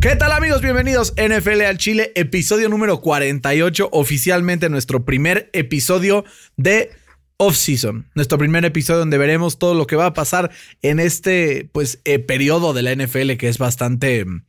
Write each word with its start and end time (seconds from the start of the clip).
¿Qué 0.00 0.16
tal 0.16 0.32
amigos? 0.32 0.62
Bienvenidos 0.62 1.12
NFL 1.16 1.60
al 1.62 1.78
Chile, 1.78 2.12
episodio 2.14 2.68
número 2.68 3.00
48, 3.00 3.90
oficialmente 3.92 4.68
nuestro 4.68 5.04
primer 5.04 5.50
episodio 5.52 6.24
de 6.56 6.90
off-season, 7.40 8.06
nuestro 8.14 8.36
primer 8.36 8.66
episodio 8.66 9.00
donde 9.00 9.16
veremos 9.16 9.58
todo 9.58 9.72
lo 9.72 9.86
que 9.86 9.96
va 9.96 10.04
a 10.04 10.12
pasar 10.12 10.50
en 10.82 11.00
este 11.00 11.70
pues 11.72 12.02
eh, 12.04 12.18
periodo 12.18 12.74
de 12.74 12.82
la 12.82 12.94
NFL 12.94 13.32
que 13.38 13.48
es 13.48 13.56
bastante 13.56 14.26
mm, 14.26 14.44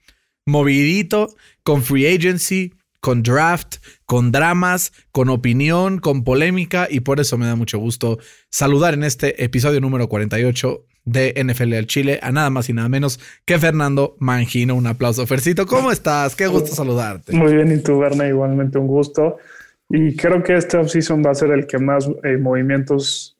movidito, 0.45 1.33
con 1.63 1.83
free 1.83 2.05
agency, 2.05 2.73
con 2.99 3.23
draft, 3.23 3.77
con 4.05 4.33
dramas, 4.33 4.91
con 5.13 5.29
opinión, 5.29 5.99
con 5.99 6.25
polémica 6.25 6.89
y 6.91 6.99
por 6.99 7.21
eso 7.21 7.37
me 7.37 7.45
da 7.45 7.55
mucho 7.55 7.79
gusto 7.79 8.19
saludar 8.49 8.93
en 8.93 9.05
este 9.05 9.41
episodio 9.41 9.79
número 9.79 10.09
48 10.09 10.85
de 11.05 11.33
NFL 11.41 11.73
al 11.75 11.87
Chile 11.87 12.19
a 12.21 12.33
nada 12.33 12.49
más 12.49 12.67
y 12.67 12.73
nada 12.73 12.89
menos 12.89 13.21
que 13.45 13.57
Fernando 13.57 14.17
Mangino. 14.19 14.75
Un 14.75 14.87
aplauso, 14.87 15.25
Fercito. 15.25 15.65
¿Cómo 15.65 15.93
estás? 15.93 16.35
Qué 16.35 16.47
gusto 16.47 16.75
saludarte. 16.75 17.31
Muy 17.31 17.55
bien, 17.55 17.71
y 17.71 17.81
tú, 17.81 17.97
Berna, 17.97 18.27
igualmente 18.27 18.77
un 18.77 18.87
gusto. 18.87 19.37
Y 19.91 20.15
creo 20.15 20.41
que 20.41 20.55
este 20.55 20.77
offseason 20.77 21.23
va 21.25 21.31
a 21.31 21.35
ser 21.35 21.51
el 21.51 21.67
que 21.67 21.77
más 21.77 22.09
eh, 22.23 22.37
movimientos 22.37 23.37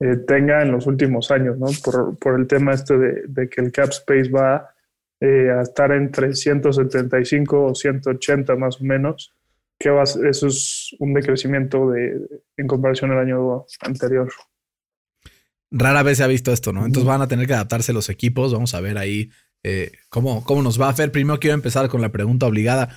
eh, 0.00 0.16
tenga 0.26 0.62
en 0.62 0.72
los 0.72 0.86
últimos 0.86 1.30
años, 1.30 1.58
¿no? 1.58 1.66
Por, 1.84 2.18
por 2.18 2.38
el 2.38 2.46
tema 2.46 2.72
este 2.74 2.96
de, 2.96 3.22
de, 3.26 3.48
que 3.48 3.60
el 3.60 3.72
cap 3.72 3.90
space 3.90 4.30
va 4.30 4.74
eh, 5.20 5.50
a 5.50 5.62
estar 5.62 5.90
entre 5.92 6.34
175 6.34 7.64
o 7.64 7.74
180 7.74 8.56
más 8.56 8.80
o 8.80 8.84
menos, 8.84 9.34
que 9.78 9.90
va, 9.90 10.04
eso 10.04 10.46
es 10.46 10.94
un 11.00 11.14
decrecimiento 11.14 11.90
de, 11.90 12.20
en 12.56 12.66
comparación 12.66 13.10
al 13.10 13.18
año 13.18 13.66
anterior 13.80 14.28
rara 15.70 16.02
vez 16.02 16.18
se 16.18 16.24
ha 16.24 16.28
visto 16.28 16.52
esto, 16.52 16.72
¿no? 16.72 16.86
Entonces 16.86 17.06
van 17.06 17.22
a 17.22 17.28
tener 17.28 17.46
que 17.46 17.54
adaptarse 17.54 17.92
los 17.92 18.08
equipos. 18.08 18.52
Vamos 18.52 18.74
a 18.74 18.80
ver 18.80 18.98
ahí 18.98 19.30
eh, 19.62 19.92
cómo, 20.08 20.44
cómo 20.44 20.62
nos 20.62 20.80
va 20.80 20.86
a 20.86 20.90
hacer. 20.90 21.12
Primero 21.12 21.40
quiero 21.40 21.54
empezar 21.54 21.88
con 21.88 22.00
la 22.00 22.10
pregunta 22.10 22.46
obligada. 22.46 22.96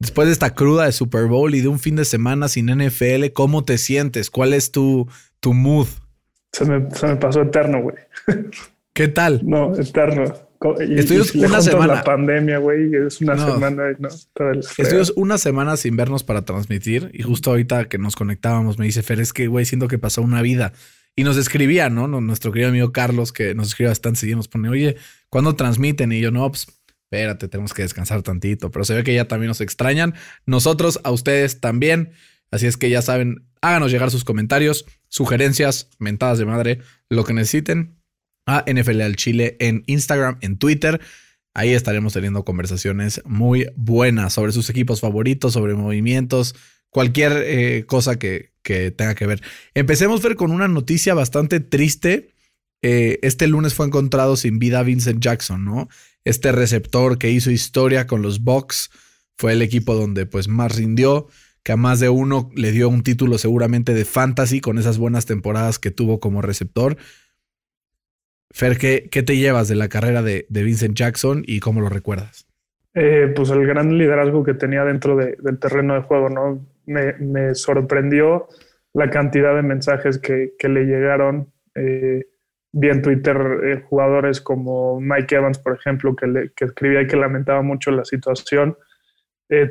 Después 0.00 0.28
de 0.28 0.32
esta 0.32 0.54
cruda 0.54 0.84
de 0.84 0.92
Super 0.92 1.26
Bowl 1.26 1.54
y 1.54 1.60
de 1.60 1.68
un 1.68 1.80
fin 1.80 1.96
de 1.96 2.04
semana 2.04 2.48
sin 2.48 2.66
NFL, 2.66 3.32
¿cómo 3.32 3.64
te 3.64 3.78
sientes? 3.78 4.30
¿Cuál 4.30 4.54
es 4.54 4.70
tu, 4.70 5.08
tu 5.40 5.54
mood? 5.54 5.88
Se 6.52 6.64
me, 6.64 6.88
se 6.94 7.06
me 7.08 7.16
pasó 7.16 7.42
eterno, 7.42 7.82
güey. 7.82 7.96
¿Qué 8.92 9.08
tal? 9.08 9.40
No, 9.44 9.74
eterno. 9.74 10.32
Estuvimos 10.80 11.34
una 11.34 11.60
semana. 11.60 11.94
La 11.94 12.04
pandemia, 12.04 12.58
güey, 12.58 12.94
es 12.94 13.20
una 13.20 13.36
semana. 13.38 13.96
No, 13.98 14.08
Estuvimos 14.78 15.12
una 15.16 15.38
semana 15.38 15.76
sin 15.76 15.96
vernos 15.96 16.24
para 16.24 16.42
transmitir 16.42 17.10
y 17.12 17.22
justo 17.22 17.50
ahorita 17.50 17.88
que 17.88 17.98
nos 17.98 18.16
conectábamos 18.16 18.78
me 18.78 18.86
dice 18.86 19.02
Fer, 19.02 19.20
es 19.20 19.32
que, 19.32 19.46
güey, 19.46 19.64
siento 19.64 19.88
que 19.88 19.98
pasó 19.98 20.22
una 20.22 20.42
vida. 20.42 20.72
Y 21.14 21.24
nos 21.24 21.36
escribía, 21.36 21.90
¿no? 21.90 22.06
Nuestro 22.06 22.52
querido 22.52 22.70
amigo 22.70 22.92
Carlos, 22.92 23.32
que 23.32 23.54
nos 23.54 23.68
escribe 23.68 23.88
bastante 23.88 24.20
seguido, 24.20 24.36
nos 24.36 24.46
pone, 24.46 24.68
oye, 24.68 24.96
¿cuándo 25.28 25.56
transmiten? 25.56 26.12
Y 26.12 26.20
yo, 26.20 26.30
no, 26.30 26.48
pues 26.48 26.66
espérate, 27.10 27.48
tenemos 27.48 27.72
que 27.72 27.82
descansar 27.82 28.22
tantito. 28.22 28.70
Pero 28.70 28.84
se 28.84 28.94
ve 28.94 29.02
que 29.02 29.14
ya 29.14 29.26
también 29.26 29.48
nos 29.48 29.62
extrañan. 29.62 30.14
Nosotros, 30.44 31.00
a 31.04 31.10
ustedes 31.10 31.60
también. 31.60 32.12
Así 32.50 32.66
es 32.66 32.76
que 32.76 32.90
ya 32.90 33.02
saben, 33.02 33.46
háganos 33.60 33.90
llegar 33.90 34.10
sus 34.10 34.24
comentarios, 34.24 34.84
sugerencias, 35.08 35.90
mentadas 35.98 36.38
de 36.38 36.46
madre, 36.46 36.80
lo 37.08 37.24
que 37.24 37.32
necesiten 37.32 37.98
a 38.46 38.64
NFL 38.66 39.02
al 39.02 39.16
Chile 39.16 39.56
en 39.60 39.84
Instagram, 39.86 40.38
en 40.40 40.58
Twitter. 40.58 41.00
Ahí 41.54 41.72
estaremos 41.72 42.12
teniendo 42.12 42.44
conversaciones 42.44 43.22
muy 43.24 43.68
buenas 43.76 44.34
sobre 44.34 44.52
sus 44.52 44.70
equipos 44.70 45.00
favoritos, 45.00 45.54
sobre 45.54 45.74
movimientos, 45.74 46.54
cualquier 46.90 47.32
eh, 47.44 47.84
cosa 47.86 48.18
que, 48.18 48.52
que, 48.62 48.90
tenga 48.90 49.14
que 49.14 49.26
ver. 49.26 49.42
Empecemos 49.74 50.22
ver 50.22 50.36
con 50.36 50.50
una 50.50 50.68
noticia 50.68 51.14
bastante 51.14 51.60
triste. 51.60 52.34
Eh, 52.82 53.18
este 53.22 53.46
lunes 53.46 53.74
fue 53.74 53.86
encontrado 53.86 54.36
sin 54.36 54.58
vida 54.58 54.82
Vincent 54.82 55.20
Jackson, 55.20 55.64
¿no? 55.64 55.88
Este 56.24 56.52
receptor 56.52 57.18
que 57.18 57.30
hizo 57.30 57.50
historia 57.50 58.06
con 58.06 58.22
los 58.22 58.42
Bucks 58.44 58.90
fue 59.36 59.52
el 59.52 59.62
equipo 59.62 59.94
donde 59.94 60.26
pues 60.26 60.48
más 60.48 60.76
rindió, 60.76 61.26
que 61.62 61.72
a 61.72 61.76
más 61.76 62.00
de 62.00 62.08
uno 62.08 62.50
le 62.54 62.72
dio 62.72 62.88
un 62.88 63.02
título 63.02 63.38
seguramente 63.38 63.94
de 63.94 64.04
fantasy 64.04 64.60
con 64.60 64.78
esas 64.78 64.98
buenas 64.98 65.26
temporadas 65.26 65.78
que 65.78 65.90
tuvo 65.90 66.20
como 66.20 66.42
receptor. 66.42 66.96
Fer, 68.50 68.78
¿qué, 68.78 69.08
qué 69.10 69.22
te 69.22 69.36
llevas 69.36 69.68
de 69.68 69.74
la 69.74 69.88
carrera 69.88 70.22
de, 70.22 70.46
de 70.48 70.62
Vincent 70.62 70.96
Jackson 70.96 71.44
y 71.46 71.60
cómo 71.60 71.80
lo 71.80 71.88
recuerdas? 71.88 72.48
Eh, 73.00 73.32
pues 73.34 73.50
el 73.50 73.64
gran 73.64 73.96
liderazgo 73.96 74.42
que 74.42 74.54
tenía 74.54 74.84
dentro 74.84 75.16
del 75.16 75.58
terreno 75.60 75.94
de 75.94 76.00
juego, 76.00 76.28
¿no? 76.30 76.66
Me, 76.86 77.54
sorprendió 77.54 78.48
la 78.92 79.08
cantidad 79.10 79.54
de 79.54 79.62
mensajes 79.62 80.18
que, 80.18 80.54
le 80.68 80.84
llegaron. 80.84 81.52
Eh, 81.76 82.26
vi 82.72 82.88
en 82.88 83.02
Twitter 83.02 83.36
eh, 83.64 83.84
jugadores 83.88 84.40
como 84.40 85.00
Mike 85.00 85.34
Evans, 85.34 85.58
por 85.58 85.74
ejemplo, 85.76 86.14
que, 86.14 86.26
le, 86.26 86.52
que 86.52 86.66
escribía 86.66 87.06
que 87.06 87.16
lamentaba 87.16 87.62
mucho 87.62 87.90
la 87.90 88.04
situación. 88.04 88.76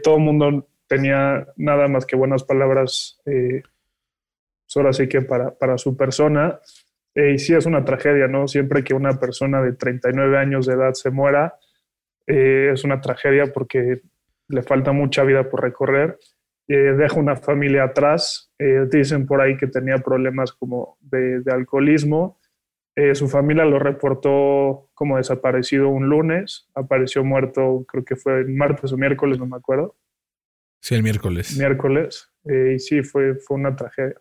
todo 0.03 0.17
el 0.17 0.23
mundo 0.23 0.67
tenía 0.87 1.47
nada 1.55 1.87
más 1.87 2.05
que 2.05 2.15
buenas 2.15 2.43
palabras, 2.43 3.21
pues 3.23 4.75
ahora 4.75 4.93
sí 4.93 5.07
que 5.07 5.21
para, 5.21 5.51
para 5.51 5.77
su 5.77 5.95
persona. 5.95 6.59
y 7.13 7.37
sí 7.37 7.53
es 7.53 7.65
una 7.65 7.85
tragedia, 7.85 8.27
¿no? 8.27 8.47
Siempre 8.47 8.83
que 8.83 8.93
una 8.93 9.19
persona 9.19 9.61
de 9.61 9.73
39 9.73 10.37
años 10.37 10.65
de 10.65 10.73
edad 10.73 10.93
se 10.93 11.11
muera, 11.11 11.55
eh, 12.27 12.71
es 12.73 12.83
una 12.83 12.99
tragedia 12.99 13.53
porque 13.53 14.01
le 14.49 14.61
falta 14.61 14.91
mucha 14.91 15.23
vida 15.23 15.49
por 15.49 15.61
recorrer. 15.61 16.19
Eh, 16.67 16.93
deja 16.97 17.19
una 17.19 17.37
familia 17.37 17.85
atrás. 17.85 18.51
Eh, 18.59 18.85
dicen 18.91 19.25
por 19.25 19.41
ahí 19.41 19.55
que 19.55 19.67
tenía 19.67 19.97
problemas 19.97 20.51
como 20.51 20.97
de, 20.99 21.41
alcoholismo. 21.49 22.39
Su 23.13 23.27
familia 23.27 23.65
lo 23.65 23.79
reportó 23.79 24.89
como 24.93 25.17
desaparecido 25.17 25.89
un 25.89 26.09
lunes. 26.09 26.67
Apareció 26.73 27.23
muerto, 27.23 27.85
creo 27.87 28.03
que 28.03 28.15
fue 28.15 28.39
el 28.39 28.49
martes 28.49 28.91
o 28.91 28.97
miércoles, 28.97 29.37
no 29.37 29.45
me 29.45 29.57
acuerdo. 29.57 29.95
Sí, 30.81 30.95
el 30.95 31.03
miércoles. 31.03 31.57
Miércoles. 31.57 32.31
y 32.45 32.79
sí, 32.79 33.03
fue, 33.03 33.35
fue 33.35 33.57
una 33.57 33.75
tragedia. 33.75 34.19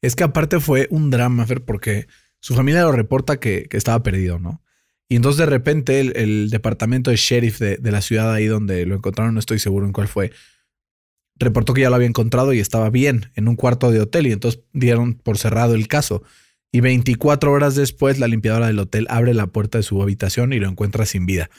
Es 0.00 0.16
que 0.16 0.24
aparte 0.24 0.58
fue 0.58 0.88
un 0.90 1.10
drama, 1.10 1.46
Fer, 1.46 1.64
porque 1.64 2.06
su 2.40 2.54
familia 2.54 2.82
lo 2.82 2.92
reporta 2.92 3.38
que, 3.38 3.68
que 3.68 3.76
estaba 3.76 4.02
perdido, 4.02 4.38
¿no? 4.38 4.62
Y 5.12 5.16
entonces 5.16 5.40
de 5.40 5.44
repente 5.46 6.00
el, 6.00 6.48
departamento 6.48 7.10
de 7.10 7.16
sheriff 7.16 7.58
de, 7.58 7.78
la 7.92 8.00
ciudad 8.00 8.32
ahí 8.32 8.46
donde 8.46 8.86
lo 8.86 8.94
encontraron, 8.94 9.34
no 9.34 9.40
estoy 9.40 9.58
seguro 9.58 9.84
en 9.84 9.92
cuál 9.92 10.08
fue, 10.08 10.32
reportó 11.36 11.74
que 11.74 11.82
ya 11.82 11.90
lo 11.90 11.96
había 11.96 12.08
encontrado 12.08 12.54
y 12.54 12.60
estaba 12.60 12.88
bien 12.88 13.30
en 13.34 13.46
un 13.46 13.56
cuarto 13.56 13.90
de 13.90 14.00
hotel 14.00 14.26
y 14.26 14.32
entonces 14.32 14.62
dieron 14.72 15.12
por 15.12 15.36
cerrado 15.36 15.74
el 15.74 15.86
caso. 15.86 16.22
Y 16.72 16.80
24 16.80 17.52
horas 17.52 17.74
después 17.74 18.18
la 18.18 18.28
limpiadora 18.28 18.66
del 18.66 18.78
hotel 18.78 19.06
abre 19.10 19.34
la 19.34 19.46
puerta 19.46 19.78
de 19.78 19.84
su 19.84 20.02
habitación 20.02 20.54
y 20.54 20.58
lo 20.58 20.68
encuentra 20.68 21.04
sin 21.04 21.26
vida. 21.26 21.50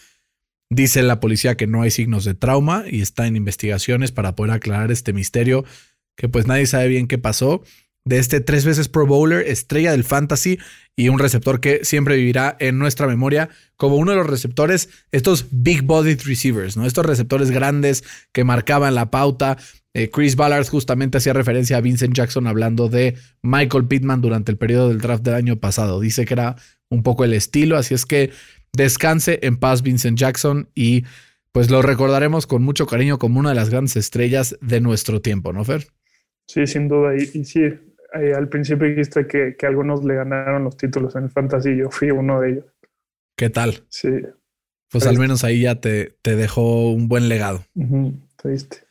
Dice 0.72 1.04
la 1.04 1.20
policía 1.20 1.56
que 1.56 1.68
no 1.68 1.84
hay 1.84 1.92
signos 1.92 2.26
de 2.26 2.34
trauma 2.34 2.86
y 2.90 3.02
está 3.02 3.28
en 3.28 3.36
investigaciones 3.36 4.12
para 4.12 4.36
poder 4.36 4.54
aclarar 4.54 4.92
este 4.92 5.14
misterio 5.14 5.66
que 6.16 6.30
pues 6.30 6.48
nadie 6.48 6.66
sabe 6.66 6.88
bien 6.88 7.08
qué 7.08 7.20
pasó 7.20 7.64
de 8.06 8.20
este 8.20 8.42
tres 8.42 8.66
veces 8.66 8.90
Pro 8.90 9.08
Bowler, 9.08 9.48
estrella 9.48 9.92
del 9.92 10.04
fantasy 10.04 10.60
y 10.96 11.10
un 11.10 11.20
receptor 11.20 11.60
que 11.60 11.84
siempre 11.84 12.18
vivirá 12.18 12.56
en 12.60 12.78
nuestra 12.78 13.08
memoria 13.08 13.50
como 13.78 13.96
uno 13.96 14.12
de 14.12 14.18
los 14.18 14.28
receptores, 14.28 14.90
estos 15.12 15.48
big 15.52 15.84
bodied 15.84 16.22
receivers, 16.26 16.78
¿no? 16.78 16.86
Estos 16.86 17.06
receptores 17.06 17.50
grandes 17.50 18.04
que 18.32 18.44
marcaban 18.44 18.96
la 18.96 19.10
pauta. 19.10 19.58
Eh, 19.94 20.10
Chris 20.10 20.36
Ballard 20.36 20.68
justamente 20.68 21.18
hacía 21.18 21.34
referencia 21.34 21.78
a 21.78 21.82
Vincent 21.82 22.16
Jackson 22.16 22.48
hablando 22.48 22.90
de 22.90 23.16
Michael 23.42 23.86
Pittman 23.86 24.22
durante 24.22 24.52
el 24.52 24.58
periodo 24.58 24.90
del 24.90 25.00
draft 25.00 25.24
del 25.24 25.36
año 25.36 25.56
pasado. 25.58 26.00
Dice 26.00 26.26
que 26.26 26.34
era 26.34 26.56
un 26.90 27.04
poco 27.04 27.24
el 27.24 27.34
estilo, 27.34 27.78
así 27.78 27.94
es 27.94 28.06
que 28.06 28.32
descanse 28.74 29.40
en 29.44 29.58
paz 29.58 29.82
Vincent 29.82 30.18
Jackson 30.18 30.70
y 30.76 31.06
pues 31.52 31.70
lo 31.70 31.82
recordaremos 31.84 32.48
con 32.48 32.64
mucho 32.64 32.88
cariño 32.88 33.20
como 33.20 33.40
una 33.40 33.50
de 33.50 33.56
las 33.56 33.70
grandes 33.70 33.96
estrellas 33.96 34.58
de 34.62 34.82
nuestro 34.82 35.22
tiempo, 35.22 35.54
¿no, 35.54 35.64
Fer? 35.64 35.88
Sí, 36.48 36.66
sin 36.66 36.88
duda. 36.88 37.16
Y, 37.16 37.40
y 37.40 37.46
sí, 37.46 37.62
eh, 38.14 38.34
al 38.34 38.50
principio 38.50 38.88
dijiste 38.88 39.28
que, 39.28 39.56
que, 39.58 39.66
algunos 39.66 40.04
le 40.04 40.16
ganaron 40.16 40.64
los 40.64 40.78
títulos 40.78 41.16
en 41.16 41.24
el 41.24 41.30
fantasy, 41.30 41.78
yo 41.78 41.90
fui 41.90 42.12
uno 42.12 42.40
de 42.42 42.52
ellos. 42.52 42.66
¿Qué 43.36 43.50
tal? 43.50 43.84
Sí. 43.90 44.10
Pues 44.90 45.08
al 45.08 45.18
menos 45.18 45.44
ahí 45.44 45.62
ya 45.62 45.82
te, 45.82 46.16
te 46.22 46.36
dejó 46.36 46.92
un 46.92 47.08
buen 47.08 47.28
legado. 47.28 47.66
triste. 48.36 48.86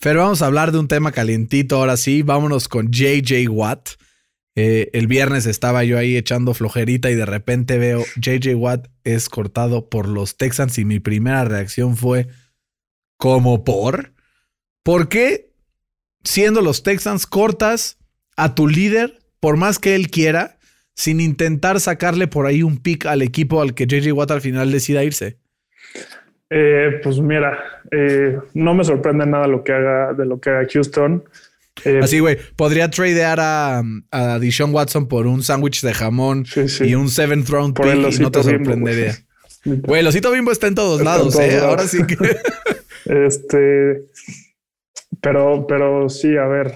Pero 0.00 0.20
vamos 0.20 0.42
a 0.42 0.46
hablar 0.46 0.72
de 0.72 0.78
un 0.80 0.88
tema 0.88 1.12
calientito 1.12 1.76
ahora 1.76 1.96
sí. 1.96 2.22
Vámonos 2.22 2.68
con 2.68 2.90
JJ 2.90 3.48
Watt. 3.48 3.90
Eh, 4.56 4.90
el 4.92 5.06
viernes 5.06 5.46
estaba 5.46 5.84
yo 5.84 5.98
ahí 5.98 6.16
echando 6.16 6.52
flojerita 6.52 7.10
y 7.10 7.14
de 7.14 7.26
repente 7.26 7.78
veo 7.78 8.04
JJ 8.16 8.54
Watt 8.54 8.88
es 9.02 9.28
cortado 9.28 9.88
por 9.88 10.08
los 10.08 10.36
Texans 10.36 10.78
y 10.78 10.84
mi 10.84 11.00
primera 11.00 11.44
reacción 11.44 11.96
fue 11.96 12.28
¿cómo 13.16 13.64
por? 13.64 14.12
¿Por 14.82 15.08
qué 15.08 15.52
siendo 16.22 16.60
los 16.60 16.82
Texans 16.82 17.26
cortas 17.26 17.98
a 18.36 18.54
tu 18.54 18.68
líder 18.68 19.20
por 19.40 19.56
más 19.56 19.78
que 19.78 19.94
él 19.94 20.10
quiera, 20.10 20.58
sin 20.94 21.20
intentar 21.20 21.80
sacarle 21.80 22.28
por 22.28 22.46
ahí 22.46 22.62
un 22.62 22.78
pick 22.78 23.06
al 23.06 23.22
equipo 23.22 23.60
al 23.60 23.74
que 23.74 23.86
JJ 23.86 24.12
Watt 24.12 24.30
al 24.30 24.40
final 24.40 24.72
decida 24.72 25.04
irse? 25.04 25.38
Eh, 26.50 27.00
pues 27.02 27.18
mira, 27.18 27.58
eh, 27.90 28.38
no 28.54 28.74
me 28.74 28.84
sorprende 28.84 29.26
nada 29.26 29.46
lo 29.46 29.64
que 29.64 29.72
haga 29.72 30.12
de 30.12 30.24
lo 30.24 30.40
que 30.40 30.50
haga 30.50 30.66
Houston. 30.72 31.24
Eh, 31.84 32.00
Así, 32.02 32.20
güey, 32.20 32.38
podría 32.56 32.88
tradear 32.88 33.40
a, 33.40 33.82
a 34.10 34.38
Deshaun 34.38 34.72
Watson 34.72 35.08
por 35.08 35.26
un 35.26 35.42
sándwich 35.42 35.82
de 35.82 35.92
jamón 35.92 36.46
y 36.80 36.94
un 36.94 37.08
seventh 37.08 37.48
round 37.48 37.74
pick 37.74 38.12
y 38.12 38.22
no 38.22 38.30
te 38.30 38.42
sorprendería. 38.42 39.16
Güey, 39.64 40.00
el 40.00 40.06
osito 40.06 40.30
bimbo 40.30 40.52
está 40.52 40.68
en 40.68 40.74
todos 40.74 41.02
lados, 41.02 41.38
¿eh? 41.38 41.58
Ahora 41.58 41.88
sí 41.88 41.98
que. 42.06 42.16
este. 43.26 44.04
Pero, 45.24 45.66
pero 45.66 46.08
sí, 46.10 46.36
a 46.36 46.46
ver, 46.46 46.72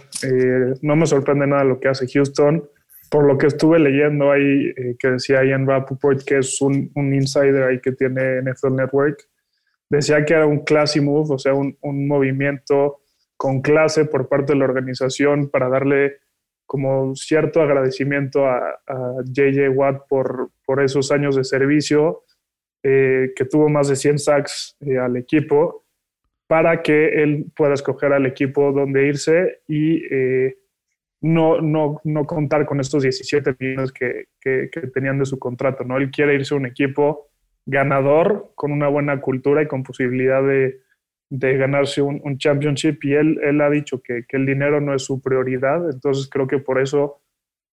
no 0.81 0.97
me 0.97 1.07
sorprende 1.07 1.47
nada 1.47 1.65
lo 1.65 1.79
que 1.79 1.89
hace 1.89 2.09
Houston. 2.09 2.67
Por 3.11 3.25
lo 3.25 3.37
que 3.37 3.47
estuve 3.47 3.79
leyendo 3.79 4.33
ahí, 4.33 4.73
eh, 4.77 4.97
que 4.99 5.09
decía 5.09 5.45
Ian 5.45 5.67
Rappaport, 5.67 6.23
que 6.25 6.39
es 6.39 6.61
un, 6.61 6.91
un, 6.95 7.15
insider 7.15 7.63
ahí 7.63 7.81
que 7.81 7.93
tiene 7.93 8.43
NFL 8.43 8.75
Network, 8.75 9.29
decía 9.89 10.25
que 10.25 10.35
era 10.35 10.47
un 10.47 10.65
classy 10.65 11.01
move, 11.01 11.35
o 11.35 11.39
sea, 11.39 11.55
un, 11.55 11.77
un, 11.81 12.07
movimiento 12.07 13.01
con 13.37 13.63
clase 13.63 14.05
por 14.05 14.29
parte 14.29 14.53
de 14.53 14.59
la 14.59 14.67
organización 14.67 15.49
para 15.49 15.69
darle 15.69 16.19
como 16.67 17.15
cierto 17.17 17.63
agradecimiento 17.63 18.47
a, 18.47 18.79
JJ 19.25 19.71
Watt 19.71 20.07
por, 20.09 20.51
por, 20.67 20.83
esos 20.83 21.11
años 21.11 21.35
de 21.37 21.45
servicio, 21.45 22.25
eh, 22.83 23.33
que 23.35 23.47
tuvo 23.47 23.71
más 23.71 23.89
de 23.89 23.97
100 23.97 24.19
sacks 24.19 24.77
eh, 24.81 24.99
al 24.99 25.17
equipo, 25.17 25.87
para 26.49 26.83
que 26.83 27.23
él 27.23 27.47
pueda 27.55 27.75
escoger 27.75 28.13
al 28.13 28.27
equipo 28.27 28.73
donde 28.73 29.07
irse 29.07 29.61
y 29.69 30.03
no, 31.21 31.61
no, 31.61 32.01
no 32.05 32.25
contar 32.27 32.65
con 32.67 32.81
estos 32.81 33.03
17 33.03 33.57
millones 33.59 33.93
que, 33.93 34.29
tenían 34.95 35.19
de 35.19 35.27
su 35.27 35.39
contrato, 35.39 35.85
¿no? 35.85 35.97
Él 35.97 36.11
quiere 36.11 36.35
irse 36.35 36.55
a 36.55 36.59
un 36.59 36.67
equipo 36.67 37.29
ganador, 37.67 38.53
con 38.55 38.73
una 38.73 38.89
buena 38.89 39.21
cultura 39.21 39.63
y 39.63 39.67
con 39.67 39.83
posibilidad 39.83 40.43
de, 40.43 40.81
ganarse 41.31 42.01
un, 42.01 42.39
championship 42.39 43.05
y 43.05 43.15
él, 43.15 43.39
él 43.43 43.61
ha 43.61 43.69
dicho 43.69 44.01
que, 44.01 44.25
el 44.29 44.47
dinero 44.47 44.81
no 44.81 44.95
es 44.95 45.03
su 45.03 45.21
prioridad, 45.21 45.91
entonces 45.91 46.29
creo 46.31 46.47
que 46.47 46.59
por 46.59 46.81
eso 46.81 47.21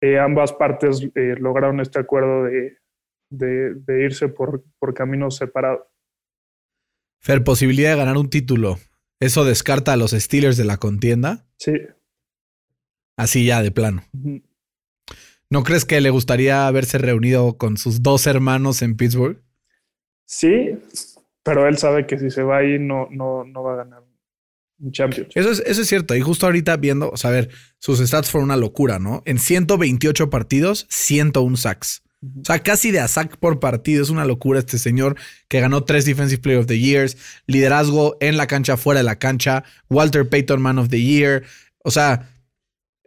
eh, 0.01 0.19
ambas 0.19 0.51
partes 0.51 1.07
eh, 1.15 1.35
lograron 1.39 1.79
este 1.79 1.99
acuerdo 1.99 2.43
de, 2.43 2.77
de 3.29 4.03
irse 4.03 4.27
por, 4.27 4.63
por 4.79 4.93
caminos 4.93 5.37
separados. 5.37 5.87
Fer, 7.25 7.43
posibilidad 7.43 7.89
de 7.89 7.95
ganar 7.95 8.17
un 8.17 8.29
título. 8.29 8.77
¿Eso 9.19 9.45
descarta 9.45 9.93
a 9.93 9.97
los 9.97 10.11
Steelers 10.11 10.57
de 10.57 10.63
la 10.63 10.77
contienda? 10.77 11.47
Sí. 11.57 11.71
Así 13.17 13.47
ya, 13.47 13.63
de 13.63 13.71
plano. 13.71 14.03
¿No 15.49 15.63
crees 15.63 15.85
que 15.85 15.99
le 16.01 16.11
gustaría 16.11 16.67
haberse 16.67 16.99
reunido 16.99 17.57
con 17.57 17.77
sus 17.77 18.03
dos 18.03 18.27
hermanos 18.27 18.83
en 18.83 18.95
Pittsburgh? 18.95 19.41
Sí, 20.27 20.77
pero 21.41 21.67
él 21.67 21.79
sabe 21.79 22.05
que 22.05 22.19
si 22.19 22.29
se 22.29 22.43
va 22.43 22.57
ahí 22.57 22.77
no, 22.77 23.07
no, 23.09 23.43
no 23.43 23.63
va 23.63 23.73
a 23.73 23.77
ganar 23.77 24.03
un 24.77 24.91
champion. 24.91 25.25
Eso 25.33 25.49
es, 25.49 25.63
eso 25.65 25.81
es 25.81 25.87
cierto. 25.87 26.15
Y 26.15 26.21
justo 26.21 26.45
ahorita 26.45 26.77
viendo, 26.77 27.09
o 27.09 27.17
sea, 27.17 27.31
a 27.31 27.33
ver, 27.33 27.49
sus 27.79 27.97
stats 28.07 28.29
fueron 28.29 28.51
una 28.51 28.57
locura, 28.57 28.99
¿no? 28.99 29.23
En 29.25 29.39
128 29.39 30.29
partidos, 30.29 30.85
101 30.91 31.57
sacks. 31.57 32.04
O 32.41 32.45
sea, 32.45 32.59
casi 32.59 32.91
de 32.91 32.99
a 32.99 33.07
sack 33.07 33.37
por 33.37 33.59
partido. 33.59 34.03
Es 34.03 34.09
una 34.09 34.25
locura 34.25 34.59
este 34.59 34.77
señor 34.77 35.15
que 35.47 35.59
ganó 35.59 35.83
tres 35.83 36.05
Defensive 36.05 36.41
Player 36.41 36.59
of 36.59 36.67
the 36.67 36.79
Years, 36.79 37.17
liderazgo 37.47 38.17
en 38.19 38.37
la 38.37 38.47
cancha, 38.47 38.77
fuera 38.77 38.99
de 38.99 39.03
la 39.03 39.17
cancha, 39.17 39.63
Walter 39.89 40.27
Payton 40.27 40.61
Man 40.61 40.79
of 40.79 40.89
the 40.89 41.01
Year. 41.01 41.43
O 41.83 41.91
sea, 41.91 42.29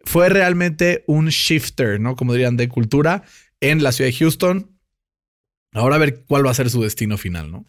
fue 0.05 0.29
realmente 0.29 1.05
un 1.06 1.29
shifter, 1.29 2.00
¿no? 2.00 2.17
Como 2.17 2.32
dirían, 2.32 2.56
de 2.56 2.69
cultura 2.69 3.23
en 3.61 3.82
la 3.82 3.93
ciudad 3.93 4.11
de 4.11 4.17
Houston. 4.17 4.79
Ahora 5.73 5.97
a 5.97 5.99
ver 5.99 6.25
cuál 6.25 6.47
va 6.47 6.50
a 6.50 6.55
ser 6.55 6.71
su 6.71 6.82
destino 6.82 7.19
final, 7.19 7.50
¿no? 7.50 7.67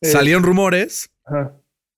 Eh, 0.00 0.08
Salieron 0.08 0.42
rumores 0.42 1.10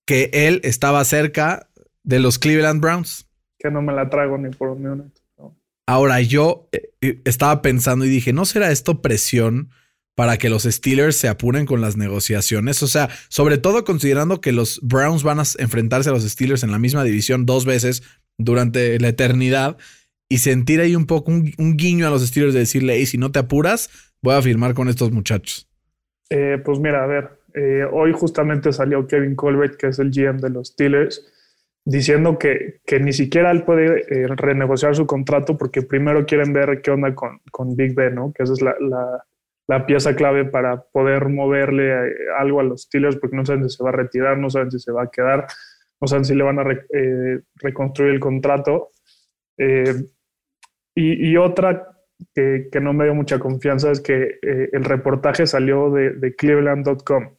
que 0.05 0.29
él 0.33 0.59
estaba 0.63 1.03
cerca 1.05 1.69
de 2.03 2.19
los 2.19 2.39
Cleveland 2.39 2.81
Browns. 2.81 3.29
Que 3.57 3.71
no 3.71 3.81
me 3.81 3.93
la 3.93 4.09
trago 4.09 4.37
ni 4.37 4.49
por 4.49 4.69
un 4.69 4.81
minuto. 4.81 5.22
Ahora 5.85 6.21
yo 6.21 6.69
eh, 6.71 6.89
eh, 7.01 7.21
estaba 7.25 7.61
pensando 7.61 8.05
y 8.05 8.09
dije, 8.09 8.33
¿no 8.33 8.45
será 8.45 8.71
esto 8.71 9.01
presión 9.01 9.69
para 10.15 10.37
que 10.37 10.49
los 10.49 10.63
Steelers 10.63 11.17
se 11.17 11.27
apuren 11.27 11.65
con 11.65 11.81
las 11.81 11.97
negociaciones? 11.97 12.81
O 12.83 12.87
sea, 12.87 13.09
sobre 13.27 13.57
todo 13.57 13.83
considerando 13.83 14.39
que 14.39 14.53
los 14.53 14.79
Browns 14.81 15.23
van 15.23 15.39
a 15.39 15.43
enfrentarse 15.59 16.09
a 16.09 16.13
los 16.13 16.23
Steelers 16.23 16.63
en 16.63 16.71
la 16.71 16.79
misma 16.79 17.03
división 17.03 17.45
dos 17.45 17.65
veces 17.65 18.03
durante 18.37 18.97
la 18.99 19.09
eternidad 19.09 19.77
y 20.29 20.37
sentir 20.37 20.79
ahí 20.79 20.95
un 20.95 21.05
poco 21.05 21.31
un, 21.31 21.77
guiño 21.77 22.07
a 22.07 22.09
los 22.09 22.25
Steelers 22.25 22.53
de 22.53 22.61
decirle, 22.61 22.95
hey, 22.95 23.05
si 23.05 23.17
no 23.17 23.31
te 23.31 23.39
apuras, 23.39 23.89
voy 24.21 24.35
a 24.35 24.41
firmar 24.41 24.73
con 24.73 24.87
estos 24.87 25.11
muchachos. 25.11 25.69
Eh, 26.29 26.59
pues 26.63 26.79
mira, 26.79 27.03
a 27.03 27.07
ver, 27.07 27.39
hoy 27.91 28.13
justamente 28.13 28.71
salió 28.71 29.05
Kevin 29.05 29.35
Colbert, 29.35 29.75
que 29.75 29.87
es 29.87 29.99
el 29.99 30.09
GM 30.09 30.39
de 30.39 30.49
los 30.49 30.69
Steelers, 30.69 31.23
diciendo 31.85 32.37
que, 32.37 32.81
que 32.85 32.99
ni 32.99 33.13
siquiera 33.13 33.51
él 33.51 33.63
puede 33.63 34.01
eh, 34.09 34.27
renegociar 34.27 34.95
su 34.95 35.05
contrato 35.05 35.57
porque 35.57 35.81
primero 35.81 36.25
quieren 36.25 36.53
ver 36.53 36.81
qué 36.81 36.91
onda 36.91 37.13
con, 37.13 37.39
con 37.51 37.75
Big 37.75 37.93
Ben, 37.93 38.15
¿no? 38.15 38.31
Que 38.33 38.43
esa 38.43 38.53
es 38.53 38.61
la, 38.61 38.75
la, 38.79 39.25
la 39.67 39.85
pieza 39.85 40.15
clave 40.15 40.45
para 40.45 40.81
poder 40.81 41.29
moverle 41.29 41.93
algo 42.37 42.59
a 42.59 42.63
los 42.63 42.83
Steelers 42.83 43.17
porque 43.17 43.35
no 43.35 43.45
saben 43.45 43.69
si 43.69 43.77
se 43.77 43.83
va 43.83 43.89
a 43.89 43.93
retirar, 43.93 44.37
no 44.37 44.49
saben 44.49 44.71
si 44.71 44.79
se 44.79 44.91
va 44.91 45.03
a 45.03 45.11
quedar 45.11 45.47
no 46.03 46.07
saben 46.07 46.25
si 46.25 46.35
le 46.35 46.43
van 46.43 46.59
a 46.59 46.69
eh, 46.69 47.39
reconstruir 47.55 48.11
el 48.11 48.19
contrato. 48.19 48.91
Eh, 49.57 50.03
y, 50.95 51.37
otra 51.37 51.97
que, 52.35 52.69
no 52.81 52.91
me 52.91 53.05
dio 53.05 53.15
mucha 53.15 53.39
confianza 53.39 53.89
es 53.89 54.01
que 54.01 54.37
eh, 54.41 54.69
el 54.73 54.83
reportaje 54.83 55.47
salió 55.47 55.89
de, 55.91 56.35
cleveland.com. 56.35 57.37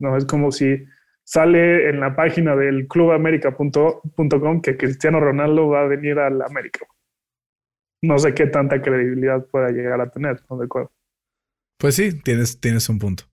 No 0.00 0.16
es 0.16 0.24
como 0.24 0.50
si 0.50 0.84
sale 1.32 1.88
en 1.88 1.98
la 1.98 2.14
página 2.14 2.54
del 2.54 2.86
clubamerica.com 2.86 4.60
que 4.60 4.76
Cristiano 4.76 5.18
Ronaldo 5.18 5.66
va 5.66 5.80
a 5.80 5.86
venir 5.86 6.18
al 6.18 6.42
América. 6.42 6.80
No 8.02 8.18
sé 8.18 8.34
qué 8.34 8.46
tanta 8.46 8.82
credibilidad 8.82 9.46
pueda 9.46 9.70
llegar 9.70 9.98
a 10.02 10.10
tener, 10.10 10.42
¿no? 10.50 10.58
De 10.58 10.66
acuerdo. 10.66 10.92
Pues 11.78 11.94
sí, 11.94 12.20
tienes, 12.20 12.60
tienes 12.60 12.86
un 12.90 12.98
punto. 12.98 13.24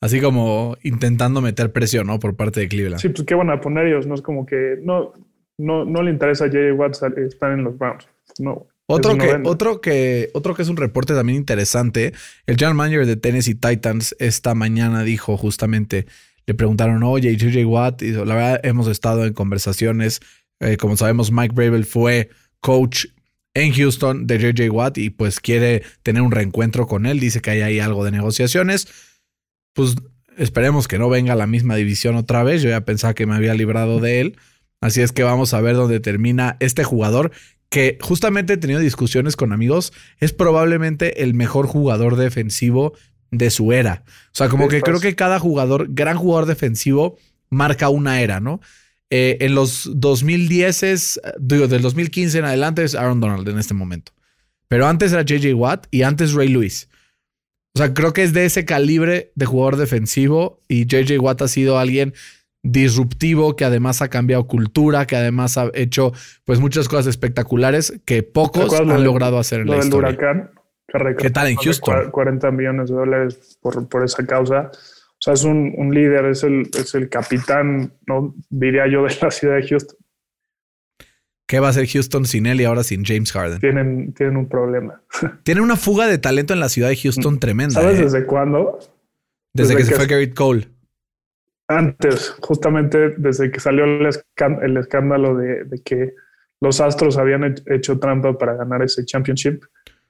Así 0.00 0.20
como 0.20 0.76
intentando 0.84 1.40
meter 1.40 1.72
presión, 1.72 2.06
¿no? 2.06 2.20
Por 2.20 2.36
parte 2.36 2.60
de 2.60 2.68
Cleveland. 2.68 3.00
Sí, 3.00 3.08
pues 3.08 3.24
qué 3.26 3.34
van 3.34 3.50
a 3.50 3.60
poner 3.60 3.88
ellos, 3.88 4.06
¿no? 4.06 4.14
Es 4.14 4.22
como 4.22 4.46
que 4.46 4.78
no, 4.80 5.12
no, 5.58 5.84
no 5.84 6.02
le 6.04 6.12
interesa 6.12 6.44
a 6.44 6.48
J.J. 6.48 6.74
Watts 6.74 7.02
estar 7.02 7.50
en 7.50 7.64
los 7.64 7.76
Browns. 7.76 8.08
No. 8.38 8.68
Otro 8.86 9.16
que, 9.18 9.40
otro, 9.44 9.80
que, 9.80 10.30
otro 10.34 10.54
que 10.54 10.62
es 10.62 10.68
un 10.68 10.76
reporte 10.76 11.14
también 11.14 11.38
interesante, 11.38 12.12
el 12.46 12.56
general 12.56 12.74
manager 12.74 13.06
de 13.06 13.16
Tennessee 13.16 13.54
Titans 13.54 14.16
esta 14.18 14.54
mañana 14.54 15.02
dijo 15.04 15.36
justamente, 15.36 16.06
le 16.46 16.54
preguntaron, 16.54 17.02
oye, 17.02 17.36
J.J. 17.38 17.66
Watt, 17.66 18.02
y 18.02 18.12
la 18.12 18.34
verdad 18.34 18.60
hemos 18.64 18.88
estado 18.88 19.24
en 19.24 19.32
conversaciones, 19.32 20.20
eh, 20.60 20.76
como 20.76 20.96
sabemos, 20.96 21.32
Mike 21.32 21.54
Bravel 21.54 21.84
fue 21.84 22.30
coach 22.60 23.06
en 23.54 23.72
Houston 23.72 24.26
de 24.26 24.38
J.J. 24.38 24.70
Watt 24.72 24.98
y 24.98 25.10
pues 25.10 25.40
quiere 25.40 25.82
tener 26.02 26.22
un 26.22 26.30
reencuentro 26.30 26.86
con 26.86 27.06
él, 27.06 27.20
dice 27.20 27.40
que 27.40 27.50
hay 27.50 27.80
algo 27.80 28.04
de 28.04 28.10
negociaciones 28.10 28.88
pues 29.72 29.96
esperemos 30.36 30.88
que 30.88 30.98
no 30.98 31.08
venga 31.08 31.32
a 31.32 31.36
la 31.36 31.46
misma 31.46 31.76
división 31.76 32.16
otra 32.16 32.42
vez. 32.42 32.62
Yo 32.62 32.70
ya 32.70 32.84
pensaba 32.84 33.14
que 33.14 33.26
me 33.26 33.34
había 33.34 33.54
librado 33.54 34.00
de 34.00 34.20
él. 34.20 34.36
Así 34.80 35.02
es 35.02 35.12
que 35.12 35.22
vamos 35.22 35.52
a 35.54 35.60
ver 35.60 35.76
dónde 35.76 36.00
termina 36.00 36.56
este 36.60 36.84
jugador 36.84 37.32
que 37.68 37.98
justamente 38.00 38.54
he 38.54 38.56
tenido 38.56 38.80
discusiones 38.80 39.36
con 39.36 39.52
amigos. 39.52 39.92
Es 40.18 40.32
probablemente 40.32 41.22
el 41.22 41.34
mejor 41.34 41.66
jugador 41.66 42.16
defensivo 42.16 42.94
de 43.30 43.50
su 43.50 43.72
era. 43.72 44.04
O 44.06 44.34
sea, 44.34 44.48
como 44.48 44.68
que 44.68 44.82
creo 44.82 45.00
que 45.00 45.14
cada 45.14 45.38
jugador, 45.38 45.88
gran 45.90 46.16
jugador 46.16 46.46
defensivo, 46.46 47.16
marca 47.48 47.88
una 47.88 48.20
era, 48.20 48.40
¿no? 48.40 48.60
Eh, 49.10 49.38
en 49.40 49.54
los 49.54 49.90
2010 49.94 50.82
es, 50.84 51.20
digo, 51.38 51.66
del 51.66 51.82
2015 51.82 52.38
en 52.38 52.44
adelante 52.44 52.84
es 52.84 52.94
Aaron 52.94 53.20
Donald 53.20 53.48
en 53.48 53.58
este 53.58 53.74
momento. 53.74 54.12
Pero 54.68 54.86
antes 54.86 55.12
era 55.12 55.22
JJ 55.22 55.54
Watt 55.54 55.86
y 55.90 56.02
antes 56.02 56.32
Ray 56.32 56.48
Lewis. 56.48 56.88
O 57.74 57.78
sea, 57.78 57.92
creo 57.92 58.12
que 58.12 58.22
es 58.22 58.32
de 58.32 58.44
ese 58.44 58.64
calibre 58.64 59.32
de 59.34 59.46
jugador 59.46 59.76
defensivo 59.76 60.60
y 60.68 60.86
JJ 60.86 61.18
Watt 61.18 61.42
ha 61.42 61.48
sido 61.48 61.78
alguien 61.78 62.14
disruptivo 62.62 63.56
que 63.56 63.64
además 63.64 64.02
ha 64.02 64.08
cambiado 64.08 64.46
cultura, 64.46 65.06
que 65.06 65.16
además 65.16 65.56
ha 65.56 65.70
hecho 65.74 66.12
pues 66.44 66.60
muchas 66.60 66.88
cosas 66.88 67.06
espectaculares 67.06 68.00
que 68.04 68.22
pocos 68.22 68.72
han 68.74 69.02
logrado 69.02 69.38
hacer 69.38 69.60
en 69.60 69.68
la 69.68 69.78
historia. 69.78 70.10
Huracán, 70.10 70.50
¿Qué 71.18 71.30
tal 71.30 71.48
en 71.48 71.56
Houston? 71.56 72.10
40 72.10 72.50
millones 72.50 72.90
de 72.90 72.96
dólares 72.96 73.58
por, 73.60 73.88
por 73.88 74.04
esa 74.04 74.26
causa. 74.26 74.70
O 74.72 75.22
sea, 75.22 75.34
es 75.34 75.44
un, 75.44 75.74
un, 75.76 75.94
líder, 75.94 76.24
es 76.26 76.42
el, 76.44 76.68
es 76.76 76.94
el 76.94 77.08
capitán, 77.08 77.92
no 78.06 78.34
diría 78.48 78.86
yo, 78.86 79.04
de 79.04 79.14
la 79.20 79.30
ciudad 79.30 79.56
de 79.56 79.68
Houston. 79.68 79.96
¿Qué 81.46 81.58
va 81.58 81.66
a 81.66 81.70
hacer 81.70 81.88
Houston 81.88 82.24
sin 82.26 82.46
él 82.46 82.60
y 82.60 82.64
ahora 82.64 82.84
sin 82.84 83.04
James 83.04 83.32
Harden? 83.32 83.58
Tienen, 83.58 84.14
tienen 84.14 84.36
un 84.36 84.48
problema. 84.48 85.02
Tienen 85.42 85.64
una 85.64 85.74
fuga 85.74 86.06
de 86.06 86.16
talento 86.16 86.54
en 86.54 86.60
la 86.60 86.68
ciudad 86.68 86.88
de 86.88 86.96
Houston 86.96 87.40
tremenda. 87.40 87.74
¿Sabes 87.74 87.98
¿eh? 87.98 88.04
desde 88.04 88.24
cuándo? 88.24 88.78
Desde, 89.52 89.74
que, 89.76 89.82
se 89.82 89.96
fue 89.96 90.06
Garrett 90.06 90.32
Cole. 90.32 90.68
Antes, 91.66 92.36
justamente 92.40 93.16
desde 93.16 93.50
que 93.50 93.58
salió 93.58 93.84
el, 93.84 94.76
escándalo 94.76 95.36
de, 95.36 95.82
que 95.84 96.14
los 96.60 96.80
Astros 96.80 97.18
habían 97.18 97.56
hecho 97.66 97.98
trampa 97.98 98.38
para 98.38 98.54
ganar 98.54 98.82
ese 98.82 99.04
championship. 99.04 99.64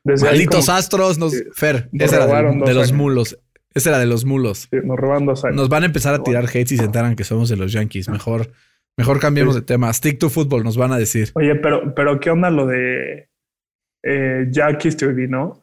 Malditos 0.04 0.68
Astros, 0.68 1.18
nos, 1.18 1.34
Fer, 1.52 1.88
ese 1.92 2.16
era 2.16 2.26
de, 2.26 2.74
los 2.74 2.92
mulos. 2.92 3.38
Ese 3.74 3.90
era 3.90 3.98
de 3.98 4.06
los 4.06 4.24
mulos. 4.24 4.68
nos 4.72 4.98
roban 4.98 5.26
dos 5.26 5.44
Nos 5.52 5.68
van 5.68 5.82
a 5.82 5.86
empezar 5.86 6.14
a 6.14 6.22
tirar 6.22 6.44
hates 6.44 6.72
y 6.72 6.76
se 6.76 6.84
enteran 6.84 7.16
que 7.16 7.24
somos 7.24 7.48
de 7.48 7.56
los 7.56 7.72
Yankees. 7.72 8.08
Mejor, 8.08 8.50
mejor 8.96 9.20
cambiemos 9.20 9.54
de 9.54 9.62
tema. 9.62 9.92
Stick 9.92 10.18
to 10.18 10.30
football, 10.30 10.64
nos 10.64 10.76
van 10.76 10.92
a 10.92 10.98
decir. 10.98 11.30
Oye, 11.34 11.54
pero, 11.56 11.94
pero 11.94 12.18
¿qué 12.18 12.30
onda 12.30 12.50
lo 12.50 12.66
de 12.66 13.28
eh, 14.02 14.46
Jack 14.50 14.84
¿no? 15.28 15.62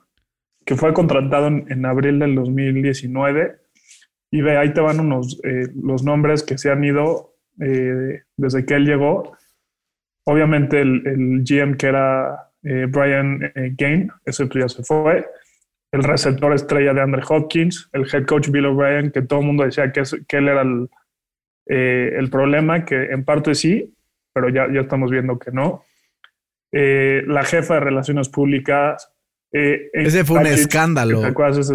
Que 0.66 0.76
fue 0.76 0.94
contratado 0.94 1.48
en, 1.48 1.86
abril 1.86 2.20
del 2.20 2.36
2019. 2.36 3.58
Y 4.32 4.42
ve, 4.42 4.58
ahí 4.58 4.74
te 4.74 4.82
van 4.82 5.00
unos 5.00 5.40
eh, 5.44 5.68
los 5.82 6.04
nombres 6.04 6.44
que 6.44 6.58
se 6.58 6.70
han 6.70 6.84
ido 6.84 7.36
eh, 7.62 8.24
desde 8.36 8.66
que 8.66 8.76
él 8.76 8.86
llegó. 8.86 9.36
Obviamente 10.26 10.82
el, 10.82 11.08
el 11.08 11.44
GM 11.44 11.78
que 11.78 11.88
era 11.88 12.47
eh, 12.64 12.86
Brian 12.88 13.52
eh, 13.56 13.74
Gain, 13.78 14.12
ese 14.26 14.48
ya 14.54 14.70
se 14.70 14.84
fue. 14.84 15.26
El 15.92 16.04
receptor 16.04 16.54
estrella 16.54 16.94
de 16.94 17.02
Andre 17.02 17.24
Hopkins, 17.28 17.90
el 17.94 18.06
head 18.12 18.26
coach 18.26 18.50
Bill 18.50 18.66
O'Brien, 18.66 19.12
que 19.12 19.22
todo 19.22 19.40
el 19.40 19.46
mundo 19.46 19.64
decía 19.64 19.92
que, 19.92 20.04
que 20.28 20.38
él 20.38 20.50
era 20.50 20.62
el, 20.62 20.90
eh, 21.68 22.14
el, 22.18 22.30
problema, 22.30 22.84
que 22.84 23.06
en 23.06 23.24
parte 23.24 23.56
sí, 23.56 23.94
pero 24.34 24.50
ya, 24.50 24.68
ya 24.72 24.82
estamos 24.82 25.10
viendo 25.10 25.40
que 25.40 25.52
no. 25.52 25.84
la 26.72 27.44
jefa 27.44 27.76
de 27.76 27.80
relaciones 27.80 28.30
públicas. 28.30 29.10
ese 29.52 30.26
fue 30.26 30.40
un 30.40 30.48
escándalo. 30.48 31.24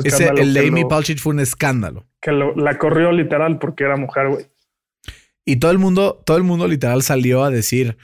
Ese, 0.05 0.29
el 0.29 0.53
de 0.53 0.69
Amy 0.69 0.85
Palchich 0.85 1.19
fue 1.19 1.33
un 1.33 1.41
escándalo. 1.41 2.07
Que 2.21 2.33
la 2.33 2.77
corrió 2.77 3.11
literal 3.13 3.59
porque 3.59 3.85
era 3.85 3.97
mujer, 3.97 4.29
güey. 4.29 4.47
Y 5.45 5.57
todo 5.57 5.71
el 5.71 5.79
mundo, 5.79 6.23
todo 6.25 6.37
el 6.37 6.45
mundo 6.45 6.69
literal 6.69 7.03
salió 7.03 7.43
a 7.43 7.51
decir, 7.51 7.97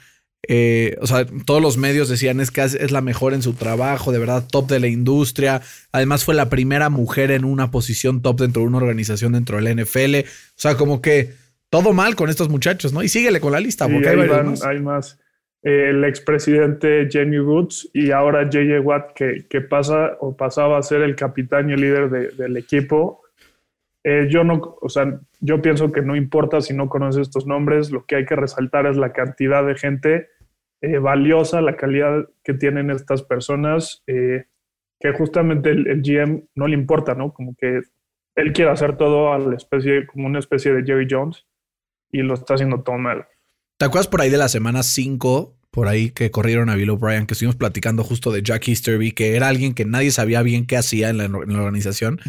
eh, 0.47 0.97
o 1.00 1.07
sea, 1.07 1.26
todos 1.45 1.61
los 1.61 1.76
medios 1.76 2.09
decían 2.09 2.40
es 2.40 2.50
que 2.50 2.62
es 2.62 2.90
la 2.92 3.00
mejor 3.00 3.35
en 3.35 3.42
su 3.42 3.54
trabajo, 3.54 4.12
de 4.12 4.18
verdad, 4.18 4.45
top 4.50 4.68
de 4.68 4.80
la 4.80 4.87
industria. 4.87 5.62
Además, 5.90 6.25
fue 6.25 6.35
la 6.35 6.49
primera 6.49 6.90
mujer 6.90 7.30
en 7.30 7.45
una 7.45 7.71
posición 7.71 8.23
top 8.23 8.40
dentro 8.40 8.62
de 8.62 8.68
una 8.68 8.78
organización 8.78 9.33
dentro 9.33 9.61
del 9.61 9.76
NFL. 9.76 10.21
O 10.21 10.54
sea, 10.54 10.76
como 10.76 11.02
que 11.02 11.33
todo 11.71 11.92
mal 11.92 12.14
con 12.14 12.30
estos 12.30 12.49
muchachos, 12.49 12.92
¿no? 12.92 13.02
Y 13.02 13.09
síguele 13.09 13.40
con 13.40 13.52
la 13.52 13.61
lista, 13.61 13.88
porque 13.88 14.09
hay, 14.09 14.80
más. 14.80 15.18
Eh, 15.62 15.90
el 15.90 16.04
expresidente 16.04 17.09
Jamie 17.11 17.40
Woods 17.40 17.90
y 17.92 18.12
ahora 18.12 18.49
JJ 18.49 18.78
Watt, 18.80 19.12
que, 19.14 19.45
que, 19.50 19.61
pasa 19.61 20.16
o 20.21 20.37
pasaba 20.37 20.78
a 20.78 20.83
ser 20.83 21.02
el 21.02 21.16
capitán 21.16 21.68
y 21.68 21.73
el 21.73 21.80
líder 21.80 22.11
del 22.37 22.57
equipo. 22.57 23.23
Eh, 24.04 24.28
yo 24.30 24.45
no, 24.45 24.76
o 24.80 24.88
sea, 24.88 25.21
yo 25.40 25.62
pienso 25.62 25.92
que 25.92 26.02
no 26.02 26.16
importa 26.16 26.61
si 26.61 26.75
no 26.75 26.88
conoces 26.88 27.23
estos 27.23 27.47
nombres, 27.47 27.90
lo 27.90 28.04
que 28.07 28.16
hay 28.16 28.25
que 28.25 28.37
resaltar 28.37 28.87
es 28.87 28.97
la 28.97 29.12
cantidad 29.12 29.64
de 29.64 29.76
gente 29.76 30.28
eh, 30.80 30.99
valiosa, 30.99 31.61
la 31.61 31.76
calidad 31.76 32.28
que 32.45 32.54
tienen 32.54 32.90
estas 32.90 33.23
personas, 33.23 34.02
eh, 34.07 34.45
que 35.00 35.12
justamente 35.12 35.71
el, 35.71 36.02
GM 36.02 36.45
no 36.54 36.66
le 36.66 36.75
importa, 36.75 37.14
¿no? 37.14 37.33
Como 37.33 37.54
que 37.57 37.80
él 38.35 38.52
quiere 38.52 38.71
hacer 38.71 38.97
todo 38.97 39.33
a 39.33 39.38
la 39.38 39.57
especie, 39.57 40.07
como 40.07 40.26
una 40.26 40.38
especie 40.38 40.73
de 40.73 40.85
Jerry 40.85 41.07
Jones 41.09 41.47
y 42.11 42.23
lo 42.23 42.35
está 42.35 42.54
haciendo 42.54 42.83
todo 42.83 42.99
mal. 42.99 43.26
¿Te 43.76 43.85
acuerdas 43.85 44.09
por 44.09 44.21
ahí 44.21 44.30
de 44.30 44.38
la 44.38 44.49
semana 44.49 44.83
5, 44.83 45.57
por 45.71 45.87
ahí 45.87 46.11
que 46.11 46.30
corrieron 46.30 46.68
a 46.68 46.75
Bill 46.75 46.90
O'Brien, 46.90 47.26
que 47.26 47.35
estuvimos 47.35 47.57
platicando 47.57 48.02
justo 48.02 48.33
de 48.33 48.42
Jack 48.42 48.68
Easterby, 48.68 49.12
que 49.12 49.37
era 49.37 49.49
alguien 49.49 49.75
que 49.75 49.85
nadie 49.85 50.11
sabía 50.11 50.42
bien 50.42 50.66
qué 50.66 50.76
hacía 50.76 51.11
en 51.11 51.18
la, 51.18 51.25
organización? 51.26 52.21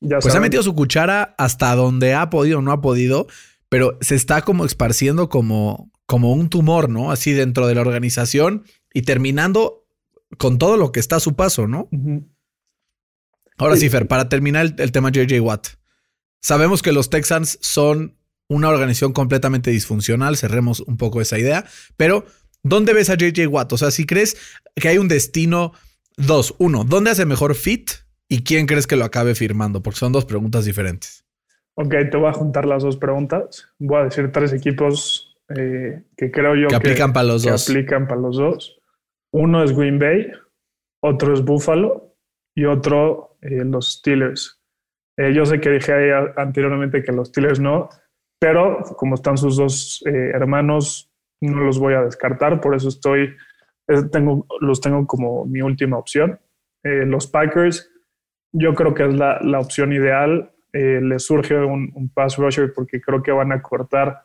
Pues 0.00 0.34
ha 0.34 0.40
metido 0.40 0.62
su 0.62 0.74
cuchara 0.74 1.34
hasta 1.38 1.74
donde 1.74 2.14
ha 2.14 2.30
podido, 2.30 2.60
no 2.62 2.72
ha 2.72 2.80
podido, 2.80 3.26
pero 3.68 3.98
se 4.00 4.14
está 4.14 4.42
como 4.42 4.64
esparciendo 4.64 5.28
como, 5.28 5.90
como 6.06 6.32
un 6.32 6.48
tumor, 6.48 6.88
¿no? 6.88 7.10
Así 7.10 7.32
dentro 7.32 7.66
de 7.66 7.74
la 7.74 7.80
organización 7.80 8.64
y 8.92 9.02
terminando 9.02 9.86
con 10.38 10.58
todo 10.58 10.76
lo 10.76 10.92
que 10.92 11.00
está 11.00 11.16
a 11.16 11.20
su 11.20 11.34
paso, 11.34 11.66
¿no? 11.66 11.88
Ahora 13.58 13.76
sí, 13.76 13.88
Fer, 13.88 14.06
para 14.06 14.28
terminar 14.28 14.74
el, 14.78 14.92
tema 14.92 15.10
JJ 15.10 15.40
Watt. 15.40 15.68
Sabemos 16.42 16.82
que 16.82 16.92
los 16.92 17.10
Texans 17.10 17.58
son 17.62 18.18
una 18.48 18.68
organización 18.68 19.12
completamente 19.12 19.70
disfuncional, 19.70 20.36
cerremos 20.36 20.80
un 20.80 20.96
poco 20.96 21.20
esa 21.20 21.38
idea, 21.38 21.64
pero 21.96 22.26
¿dónde 22.62 22.92
ves 22.92 23.10
a 23.10 23.16
JJ 23.16 23.46
Watt? 23.48 23.72
O 23.72 23.78
sea, 23.78 23.90
si 23.90 24.04
crees 24.04 24.36
que 24.74 24.88
hay 24.88 24.98
un 24.98 25.08
destino, 25.08 25.72
dos, 26.16 26.54
uno, 26.58 26.84
¿dónde 26.84 27.10
hace 27.10 27.24
mejor 27.24 27.54
fit? 27.54 27.90
¿Y 28.28 28.42
quién 28.42 28.66
crees 28.66 28.86
que 28.86 28.96
lo 28.96 29.04
acabe 29.04 29.34
firmando? 29.34 29.82
Porque 29.82 29.98
son 29.98 30.12
dos 30.12 30.24
preguntas 30.24 30.64
diferentes. 30.64 31.24
Ok, 31.78 31.94
te 32.10 32.16
voy 32.16 32.28
a 32.28 32.32
juntar 32.32 32.66
las 32.66 32.82
dos 32.82 32.96
preguntas. 32.96 33.68
Voy 33.78 34.00
a 34.00 34.04
decir 34.04 34.32
tres 34.32 34.52
equipos 34.52 35.36
eh, 35.48 36.02
que 36.16 36.30
creo 36.30 36.56
yo 36.56 36.68
que, 36.68 36.74
aplican 36.74 37.12
para 37.12 37.26
los 37.26 37.42
dos. 37.42 37.68
aplican 37.68 38.08
para 38.08 38.20
los 38.20 38.36
dos. 38.36 38.80
Uno 39.32 39.62
es 39.62 39.76
Green 39.76 39.98
Bay, 39.98 40.30
otro 41.02 41.34
es 41.34 41.44
Buffalo 41.44 42.16
y 42.56 42.64
otro 42.64 43.36
eh, 43.42 43.64
los 43.64 43.92
Steelers. 43.92 44.60
Eh, 45.18 45.32
yo 45.34 45.44
sé 45.44 45.60
que 45.60 45.70
dije 45.70 46.12
anteriormente 46.36 47.02
que 47.02 47.12
los 47.12 47.28
Steelers 47.28 47.60
no, 47.60 47.90
pero 48.40 48.82
como 48.96 49.14
están 49.14 49.36
sus 49.36 49.56
dos 49.56 50.02
hermanos, 50.06 51.10
no 51.40 51.60
los 51.60 51.78
voy 51.78 51.94
a 51.94 52.02
descartar. 52.02 52.60
Por 52.60 52.74
eso 52.74 52.88
estoy, 52.88 53.34
tengo, 54.10 54.46
los 54.60 54.80
tengo 54.80 55.06
como 55.06 55.44
mi 55.44 55.62
última 55.62 55.96
opción. 55.98 56.38
los 56.82 57.26
Packers 57.26 57.90
yo 58.52 58.74
creo 58.74 58.94
que 58.94 59.06
es 59.06 59.14
la, 59.14 59.38
la 59.42 59.60
opción 59.60 59.92
ideal. 59.92 60.52
Eh, 60.72 61.00
le 61.00 61.18
surge 61.18 61.56
un, 61.56 62.10
pass 62.12 62.36
rusher 62.36 62.72
porque 62.74 63.00
creo 63.00 63.22
que 63.22 63.32
van 63.32 63.50
a 63.50 63.62
cortar 63.62 64.24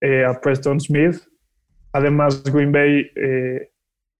eh, 0.00 0.24
a 0.24 0.40
Preston 0.40 0.80
Smith. 0.80 1.16
Además, 1.92 2.42
Green 2.44 2.72
Bay 2.72 3.10
eh, 3.14 3.70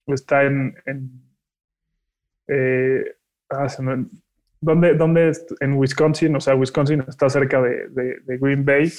está 0.07 0.45
en... 0.45 0.75
en 0.85 1.23
ah, 3.51 3.67
¿dónde, 4.61 4.95
¿Dónde, 4.95 5.33
En 5.61 5.73
Wisconsin, 5.75 6.37
o 6.37 6.41
sea, 6.41 6.55
Wisconsin 6.55 7.05
está 7.09 7.31
cerca 7.31 7.63
de, 7.63 7.89
de, 7.89 8.39
Green 8.39 8.67
Bay. 8.67 8.93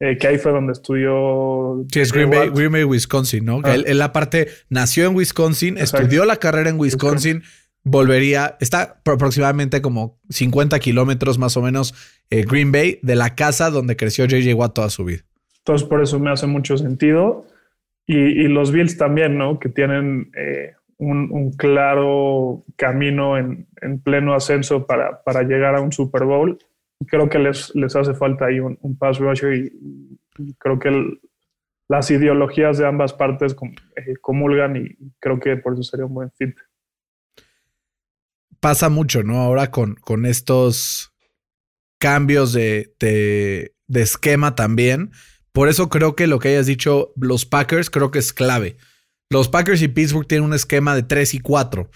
que 0.00 0.26
ahí 0.26 0.38
fue 0.38 0.50
donde 0.50 0.72
estudió. 0.72 1.84
Sí, 1.92 2.00
es 2.00 2.12
Green 2.12 2.30
Bay, 2.30 2.50
Green 2.52 2.72
Bay, 2.72 2.82
Wisconsin, 2.82 3.44
¿no? 3.44 3.60
Ah. 3.62 3.76
Él, 3.76 3.98
la 3.98 4.12
parte 4.12 4.48
nació 4.68 5.06
en 5.06 5.14
Wisconsin, 5.14 5.78
estudió 5.78 6.24
la 6.24 6.36
carrera 6.36 6.70
en 6.70 6.80
Wisconsin, 6.80 7.44
volvería, 7.86 8.56
está 8.58 9.00
aproximadamente 9.04 9.80
como 9.80 10.18
50 10.28 10.76
kilómetros 10.80 11.38
más 11.38 11.56
o 11.56 11.62
menos 11.62 11.94
eh, 12.30 12.44
Green 12.44 12.72
Bay 12.72 12.98
de 13.02 13.14
la 13.14 13.36
casa 13.36 13.70
donde 13.70 13.96
creció 13.96 14.24
JJ 14.24 14.54
Watt 14.54 14.74
toda 14.74 14.90
su 14.90 15.04
vida. 15.04 15.22
Entonces 15.58 15.86
por 15.88 16.02
eso 16.02 16.18
me 16.18 16.30
hace 16.30 16.48
mucho 16.48 16.76
sentido. 16.76 17.46
Y, 18.08 18.46
los 18.48 18.70
Bills 18.70 18.98
también, 18.98 19.36
¿no? 19.36 19.58
Que 19.58 19.68
tienen 19.68 20.30
eh, 20.36 20.74
un, 20.98 21.52
claro 21.56 22.64
camino 22.76 23.36
en, 23.36 23.66
pleno 24.04 24.34
ascenso 24.34 24.86
para, 24.86 25.22
para, 25.24 25.42
llegar 25.42 25.74
a 25.74 25.80
un 25.80 25.90
Super 25.90 26.24
Bowl. 26.24 26.58
Creo 27.08 27.28
que 27.28 27.40
les, 27.40 27.74
les 27.74 27.96
hace 27.96 28.14
falta 28.14 28.46
ahí 28.46 28.60
un, 28.60 28.96
pass 28.96 29.18
rusher 29.18 29.54
y, 29.54 30.18
creo 30.58 30.78
que 30.78 31.18
las 31.88 32.10
ideologías 32.10 32.78
de 32.78 32.86
ambas 32.86 33.12
partes 33.12 33.56
eh, 33.96 34.14
comulgan 34.20 34.76
y 34.76 34.96
creo 35.18 35.40
que 35.40 35.56
por 35.56 35.74
eso 35.74 35.82
sería 35.82 36.06
un 36.06 36.14
buen 36.14 36.30
fit 36.32 36.54
pasa 38.66 38.88
mucho, 38.88 39.22
¿no? 39.22 39.42
Ahora 39.42 39.70
con, 39.70 39.94
con 39.94 40.26
estos 40.26 41.12
cambios 42.00 42.52
de, 42.52 42.92
de, 42.98 44.02
esquema 44.02 44.56
también. 44.56 45.12
Por 45.52 45.68
eso 45.68 45.88
creo 45.88 46.16
que 46.16 46.26
lo 46.26 46.40
que 46.40 46.48
hayas 46.48 46.66
dicho, 46.66 47.12
los 47.14 47.46
Packers, 47.46 47.90
creo 47.90 48.10
que 48.10 48.18
es 48.18 48.32
clave. 48.32 48.76
Los 49.30 49.48
Packers 49.48 49.82
y 49.82 49.86
Pittsburgh 49.86 50.26
tienen 50.26 50.46
un 50.46 50.52
esquema 50.52 50.96
de 50.96 51.04
3 51.04 51.34
y 51.34 51.38
4, 51.38 51.88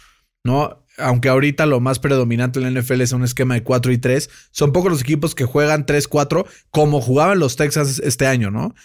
¿no? 0.44 0.86
Aunque 0.96 1.28
ahorita 1.28 1.66
lo 1.66 1.80
más 1.80 1.98
predominante 1.98 2.60
en 2.60 2.72
la 2.72 2.80
NFL 2.80 3.00
es 3.00 3.10
un 3.10 3.24
esquema 3.24 3.54
de 3.54 3.64
4 3.64 3.90
y 3.90 3.98
3, 3.98 4.30
son 4.52 4.72
pocos 4.72 4.92
los 4.92 5.00
equipos 5.00 5.34
que 5.34 5.46
juegan 5.46 5.86
3-4 5.86 6.46
como 6.70 7.00
jugaban 7.00 7.40
los 7.40 7.56
Texans 7.56 7.98
este 7.98 8.28
año, 8.28 8.52
¿no? 8.52 8.76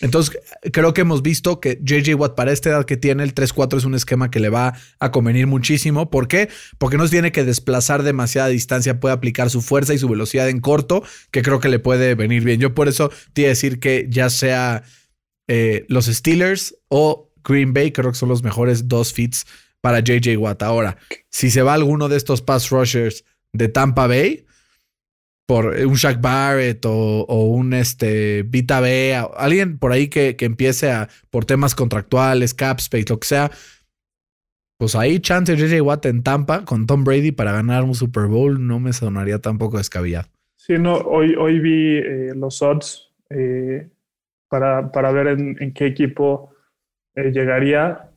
Entonces, 0.00 0.38
creo 0.72 0.94
que 0.94 1.00
hemos 1.00 1.22
visto 1.22 1.60
que 1.60 1.80
JJ 1.82 2.14
Watt 2.14 2.34
para 2.34 2.52
esta 2.52 2.70
edad 2.70 2.84
que 2.84 2.96
tiene, 2.96 3.24
el 3.24 3.34
3-4 3.34 3.78
es 3.78 3.84
un 3.84 3.94
esquema 3.94 4.30
que 4.30 4.38
le 4.38 4.48
va 4.48 4.74
a 5.00 5.10
convenir 5.10 5.46
muchísimo. 5.46 6.08
¿Por 6.08 6.28
qué? 6.28 6.48
Porque 6.78 6.96
no 6.96 7.08
tiene 7.08 7.32
que 7.32 7.44
desplazar 7.44 8.04
demasiada 8.04 8.48
distancia, 8.48 9.00
puede 9.00 9.14
aplicar 9.14 9.50
su 9.50 9.60
fuerza 9.60 9.94
y 9.94 9.98
su 9.98 10.08
velocidad 10.08 10.48
en 10.48 10.60
corto, 10.60 11.02
que 11.32 11.42
creo 11.42 11.58
que 11.58 11.68
le 11.68 11.80
puede 11.80 12.14
venir 12.14 12.44
bien. 12.44 12.60
Yo 12.60 12.74
por 12.74 12.86
eso 12.86 13.10
te 13.32 13.42
iba 13.42 13.48
a 13.48 13.50
decir 13.50 13.80
que 13.80 14.06
ya 14.08 14.30
sea 14.30 14.84
eh, 15.48 15.84
los 15.88 16.06
Steelers 16.06 16.76
o 16.88 17.32
Green 17.42 17.72
Bay, 17.72 17.90
creo 17.90 18.12
que 18.12 18.18
son 18.18 18.28
los 18.28 18.42
mejores 18.42 18.86
dos 18.86 19.12
fits 19.12 19.46
para 19.80 20.00
JJ 20.00 20.36
Watt. 20.36 20.62
Ahora, 20.62 20.98
si 21.30 21.50
se 21.50 21.62
va 21.62 21.74
alguno 21.74 22.08
de 22.08 22.16
estos 22.16 22.42
pass 22.42 22.70
rushers 22.70 23.24
de 23.52 23.68
Tampa 23.68 24.06
Bay, 24.06 24.44
por 25.48 25.64
un 25.64 25.94
Shaq 25.94 26.20
Barrett 26.20 26.84
o, 26.84 27.24
un 27.24 27.72
este, 27.72 28.42
Vita 28.42 28.80
B, 28.80 29.18
alguien 29.34 29.78
por 29.78 29.92
ahí 29.92 30.08
que, 30.08 30.36
empiece 30.40 30.90
a, 30.90 31.08
por 31.30 31.46
temas 31.46 31.74
contractuales, 31.74 32.52
cap 32.52 32.80
space, 32.80 33.06
lo 33.08 33.18
que 33.18 33.26
sea, 33.26 33.50
pues 34.78 34.94
ahí 34.94 35.20
chance 35.20 35.56
JJ 35.56 35.80
Watt 35.80 36.04
en 36.04 36.22
Tampa 36.22 36.66
con 36.66 36.86
Tom 36.86 37.02
Brady 37.02 37.32
para 37.32 37.52
ganar 37.52 37.84
un 37.84 37.94
Super 37.94 38.26
Bowl 38.26 38.66
no 38.66 38.78
me 38.78 38.92
sonaría 38.92 39.38
tampoco 39.38 39.78
descabellado. 39.78 40.28
Sí, 40.56 40.74
no, 40.78 40.96
hoy, 40.96 41.34
hoy 41.34 41.60
vi 41.60 41.96
eh, 41.96 42.32
los 42.36 42.60
odds 42.60 43.10
eh, 43.30 43.88
para, 44.50 44.92
para, 44.92 45.12
ver 45.12 45.28
en, 45.28 45.72
qué 45.72 45.86
equipo 45.86 46.50
eh, 47.14 47.30
llegaría 47.32 48.10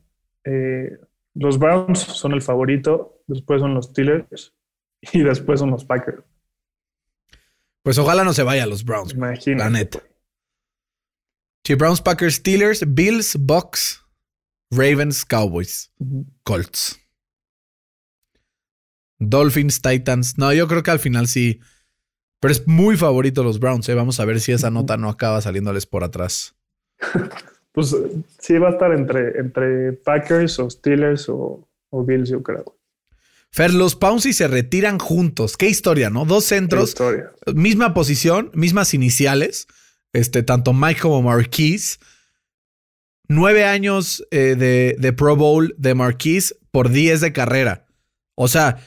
los 1.34 1.58
Browns 1.58 2.00
son 2.00 2.34
el 2.34 2.42
favorito, 2.42 3.22
después 3.26 3.62
son 3.62 3.74
los 3.74 3.86
Steelers 3.86 4.54
y 5.14 5.24
después 5.24 5.62
son 5.62 5.72
los 5.72 5.86
Packers. 5.86 6.26
Pues 7.84 7.98
ojalá 7.98 8.24
no 8.24 8.34
se 8.34 8.44
vaya 8.44 8.64
a 8.64 8.68
los 8.68 8.84
Browns. 8.84 9.14
Imagínate. 9.14 9.64
La 9.64 9.70
neta. 9.70 10.04
Sí, 11.64 11.76
Browns, 11.76 12.02
Packers, 12.02 12.36
Steelers, 12.36 12.84
Bills, 12.88 13.36
Bucks, 13.40 14.04
Ravens, 14.72 15.26
Cowboys, 15.26 15.92
Colts. 16.44 17.00
Dolphins, 19.20 19.82
Titans. 19.82 20.38
No, 20.38 20.52
yo 20.52 20.68
creo 20.68 20.82
que 20.82 20.92
al 20.92 21.00
final 21.00 21.28
sí. 21.28 21.60
Pero 22.40 22.52
es 22.52 22.68
muy 22.68 22.98
favorito 22.98 23.44
los 23.44 23.60
Browns. 23.60 23.88
¿eh? 23.90 23.94
Vamos 23.94 24.20
a 24.20 24.26
ver 24.26 24.40
si 24.40 24.52
esa 24.52 24.72
nota 24.72 24.98
no 24.98 25.10
acaba 25.10 25.42
saliéndoles 25.42 25.86
por 25.86 26.04
atrás. 26.04 26.56
pues 27.72 27.96
sí 28.40 28.58
va 28.58 28.70
a 28.70 28.72
estar 28.72 28.92
entre, 28.94 29.40
entre 29.40 29.94
Packers 29.94 30.58
o 30.60 30.70
Steelers 30.70 31.30
o, 31.30 31.68
Bills, 31.92 32.30
yo 32.30 32.42
creo. 32.42 32.76
Fer, 33.54 33.74
los 33.74 33.96
Pouncy 33.96 34.34
se 34.34 34.48
retiran 34.48 34.98
juntos. 34.98 35.58
Qué 35.58 35.68
historia, 35.68 36.10
¿no? 36.10 36.26
Dos 36.26 36.46
centros, 36.46 36.96
misma 37.54 37.94
posición, 37.94 38.50
mismas 38.54 38.94
iniciales. 38.94 39.68
Este, 40.14 40.44
tanto 40.44 40.74
Mike 40.74 41.02
como 41.02 41.22
Marquise. 41.22 41.98
Nueve 43.28 43.66
años 43.66 44.26
eh, 44.32 44.56
de, 44.58 44.96
de, 44.98 45.14
Pro 45.14 45.36
Bowl 45.36 45.74
de 45.78 45.96
Marquise 45.96 46.56
por 46.72 46.90
diez 46.90 47.22
de 47.22 47.34
carrera. 47.34 47.86
O 48.36 48.48
sea, 48.48 48.78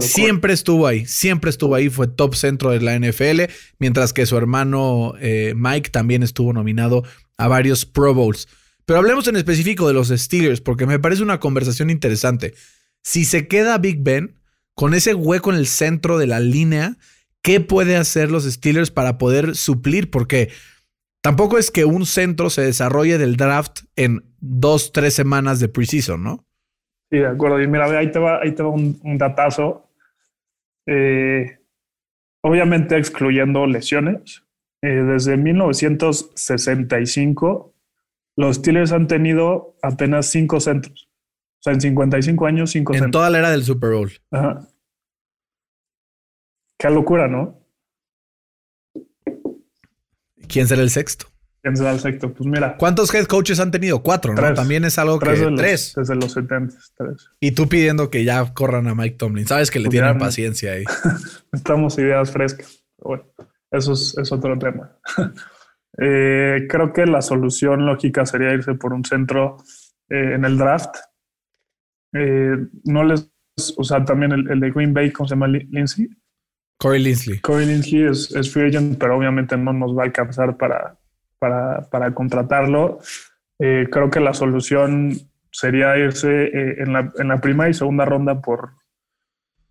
siempre 0.00 0.52
estuvo 0.52 0.86
ahí, 0.86 1.06
siempre 1.06 1.50
estuvo 1.50 1.74
ahí, 1.74 1.88
fue 1.88 2.06
top 2.06 2.34
centro 2.34 2.70
de 2.70 2.80
la 2.80 2.98
NFL, 2.98 3.42
mientras 3.78 4.12
que 4.12 4.26
su 4.26 4.36
hermano 4.36 5.14
eh, 5.20 5.54
Mike 5.56 5.90
también 5.90 6.22
estuvo 6.22 6.52
nominado 6.52 7.02
a 7.36 7.48
varios 7.48 7.86
Pro 7.86 8.14
Bowls. 8.14 8.48
Pero 8.84 8.98
hablemos 8.98 9.26
en 9.28 9.36
específico 9.36 9.88
de 9.88 9.94
los 9.94 10.08
Steelers, 10.08 10.60
porque 10.60 10.86
me 10.86 10.98
parece 10.98 11.22
una 11.22 11.40
conversación 11.40 11.90
interesante. 11.90 12.54
Si 13.02 13.24
se 13.24 13.48
queda 13.48 13.78
Big 13.78 14.02
Ben 14.02 14.36
con 14.74 14.94
ese 14.94 15.14
hueco 15.14 15.50
en 15.50 15.58
el 15.58 15.66
centro 15.66 16.18
de 16.18 16.26
la 16.26 16.40
línea, 16.40 16.96
¿qué 17.42 17.60
puede 17.60 17.96
hacer 17.96 18.30
los 18.30 18.44
Steelers 18.44 18.90
para 18.90 19.18
poder 19.18 19.54
suplir? 19.56 20.10
Porque 20.10 20.48
tampoco 21.20 21.58
es 21.58 21.70
que 21.70 21.84
un 21.84 22.06
centro 22.06 22.48
se 22.48 22.62
desarrolle 22.62 23.18
del 23.18 23.36
draft 23.36 23.80
en 23.96 24.24
dos, 24.40 24.92
tres 24.92 25.12
semanas 25.14 25.60
de 25.60 25.68
preseason, 25.68 26.22
¿no? 26.22 26.46
Sí, 27.10 27.18
de 27.18 27.26
acuerdo. 27.26 27.60
Y 27.60 27.66
mira, 27.66 27.84
ahí 27.98 28.10
te 28.10 28.18
va, 28.18 28.40
ahí 28.40 28.52
te 28.52 28.62
va 28.62 28.70
un, 28.70 28.98
datazo. 29.18 29.90
Eh, 30.86 31.58
obviamente 32.42 32.96
excluyendo 32.96 33.66
lesiones. 33.66 34.42
Eh, 34.80 34.88
desde 34.88 35.36
1965, 35.36 37.74
los 38.36 38.56
Steelers 38.56 38.92
han 38.92 39.08
tenido 39.08 39.76
apenas 39.82 40.24
cinco 40.26 40.58
centros. 40.58 41.11
O 41.62 41.64
sea, 41.64 41.74
en 41.74 41.80
55 41.80 42.46
años, 42.46 42.70
cinco 42.72 42.92
centros. 42.92 43.06
En 43.06 43.12
toda 43.12 43.30
la 43.30 43.38
era 43.38 43.50
del 43.52 43.62
Super 43.62 43.90
Bowl. 43.90 44.10
Ajá. 44.32 44.68
Qué 46.76 46.90
locura, 46.90 47.28
¿no? 47.28 47.60
¿Quién 50.48 50.66
será 50.66 50.82
el 50.82 50.90
sexto? 50.90 51.26
¿Quién 51.62 51.76
será 51.76 51.92
el 51.92 52.00
sexto? 52.00 52.34
Pues 52.34 52.48
mira. 52.48 52.76
¿Cuántos 52.76 53.14
head 53.14 53.26
coaches 53.26 53.60
han 53.60 53.70
tenido? 53.70 54.02
Cuatro, 54.02 54.34
¿no? 54.34 54.54
También 54.54 54.84
es 54.84 54.98
algo 54.98 55.20
que. 55.20 55.30
tres. 55.56 55.92
Desde 55.96 56.16
los 56.16 56.32
70. 56.32 56.74
Tres. 56.96 57.30
Y 57.38 57.52
tú 57.52 57.68
pidiendo 57.68 58.10
que 58.10 58.24
ya 58.24 58.52
corran 58.52 58.88
a 58.88 58.96
Mike 58.96 59.14
Tomlin. 59.16 59.46
Sabes 59.46 59.70
que 59.70 59.78
le 59.78 59.84
pues 59.84 59.92
tienen 59.92 60.18
paciencia 60.18 60.72
ahí. 60.72 60.84
Estamos 61.52 61.96
ideas 61.98 62.32
frescas. 62.32 62.84
Bueno, 62.98 63.26
eso 63.70 63.92
es, 63.92 64.32
otro 64.32 64.58
tema. 64.58 64.98
Eh, 65.98 66.68
creo 66.70 66.90
que 66.90 67.04
la 67.04 67.20
solución 67.20 67.84
lógica 67.84 68.24
sería 68.24 68.54
irse 68.54 68.72
por 68.72 68.94
un 68.94 69.04
centro 69.04 69.58
eh, 70.08 70.32
en 70.36 70.46
el 70.46 70.56
draft. 70.56 70.96
Eh, 72.12 72.56
no 72.84 73.04
les. 73.04 73.30
O 73.76 73.84
sea, 73.84 74.04
también 74.04 74.32
el, 74.32 74.50
el, 74.50 74.60
de 74.60 74.70
Green 74.70 74.94
Bay, 74.94 75.10
¿cómo 75.10 75.28
se 75.28 75.34
llama? 75.34 75.48
Lindsay. 75.48 76.08
Corey 76.82 77.00
Linsley. 77.00 77.38
Corey 77.40 77.66
Linsley 77.66 78.02
es, 78.02 78.34
es, 78.34 78.52
free 78.52 78.68
agent, 78.68 78.98
pero 78.98 79.16
obviamente 79.16 79.56
no 79.56 79.72
nos 79.72 79.96
va 79.96 80.02
a 80.02 80.06
alcanzar 80.06 80.56
para, 80.56 80.98
para, 81.38 81.82
para 81.90 82.12
contratarlo. 82.12 82.98
Eh, 83.60 83.86
creo 83.88 84.10
que 84.10 84.18
la 84.18 84.34
solución 84.34 85.12
sería 85.52 85.96
irse 85.96 86.46
eh, 86.46 86.76
en, 86.78 86.92
la, 86.92 87.12
en, 87.18 87.28
la, 87.28 87.40
primera 87.40 87.70
y 87.70 87.74
segunda 87.74 88.04
ronda 88.04 88.40
por, 88.40 88.72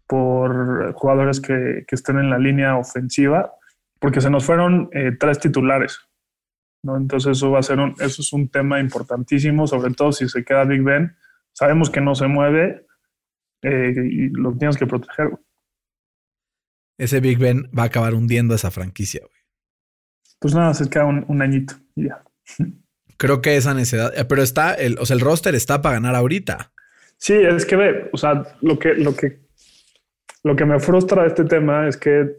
por 0.07 0.93
jugadores 0.93 1.41
que, 1.41 1.83
que, 1.85 1.95
estén 1.95 2.17
en 2.17 2.29
la 2.29 2.37
línea 2.37 2.77
ofensiva, 2.77 3.51
porque 3.99 4.21
se 4.21 4.29
nos 4.29 4.45
fueron 4.45 4.89
eh, 4.93 5.11
tres 5.19 5.39
titulares. 5.39 5.99
¿no? 6.83 6.95
Entonces 6.95 7.37
eso 7.37 7.51
va 7.51 7.59
a 7.59 7.63
ser 7.63 7.79
un, 7.79 7.93
eso 7.99 8.21
es 8.21 8.31
un 8.31 8.47
tema 8.47 8.79
importantísimo, 8.79 9.67
sobre 9.67 9.93
todo 9.93 10.13
si 10.13 10.29
se 10.29 10.45
queda 10.45 10.63
Big 10.63 10.81
Ben. 10.81 11.13
Sabemos 11.61 11.89
que 11.89 12.01
no 12.01 12.15
se 12.15 12.27
mueve 12.27 12.85
y 13.63 14.29
lo 14.29 14.57
tienes 14.57 14.75
que 14.75 14.87
proteger 14.87 15.29
ese 17.01 17.19
Big 17.19 17.39
Ben 17.39 17.67
va 17.77 17.83
a 17.83 17.85
acabar 17.87 18.13
hundiendo 18.13 18.53
esa 18.53 18.69
franquicia, 18.69 19.21
güey. 19.21 19.41
Pues 20.39 20.53
nada, 20.53 20.73
se 20.75 20.87
queda 20.87 21.05
un, 21.05 21.41
añito 21.41 21.73
y 21.95 22.05
ya. 22.05 22.23
Creo 23.17 23.41
que 23.41 23.57
esa 23.57 23.73
necesidad, 23.73 24.15
eh, 24.15 24.25
pero 24.25 24.43
está, 24.43 24.73
el, 24.75 24.97
o 24.99 25.05
sea, 25.05 25.15
el 25.15 25.19
roster 25.19 25.55
está 25.55 25.81
para 25.81 25.95
ganar 25.95 26.15
ahorita. 26.15 26.71
Sí, 27.17 27.33
es 27.33 27.65
que 27.65 27.75
ve, 27.75 28.09
o 28.13 28.17
sea, 28.17 28.43
lo 28.61 28.77
que, 28.77 28.93
lo 28.93 29.15
que, 29.15 29.39
lo 30.43 30.55
que 30.55 30.65
me 30.65 30.79
frustra 30.79 31.23
de 31.23 31.29
este 31.29 31.45
tema 31.45 31.87
es 31.87 31.97
que 31.97 32.37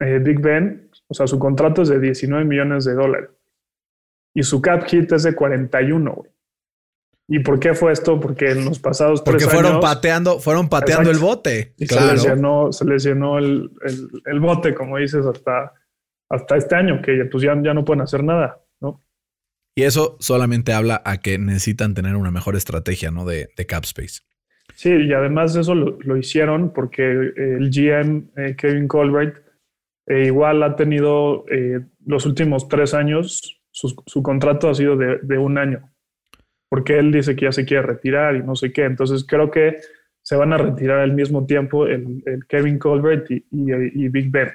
eh, 0.00 0.18
Big 0.20 0.40
Ben, 0.40 0.88
o 1.08 1.14
sea, 1.14 1.26
su 1.26 1.38
contrato 1.40 1.82
es 1.82 1.88
de 1.88 1.98
19 1.98 2.44
millones 2.44 2.84
de 2.84 2.94
dólares 2.94 3.30
y 4.34 4.42
su 4.44 4.60
cap 4.60 4.84
hit 4.84 5.10
es 5.12 5.24
de 5.24 5.34
41, 5.34 6.12
güey. 6.12 6.30
¿Y 7.28 7.40
por 7.40 7.58
qué 7.58 7.74
fue 7.74 7.92
esto? 7.92 8.20
Porque 8.20 8.52
en 8.52 8.64
los 8.64 8.78
pasados 8.78 9.20
Porque 9.20 9.44
tres 9.44 9.52
fueron 9.52 9.80
pateando, 9.80 10.38
fueron 10.38 10.68
pateando 10.68 11.10
el 11.10 11.18
bote. 11.18 11.74
Y 11.76 11.86
se 11.86 12.00
lesionó, 12.00 12.72
se 12.72 12.84
lesionó 12.84 13.38
el, 13.38 13.70
el, 14.24 14.40
bote, 14.40 14.74
como 14.74 14.96
dices, 14.98 15.26
hasta, 15.26 15.72
hasta 16.30 16.56
este 16.56 16.76
año, 16.76 17.02
que 17.02 17.24
pues 17.24 17.42
ya, 17.42 17.60
ya 17.62 17.74
no 17.74 17.84
pueden 17.84 18.02
hacer 18.02 18.22
nada, 18.22 18.62
¿no? 18.80 19.02
Y 19.74 19.82
eso 19.82 20.16
solamente 20.20 20.72
habla 20.72 21.02
a 21.04 21.18
que 21.18 21.38
necesitan 21.38 21.94
tener 21.94 22.14
una 22.14 22.30
mejor 22.30 22.54
estrategia, 22.54 23.10
¿no? 23.10 23.24
De, 23.24 23.48
de 23.56 23.66
cap 23.66 23.84
space. 23.84 24.20
Sí, 24.74 24.90
y 24.90 25.12
además 25.12 25.56
eso 25.56 25.74
lo, 25.74 26.16
hicieron 26.16 26.72
porque 26.72 27.02
el 27.10 27.70
GM 27.70 28.30
eh, 28.36 28.54
Kevin 28.56 28.86
Colbert 28.86 29.42
eh, 30.06 30.26
igual 30.26 30.62
ha 30.62 30.76
tenido 30.76 31.44
eh, 31.50 31.80
los 32.04 32.24
últimos 32.24 32.68
tres 32.68 32.94
años, 32.94 33.60
su, 33.72 33.94
su 34.06 34.22
contrato 34.22 34.68
ha 34.68 34.74
sido 34.74 34.96
de, 34.96 35.18
de 35.22 35.38
un 35.38 35.58
año 35.58 35.90
porque 36.68 36.98
él 36.98 37.12
dice 37.12 37.36
que 37.36 37.46
ya 37.46 37.52
se 37.52 37.64
quiere 37.64 37.82
retirar 37.82 38.36
y 38.36 38.42
no 38.42 38.56
sé 38.56 38.72
qué. 38.72 38.84
Entonces 38.84 39.24
creo 39.26 39.50
que 39.50 39.78
se 40.22 40.36
van 40.36 40.52
a 40.52 40.58
retirar 40.58 41.00
al 41.00 41.12
mismo 41.12 41.46
tiempo 41.46 41.86
el, 41.86 42.22
Kevin 42.48 42.78
Colbert 42.78 43.30
y, 43.30 44.08
Big 44.08 44.30
Ben. 44.30 44.50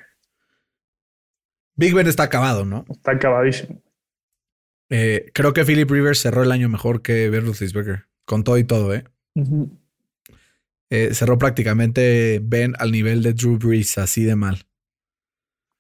Big 1.76 1.94
Ben 1.94 2.08
está 2.08 2.24
acabado, 2.24 2.66
¿no? 2.66 2.86
Está 2.90 3.12
acabadísimo. 3.12 3.82
Eh, 4.90 5.32
creo 5.34 5.54
que 5.54 5.64
Philip 5.64 5.90
Rivers 5.90 6.20
cerró 6.20 6.44
el 6.44 6.52
año 6.52 6.68
mejor 6.68 7.02
que 7.02 7.30
Ben 7.30 7.46
Roethlisberger, 7.46 8.08
con 8.26 8.44
todo 8.44 8.58
y 8.58 8.66
todo, 8.66 8.94
¿eh? 8.94 9.06
¿eh? 10.90 11.14
cerró 11.14 11.38
prácticamente 11.38 12.42
Ben 12.44 12.74
al 12.78 12.92
nivel 12.92 13.24
de 13.24 13.34
Drew 13.34 13.58
Brees, 13.58 13.98
así 13.98 14.26
de 14.26 14.36
mal. 14.36 14.66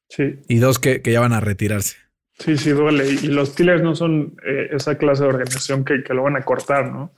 Sí. 0.07 0.39
Y 0.47 0.59
dos 0.59 0.79
que 0.79 1.01
ya 1.05 1.19
van 1.19 1.33
a 1.33 1.41
retirarse. 1.41 1.97
Sí, 2.43 2.57
sí, 2.57 2.71
duele. 2.71 3.07
Y 3.07 3.27
los 3.27 3.49
Steelers 3.49 3.83
no 3.83 3.95
son 3.95 4.35
eh, 4.43 4.69
esa 4.71 4.97
clase 4.97 5.23
de 5.23 5.29
organización 5.29 5.85
que, 5.85 6.01
lo 6.09 6.23
van 6.23 6.35
a 6.35 6.41
cortar, 6.41 6.91
¿no? 6.91 7.11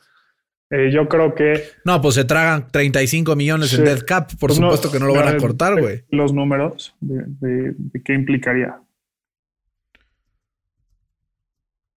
Eh, 0.69 0.91
yo 0.91 1.07
creo 1.07 1.33
que. 1.33 1.63
No, 1.85 2.01
pues 2.01 2.15
se 2.15 2.25
tragan 2.25 2.67
35 2.69 3.35
millones 3.35 3.73
en 3.73 3.85
dead 3.85 4.01
cap. 4.05 4.29
Por 4.31 4.49
pues 4.49 4.55
supuesto 4.55 4.91
que 4.91 4.99
no 4.99 5.07
lo 5.07 5.13
van 5.13 5.29
a 5.29 5.37
cortar, 5.37 5.79
güey. 5.79 6.03
Los 6.09 6.33
números 6.33 6.95
de, 6.99 7.73
qué 8.03 8.13
implicaría. 8.13 8.79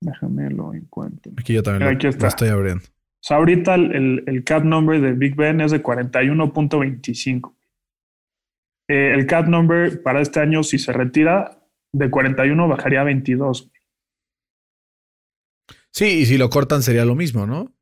Déjame 0.00 0.50
lo 0.50 0.72
encuentro. 0.72 1.32
Aquí 1.36 1.54
yo 1.54 1.62
también 1.62 1.90
Aquí 1.90 2.06
está. 2.06 2.28
estoy 2.28 2.48
abriendo. 2.50 2.84
O 2.84 3.28
sea, 3.28 3.38
ahorita 3.38 3.74
el, 3.74 4.22
el, 4.26 4.44
cap 4.44 4.62
number 4.62 5.00
de 5.00 5.12
Big 5.12 5.34
Ben 5.34 5.60
es 5.60 5.72
de 5.72 5.82
41.25. 5.82 7.54
Eh, 8.88 9.12
el 9.14 9.26
cap 9.26 9.48
number 9.48 10.00
para 10.02 10.20
este 10.20 10.38
año, 10.38 10.62
si 10.62 10.78
se 10.78 10.92
retira, 10.92 11.58
de 11.96 12.10
41 12.10 12.68
bajaría 12.68 13.00
a 13.00 13.04
22. 13.04 13.70
Sí, 15.90 16.20
y 16.20 16.26
si 16.26 16.36
lo 16.36 16.50
cortan 16.50 16.82
sería 16.82 17.04
lo 17.04 17.14
mismo, 17.14 17.46
¿no? 17.46 17.72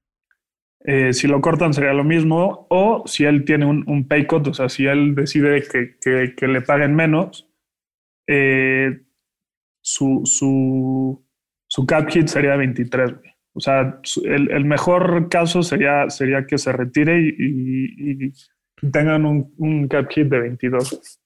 Eh, 0.86 1.12
si 1.12 1.26
lo 1.26 1.40
cortan 1.40 1.74
sería 1.74 1.92
lo 1.94 2.04
mismo, 2.04 2.66
o 2.70 3.04
si 3.06 3.24
él 3.24 3.44
tiene 3.44 3.64
un, 3.64 3.84
un 3.88 4.06
pay 4.06 4.26
cut, 4.26 4.46
o 4.46 4.54
sea, 4.54 4.68
si 4.68 4.86
él 4.86 5.14
decide 5.14 5.64
que, 5.64 6.46
le 6.46 6.60
paguen 6.60 6.94
menos, 6.94 7.48
eh, 8.28 9.00
su, 9.80 10.22
su, 10.24 11.26
su, 11.66 11.86
cap 11.86 12.08
hit 12.10 12.28
sería 12.28 12.56
23. 12.56 13.14
O 13.54 13.60
sea, 13.60 14.00
el, 14.24 14.64
mejor 14.64 15.28
caso 15.28 15.62
sería, 15.62 16.08
sería 16.10 16.46
que 16.46 16.58
se 16.58 16.72
retire 16.72 17.18
y, 17.20 18.32
tengan 18.92 19.24
un, 19.24 19.54
un, 19.56 19.88
cap 19.88 20.08
hit 20.10 20.28
de 20.28 20.40
22. 20.40 21.20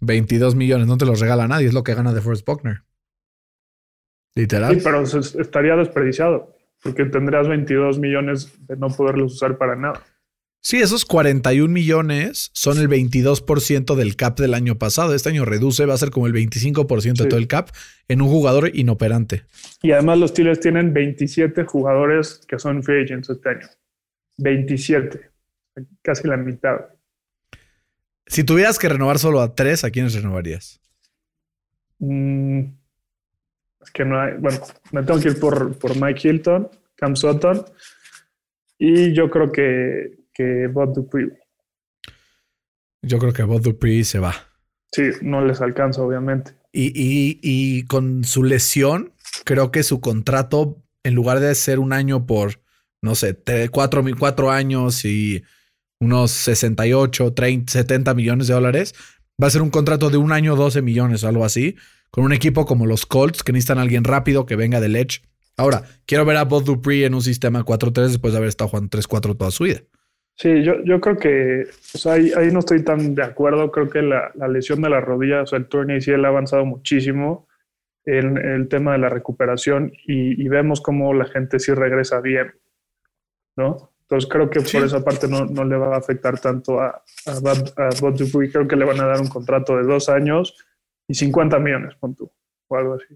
22 0.00 0.54
millones, 0.54 0.86
no 0.86 0.96
te 0.96 1.06
los 1.06 1.20
regala 1.20 1.48
nadie, 1.48 1.66
es 1.66 1.74
lo 1.74 1.82
que 1.82 1.94
gana 1.94 2.12
de 2.12 2.20
Forrest 2.20 2.46
Buckner. 2.46 2.82
Literal. 4.34 4.74
Sí, 4.74 4.80
pero 4.84 5.02
estaría 5.02 5.76
desperdiciado. 5.76 6.54
porque 6.80 7.04
tendrías 7.06 7.48
22 7.48 7.98
millones 7.98 8.52
de 8.68 8.76
no 8.76 8.88
poderlos 8.88 9.34
usar 9.34 9.58
para 9.58 9.74
nada. 9.74 10.00
Sí, 10.60 10.80
esos 10.80 11.04
41 11.04 11.72
millones 11.72 12.50
son 12.52 12.78
el 12.78 12.88
22% 12.88 13.94
del 13.94 14.16
cap 14.16 14.38
del 14.38 14.54
año 14.54 14.76
pasado. 14.76 15.14
Este 15.14 15.28
año 15.28 15.44
reduce, 15.44 15.86
va 15.86 15.94
a 15.94 15.98
ser 15.98 16.10
como 16.10 16.26
el 16.26 16.34
25% 16.34 17.16
de 17.16 17.26
todo 17.26 17.38
el 17.38 17.46
cap 17.46 17.70
en 18.08 18.20
un 18.20 18.28
jugador 18.28 18.70
inoperante. 18.74 19.44
Y 19.82 19.92
además 19.92 20.18
los 20.18 20.30
Steelers 20.30 20.60
tienen 20.60 20.92
27 20.92 21.64
jugadores 21.64 22.40
que 22.46 22.58
son 22.58 22.82
free 22.82 23.04
agents 23.04 23.30
este 23.30 23.48
año. 23.48 23.66
27, 24.38 25.30
casi 26.02 26.28
la 26.28 26.36
mitad. 26.36 26.76
Si 28.28 28.44
tuvieras 28.44 28.78
que 28.78 28.88
renovar 28.88 29.18
solo 29.18 29.40
a 29.40 29.54
tres, 29.54 29.84
¿a 29.84 29.90
quiénes 29.90 30.14
renovarías? 30.14 30.80
Mm, 31.98 32.60
es 33.80 33.90
que 33.92 34.04
no 34.04 34.20
hay. 34.20 34.34
Bueno, 34.38 34.60
me 34.92 35.02
tengo 35.02 35.20
que 35.20 35.28
ir 35.28 35.40
por, 35.40 35.76
por 35.78 36.00
Mike 36.00 36.28
Hilton, 36.28 36.68
Cam 36.94 37.16
Sutton. 37.16 37.64
Y 38.78 39.12
yo 39.14 39.28
creo 39.30 39.50
que, 39.50 40.18
que 40.32 40.68
Bob 40.68 40.94
Dupree. 40.94 41.30
Yo 43.02 43.18
creo 43.18 43.32
que 43.32 43.42
Bob 43.42 43.62
Dupree 43.62 44.04
se 44.04 44.18
va. 44.18 44.34
Sí, 44.92 45.10
no 45.22 45.44
les 45.44 45.60
alcanza, 45.60 46.02
obviamente. 46.02 46.52
Y, 46.72 46.86
y, 46.94 47.40
y 47.42 47.86
con 47.86 48.24
su 48.24 48.44
lesión, 48.44 49.14
creo 49.44 49.70
que 49.70 49.82
su 49.82 50.00
contrato, 50.00 50.82
en 51.02 51.14
lugar 51.14 51.40
de 51.40 51.54
ser 51.54 51.78
un 51.78 51.92
año 51.92 52.26
por, 52.26 52.60
no 53.02 53.14
sé, 53.14 53.36
cuatro, 53.70 54.04
cuatro 54.18 54.50
años 54.50 55.04
y 55.04 55.42
unos 56.00 56.30
68, 56.30 57.34
30, 57.34 57.72
70 57.72 58.14
millones 58.14 58.46
de 58.46 58.54
dólares, 58.54 58.94
va 59.42 59.46
a 59.46 59.50
ser 59.50 59.62
un 59.62 59.70
contrato 59.70 60.10
de 60.10 60.16
un 60.16 60.32
año, 60.32 60.56
12 60.56 60.82
millones 60.82 61.24
o 61.24 61.28
algo 61.28 61.44
así, 61.44 61.76
con 62.10 62.24
un 62.24 62.32
equipo 62.32 62.66
como 62.66 62.86
los 62.86 63.06
Colts 63.06 63.42
que 63.42 63.52
necesitan 63.52 63.78
a 63.78 63.82
alguien 63.82 64.04
rápido 64.04 64.46
que 64.46 64.56
venga 64.56 64.80
del 64.80 64.96
edge. 64.96 65.22
Ahora, 65.56 65.82
quiero 66.06 66.24
ver 66.24 66.36
a 66.36 66.44
Bob 66.44 66.64
Dupree 66.64 67.04
en 67.04 67.14
un 67.14 67.22
sistema 67.22 67.64
4-3 67.64 68.08
después 68.08 68.32
de 68.32 68.38
haber 68.38 68.48
estado 68.48 68.68
jugando 68.68 68.96
3-4 68.96 69.36
toda 69.36 69.50
su 69.50 69.64
vida. 69.64 69.80
Sí, 70.36 70.62
yo, 70.62 70.74
yo 70.84 71.00
creo 71.00 71.16
que 71.16 71.66
o 71.94 71.98
sea, 71.98 72.12
ahí, 72.12 72.30
ahí, 72.36 72.52
no 72.52 72.60
estoy 72.60 72.84
tan 72.84 73.16
de 73.16 73.24
acuerdo. 73.24 73.72
Creo 73.72 73.90
que 73.90 74.02
la, 74.02 74.30
la 74.36 74.46
lesión 74.46 74.80
de 74.80 74.88
la 74.88 75.00
rodilla, 75.00 75.42
o 75.42 75.46
sea, 75.46 75.58
el 75.58 75.66
turno 75.66 76.00
sí 76.00 76.12
ha 76.12 76.14
avanzado 76.14 76.64
muchísimo 76.64 77.48
en, 78.04 78.38
el 78.38 78.68
tema 78.68 78.92
de 78.92 78.98
la 78.98 79.08
recuperación 79.08 79.92
y, 80.06 80.40
y, 80.40 80.48
vemos 80.48 80.80
cómo 80.80 81.12
la 81.12 81.26
gente 81.26 81.58
sí 81.58 81.74
regresa 81.74 82.20
bien, 82.20 82.54
¿no? 83.56 83.90
Entonces 84.10 84.30
creo 84.30 84.48
que 84.48 84.60
sí. 84.60 84.78
por 84.78 84.86
esa 84.86 85.04
parte 85.04 85.28
no, 85.28 85.44
no, 85.44 85.64
le 85.64 85.76
va 85.76 85.94
a 85.94 85.98
afectar 85.98 86.40
tanto 86.40 86.80
a, 86.80 86.86
a, 87.26 87.30
a 87.32 87.90
Bob 88.00 88.16
Dupree. 88.16 88.50
Creo 88.50 88.66
que 88.66 88.74
le 88.76 88.86
van 88.86 88.98
a 89.00 89.06
dar 89.06 89.20
un 89.20 89.28
contrato 89.28 89.76
de 89.76 89.82
dos 89.82 90.08
años 90.08 90.54
y 91.06 91.14
50 91.14 91.58
millones, 91.58 91.94
tú, 92.16 92.30
o 92.68 92.76
algo 92.76 92.94
así. 92.94 93.14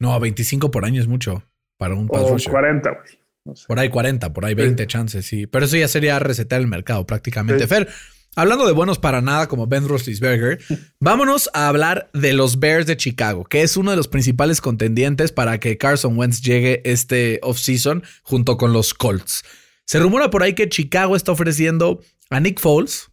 No, 0.00 0.18
25 0.18 0.70
por 0.72 0.84
año 0.84 1.00
es 1.00 1.06
mucho 1.06 1.44
para 1.78 1.94
un 1.94 2.08
pass 2.08 2.22
O 2.22 2.32
rusher. 2.32 2.50
40, 2.50 2.90
güey. 2.90 3.04
No 3.44 3.54
sé. 3.56 3.66
Por 3.68 3.78
ahí 3.78 3.88
40, 3.88 4.32
por 4.32 4.44
ahí 4.44 4.54
20 4.54 4.82
Sí. 4.82 4.86
chances, 4.88 5.26
sí. 5.26 5.46
Pero 5.46 5.64
eso 5.66 5.76
ya 5.76 5.86
sería 5.88 6.18
resetear 6.18 6.60
el 6.60 6.66
mercado 6.66 7.06
prácticamente. 7.06 7.62
Sí. 7.62 7.68
Fer, 7.68 7.88
hablando 8.36 8.66
de 8.66 8.72
buenos 8.72 8.98
para 8.98 9.20
nada 9.20 9.48
como 9.48 9.66
Ben 9.66 9.88
Roethlisberger, 9.88 10.60
vámonos 11.00 11.50
a 11.54 11.68
hablar 11.68 12.10
de 12.12 12.32
los 12.32 12.58
Bears 12.58 12.86
de 12.86 12.96
Chicago, 12.96 13.44
que 13.44 13.62
es 13.62 13.76
uno 13.76 13.90
de 13.90 13.96
los 13.96 14.08
principales 14.08 14.60
contendientes 14.60 15.32
para 15.32 15.60
que 15.60 15.78
Carson 15.78 16.18
Wentz 16.18 16.40
llegue 16.40 16.82
este 16.84 17.40
offseason 17.42 18.02
junto 18.22 18.56
con 18.56 18.72
los 18.72 18.94
Colts. 18.94 19.44
Se 19.86 19.98
rumora 19.98 20.30
por 20.30 20.42
ahí 20.42 20.54
que 20.54 20.68
Chicago 20.68 21.16
está 21.16 21.32
ofreciendo 21.32 22.00
a 22.30 22.40
Nick 22.40 22.60
Foles 22.60 23.10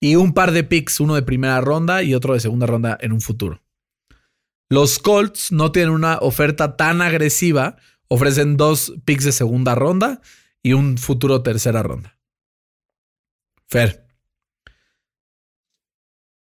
y 0.00 0.16
un 0.16 0.32
par 0.32 0.52
de 0.52 0.64
picks, 0.64 1.00
uno 1.00 1.14
de 1.14 1.22
primera 1.22 1.60
ronda 1.60 2.02
y 2.02 2.14
otro 2.14 2.34
de 2.34 2.40
segunda 2.40 2.66
ronda 2.66 2.96
en 3.00 3.12
un 3.12 3.20
futuro. 3.20 3.62
Los 4.70 4.98
Colts 4.98 5.50
no 5.50 5.72
tienen 5.72 5.92
una 5.92 6.18
oferta 6.18 6.76
tan 6.76 7.00
agresiva, 7.00 7.76
ofrecen 8.08 8.56
dos 8.56 8.92
picks 9.04 9.24
de 9.24 9.32
segunda 9.32 9.74
ronda 9.74 10.20
y 10.62 10.74
un 10.74 10.98
futuro 10.98 11.42
tercera 11.42 11.82
ronda. 11.82 12.18
Fer, 13.66 14.07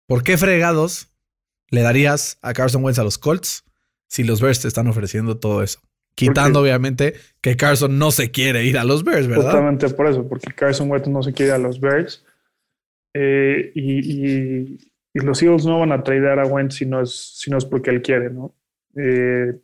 ¿por 0.08 0.24
qué 0.24 0.36
fregados 0.36 1.12
le 1.70 1.82
darías 1.82 2.38
a 2.42 2.52
Carson 2.52 2.82
Wentz 2.82 2.98
a 2.98 3.04
los 3.04 3.18
Colts 3.18 3.62
si 4.08 4.24
los 4.24 4.40
Bears 4.40 4.60
te 4.62 4.66
están 4.68 4.88
ofreciendo 4.88 5.38
todo 5.38 5.62
eso? 5.62 5.80
Quitando, 6.16 6.58
Porque- 6.58 6.70
obviamente, 6.70 7.14
que 7.40 7.56
Carson 7.56 7.96
no 7.96 8.10
se 8.10 8.32
quiere 8.32 8.64
ir 8.64 8.76
a 8.78 8.82
los 8.84 9.04
Bears, 9.04 9.28
¿verdad? 9.28 9.44
Justamente 9.44 9.88
por 9.90 10.08
eso, 10.08 10.26
porque 10.28 10.52
Carson 10.52 10.90
Wentz 10.90 11.06
no 11.06 11.22
se 11.22 11.32
quiere 11.32 11.52
a 11.52 11.58
los 11.58 11.78
Bears. 11.78 12.24
Eh, 13.14 13.70
y, 13.74 13.98
y- 14.26 14.78
y 15.14 15.20
los 15.20 15.40
Eagles 15.42 15.64
no 15.64 15.78
van 15.80 15.92
a 15.92 16.02
tradear 16.02 16.38
a 16.40 16.46
Wentz 16.46 16.74
si 16.76 16.86
no 16.86 17.00
es, 17.00 17.14
si 17.38 17.50
no 17.50 17.58
es 17.58 17.64
porque 17.64 17.90
él 17.90 18.02
quiere, 18.02 18.30
¿no? 18.30 18.54
Eh, 18.96 19.60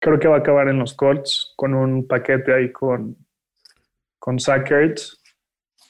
creo 0.00 0.18
que 0.18 0.26
va 0.28 0.36
a 0.36 0.40
acabar 0.40 0.68
en 0.68 0.78
los 0.78 0.94
Colts 0.94 1.52
con 1.56 1.74
un 1.74 2.06
paquete 2.06 2.52
ahí 2.54 2.72
con, 2.72 3.16
con. 4.18 4.38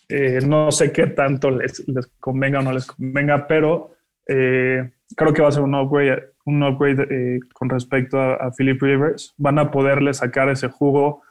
Eh, 0.08 0.38
no 0.46 0.70
sé 0.70 0.92
qué 0.92 1.08
tanto 1.08 1.50
les, 1.50 1.84
convenga 2.20 2.60
o 2.60 2.62
no 2.62 2.72
les 2.72 2.86
convenga, 2.86 3.46
pero 3.48 3.96
eh, 4.26 4.92
creo 5.16 5.32
que 5.32 5.42
va 5.42 5.48
a 5.48 5.52
ser 5.52 5.62
un 5.62 5.74
upgrade, 5.74 6.30
un 6.44 6.62
upgrade 6.62 7.06
eh, 7.10 7.40
con 7.52 7.68
respecto 7.68 8.20
a, 8.20 8.52
Philip 8.52 8.80
Rivers. 8.80 9.34
Van 9.36 9.58
a 9.58 9.70
poderle 9.70 10.14
sacar 10.14 10.48
ese 10.48 10.68
jugo 10.68 11.22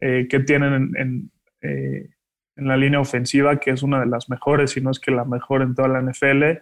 que 0.00 0.40
tienen 0.40 0.94
en, 0.98 1.30
en, 1.62 2.10
la 2.56 2.76
línea 2.76 3.00
ofensiva, 3.00 3.58
que 3.58 3.70
es 3.70 3.82
una 3.82 4.00
de 4.00 4.06
las 4.06 4.28
mejores, 4.28 4.72
si 4.72 4.82
no 4.82 4.90
es 4.90 5.00
que 5.00 5.10
la 5.10 5.24
mejor 5.24 5.62
en 5.62 5.74
toda 5.74 5.88
la 5.88 6.02
NFL. 6.02 6.60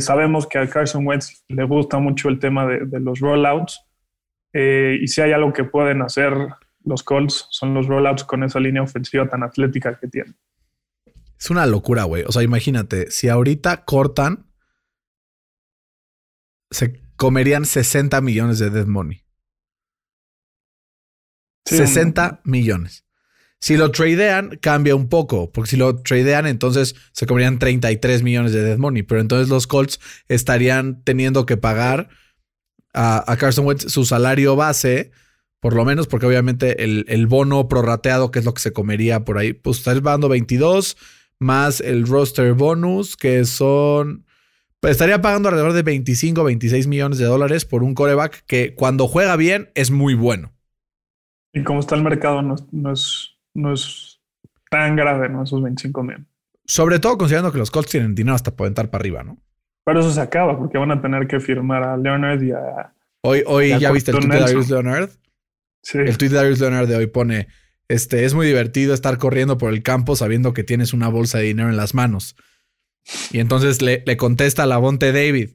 Sabemos 0.00 0.46
que 0.46 0.58
a 0.58 0.68
Carson 0.68 1.06
Wentz 1.06 1.44
le 1.48 1.64
gusta 1.64 1.98
mucho 1.98 2.28
el 2.28 2.38
tema 2.38 2.66
de, 2.66 2.84
de 2.84 3.00
los 3.00 3.20
rollouts. 3.20 3.86
y 4.52 5.08
si 5.08 5.22
hay 5.22 5.32
algo 5.32 5.54
que 5.54 5.64
pueden 5.64 6.02
hacer 6.02 6.34
los 6.84 7.02
Colts, 7.02 7.46
son 7.48 7.72
los 7.72 7.86
rollouts 7.86 8.24
con 8.24 8.44
esa 8.44 8.60
línea 8.60 8.82
ofensiva 8.82 9.26
tan 9.26 9.42
atlética 9.42 9.98
que 9.98 10.08
tienen. 10.08 10.36
Es 11.42 11.50
una 11.50 11.66
locura, 11.66 12.04
güey. 12.04 12.22
O 12.24 12.30
sea, 12.30 12.44
imagínate, 12.44 13.10
si 13.10 13.28
ahorita 13.28 13.84
cortan, 13.84 14.46
se 16.70 17.02
comerían 17.16 17.64
60 17.64 18.20
millones 18.20 18.60
de 18.60 18.70
dead 18.70 18.86
money. 18.86 19.24
Sí, 21.66 21.78
60 21.78 22.42
millones. 22.44 23.06
Si 23.60 23.76
lo 23.76 23.90
tradean, 23.90 24.56
cambia 24.58 24.94
un 24.94 25.08
poco, 25.08 25.50
porque 25.50 25.70
si 25.70 25.76
lo 25.76 26.00
tradean, 26.00 26.46
entonces 26.46 26.94
se 27.10 27.26
comerían 27.26 27.58
33 27.58 28.22
millones 28.22 28.52
de 28.52 28.62
dead 28.62 28.78
money. 28.78 29.02
Pero 29.02 29.20
entonces 29.20 29.48
los 29.48 29.66
Colts 29.66 29.98
estarían 30.28 31.02
teniendo 31.02 31.44
que 31.44 31.56
pagar 31.56 32.08
a, 32.94 33.32
a 33.32 33.36
Carson 33.36 33.66
Wentz 33.66 33.90
su 33.90 34.04
salario 34.04 34.54
base, 34.54 35.10
por 35.58 35.74
lo 35.74 35.84
menos, 35.84 36.06
porque 36.06 36.26
obviamente 36.26 36.84
el, 36.84 37.04
el 37.08 37.26
bono 37.26 37.66
prorrateado, 37.66 38.30
que 38.30 38.38
es 38.38 38.44
lo 38.44 38.54
que 38.54 38.62
se 38.62 38.72
comería 38.72 39.24
por 39.24 39.38
ahí, 39.38 39.54
pues 39.54 39.78
estaría 39.78 40.02
pagando 40.02 40.28
22 40.28 40.96
más 41.42 41.80
el 41.80 42.06
roster 42.06 42.54
bonus, 42.54 43.16
que 43.16 43.44
son. 43.44 44.24
Pues 44.80 44.92
estaría 44.92 45.22
pagando 45.22 45.48
alrededor 45.48 45.74
de 45.74 45.82
25, 45.82 46.42
26 46.42 46.86
millones 46.88 47.18
de 47.18 47.24
dólares 47.26 47.64
por 47.64 47.82
un 47.84 47.94
coreback 47.94 48.44
que 48.46 48.74
cuando 48.74 49.06
juega 49.06 49.36
bien 49.36 49.70
es 49.74 49.90
muy 49.90 50.14
bueno. 50.14 50.52
Y 51.52 51.62
como 51.62 51.80
está 51.80 51.94
el 51.94 52.02
mercado, 52.02 52.42
no, 52.42 52.54
es- 52.54 52.64
no, 52.72 52.92
es, 52.92 53.36
no 53.54 53.72
es 53.74 54.20
tan 54.70 54.96
grave, 54.96 55.28
¿no? 55.28 55.42
Esos 55.44 55.62
25 55.62 56.02
mil. 56.02 56.26
Sobre 56.64 56.98
todo 56.98 57.18
considerando 57.18 57.52
que 57.52 57.58
los 57.58 57.70
Colts 57.70 57.90
tienen 57.90 58.14
dinero 58.14 58.34
hasta 58.34 58.52
para 58.56 58.66
aventar 58.66 58.90
para 58.90 59.02
arriba, 59.02 59.22
¿no? 59.22 59.38
Pero 59.84 60.00
eso 60.00 60.10
se 60.12 60.20
acaba 60.20 60.56
porque 60.56 60.78
van 60.78 60.92
a 60.92 61.02
tener 61.02 61.26
que 61.26 61.40
firmar 61.40 61.82
a 61.82 61.96
Leonard 61.96 62.40
y 62.42 62.52
a. 62.52 62.94
Hoy, 63.22 63.42
hoy 63.46 63.68
Ya 63.70 63.78
ya 63.78 63.92
viste 63.92 64.10
el 64.12 64.18
tweet 64.18 64.30
de. 64.30 64.40
Darius 64.40 64.70
Leonard. 64.70 65.10
Sí, 65.82 65.98
El 65.98 66.16
tweet 66.16 66.30
de 66.30 66.36
Darius 66.36 66.60
Leonard 66.60 66.88
de 66.88 66.96
hoy 66.96 67.06
pone: 67.08 67.48
Este 67.92 68.24
es 68.24 68.32
muy 68.32 68.46
divertido 68.46 68.94
estar 68.94 69.18
corriendo 69.18 69.58
por 69.58 69.70
el 69.70 69.82
campo 69.82 70.16
sabiendo 70.16 70.54
que 70.54 70.64
tienes 70.64 70.94
una 70.94 71.08
bolsa 71.08 71.36
de 71.36 71.44
dinero 71.44 71.68
en 71.68 71.76
las 71.76 71.92
manos. 71.92 72.36
Y 73.32 73.38
entonces 73.38 73.82
le, 73.82 74.02
le 74.06 74.16
contesta 74.16 74.62
a 74.62 74.66
Lavonte 74.66 75.12
David: 75.12 75.50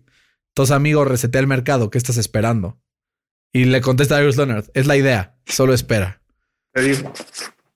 Tos 0.53 0.69
amigo, 0.69 1.03
resetea 1.03 1.41
el 1.41 1.47
mercado, 1.47 1.89
¿qué 1.89 1.97
estás 1.97 2.17
esperando? 2.17 2.79
Y 3.51 3.65
le 3.65 3.81
contesta 3.81 4.17
Darius 4.17 4.37
Leonard: 4.37 4.65
Es 4.75 4.85
la 4.85 4.95
idea, 4.95 5.35
solo 5.47 5.73
espera. 5.73 6.21
te 6.73 6.83
digo. 6.83 7.11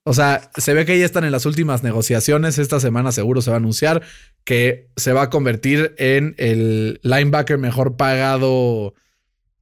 O 0.04 0.14
sea, 0.14 0.52
se 0.56 0.76
ve 0.76 0.86
que 0.86 1.00
ya 1.00 1.06
están 1.06 1.24
en 1.24 1.32
las 1.32 1.48
últimas 1.48 1.82
negociaciones. 1.82 2.60
Esta 2.60 2.80
semana 2.80 3.12
seguro 3.12 3.42
se 3.42 3.50
va 3.50 3.56
a 3.56 3.60
anunciar 3.60 4.04
que 4.44 4.92
se 4.96 5.12
va 5.12 5.24
a 5.24 5.30
convertir 5.32 5.96
en 5.98 6.36
el 6.38 7.00
linebacker 7.02 7.58
mejor 7.58 7.98
pagado 7.98 8.94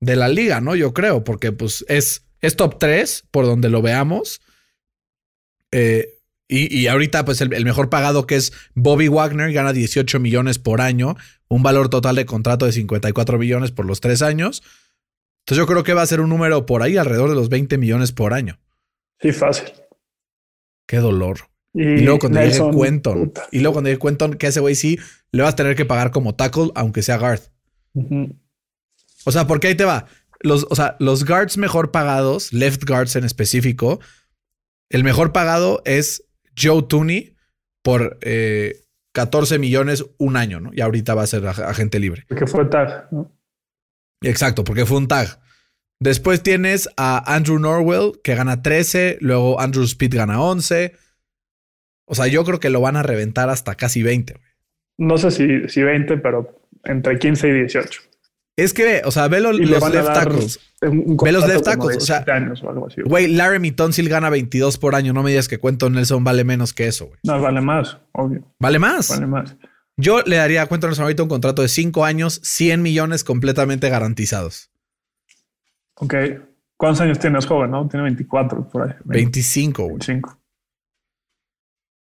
de 0.01 0.17
la 0.17 0.27
liga, 0.27 0.59
¿no? 0.59 0.75
Yo 0.75 0.93
creo, 0.93 1.23
porque 1.23 1.53
pues 1.53 1.85
es, 1.87 2.25
es 2.41 2.57
top 2.57 2.79
3 2.79 3.27
por 3.31 3.45
donde 3.45 3.69
lo 3.69 3.81
veamos. 3.81 4.41
Eh, 5.71 6.15
y, 6.47 6.75
y 6.75 6.87
ahorita, 6.87 7.25
pues 7.25 7.41
el, 7.41 7.53
el 7.53 7.63
mejor 7.63 7.89
pagado 7.89 8.25
que 8.25 8.35
es 8.35 8.53
Bobby 8.73 9.07
Wagner 9.07 9.53
gana 9.53 9.71
18 9.73 10.19
millones 10.19 10.57
por 10.57 10.81
año, 10.81 11.15
un 11.47 11.61
valor 11.63 11.89
total 11.89 12.15
de 12.15 12.25
contrato 12.25 12.65
de 12.65 12.71
54 12.71 13.37
millones 13.37 13.71
por 13.71 13.85
los 13.85 14.01
tres 14.01 14.21
años. 14.21 14.63
Entonces 15.45 15.57
yo 15.63 15.67
creo 15.67 15.83
que 15.83 15.93
va 15.93 16.01
a 16.01 16.07
ser 16.07 16.21
un 16.21 16.29
número 16.29 16.65
por 16.65 16.81
ahí 16.83 16.97
alrededor 16.97 17.29
de 17.29 17.35
los 17.35 17.49
20 17.49 17.77
millones 17.77 18.11
por 18.11 18.33
año. 18.33 18.59
Sí, 19.21 19.31
fácil. 19.31 19.67
Qué 20.87 20.97
dolor. 20.97 21.39
Y, 21.73 21.83
Y 21.83 22.01
luego 22.01 22.19
cuando 22.19 22.39
Nelson, 22.39 22.71
llegue 22.71 22.83
Quenton. 22.83 23.25
puta. 23.27 23.47
Y 23.51 23.59
luego 23.59 23.73
cuando 23.73 23.89
llegue 23.89 23.99
Quenton, 24.01 24.33
que 24.35 24.47
ese 24.47 24.59
güey 24.59 24.73
sí 24.75 24.97
le 25.31 25.43
vas 25.43 25.53
a 25.53 25.55
tener 25.55 25.75
que 25.75 25.85
pagar 25.85 26.09
como 26.11 26.33
tackle, 26.35 26.71
aunque 26.75 27.03
sea 27.03 27.17
guard. 27.17 27.41
O 29.25 29.31
sea, 29.31 29.45
porque 29.47 29.67
ahí 29.67 29.75
te 29.75 29.85
va. 29.85 30.07
los, 30.39 30.65
o 30.69 30.75
sea, 30.75 30.95
los 30.99 31.25
guards 31.25 31.57
mejor 31.57 31.91
pagados, 31.91 32.53
left 32.53 32.85
guards 32.85 33.15
en 33.15 33.23
específico, 33.25 33.99
el 34.89 35.03
mejor 35.03 35.31
pagado 35.31 35.81
es 35.85 36.25
Joe 36.57 36.83
Tooney 36.83 37.35
por 37.81 38.19
14 39.11 39.55
eh, 39.55 39.59
millones 39.59 40.05
un 40.17 40.35
año, 40.35 40.59
¿no? 40.59 40.71
Y 40.73 40.81
ahorita 40.81 41.13
va 41.13 41.23
a 41.23 41.27
ser 41.27 41.45
agente 41.47 41.99
libre. 41.99 42.25
Porque 42.27 42.47
fue 42.47 42.65
tag, 42.65 43.07
¿no? 43.11 43.31
Exacto, 44.21 44.63
porque 44.63 44.85
fue 44.85 44.97
un 44.97 45.07
tag. 45.07 45.39
Después 45.99 46.41
tienes 46.43 46.89
a 46.97 47.33
Andrew 47.33 47.59
Norwell, 47.59 48.13
que 48.23 48.35
gana 48.35 48.61
13, 48.61 49.17
luego 49.21 49.59
Andrew 49.59 49.83
Speed 49.83 50.15
gana 50.15 50.41
11. 50.41 50.93
O 52.05 52.15
sea, 52.15 52.27
yo 52.27 52.43
creo 52.43 52.59
que 52.59 52.69
lo 52.69 52.81
van 52.81 52.95
a 52.95 53.03
reventar 53.03 53.49
hasta 53.49 53.75
casi 53.75 54.01
20. 54.01 54.35
No 54.97 55.17
sé 55.17 55.31
si, 55.31 55.67
si 55.69 55.83
20, 55.83 56.17
pero 56.17 56.63
entre 56.83 57.19
15 57.19 57.47
y 57.49 57.51
18. 57.51 58.01
Es 58.63 58.73
que, 58.73 59.01
o 59.05 59.11
sea, 59.11 59.27
ve 59.27 59.39
los, 59.39 59.57
left 59.57 60.13
tackles. 60.13 60.59
Ve 60.81 61.31
los 61.31 61.47
left 61.47 61.63
tackles. 61.63 61.97
O 61.97 62.01
sea, 62.01 62.25
güey, 63.05 63.27
Laramie 63.27 63.71
Tonsil 63.71 64.09
gana 64.09 64.29
22 64.29 64.77
por 64.77 64.95
año. 64.95 65.13
No 65.13 65.23
me 65.23 65.29
digas 65.29 65.47
que 65.47 65.57
Cuento 65.57 65.89
Nelson 65.89 66.23
vale 66.23 66.43
menos 66.43 66.73
que 66.73 66.87
eso, 66.87 67.07
güey. 67.07 67.19
No, 67.23 67.39
vale 67.41 67.61
más, 67.61 67.97
obvio. 68.11 68.43
¿Vale 68.59 68.79
más? 68.79 69.09
Vale 69.09 69.27
más. 69.27 69.55
Yo 69.97 70.21
le 70.21 70.37
daría 70.37 70.61
a 70.61 70.65
Cuento 70.67 70.87
Nelson 70.87 71.03
ahorita 71.03 71.23
un 71.23 71.29
contrato 71.29 71.61
de 71.61 71.67
5 71.67 72.05
años, 72.05 72.39
100 72.43 72.81
millones 72.81 73.23
completamente 73.23 73.89
garantizados. 73.89 74.71
Ok. 75.95 76.13
¿Cuántos 76.77 77.01
años 77.01 77.19
tienes, 77.19 77.45
joven? 77.45 77.71
No, 77.71 77.87
tiene 77.87 78.03
24 78.03 78.69
por 78.69 78.83
ahí. 78.83 78.95
25, 79.03 79.83
güey. 79.83 79.91
25. 79.95 80.39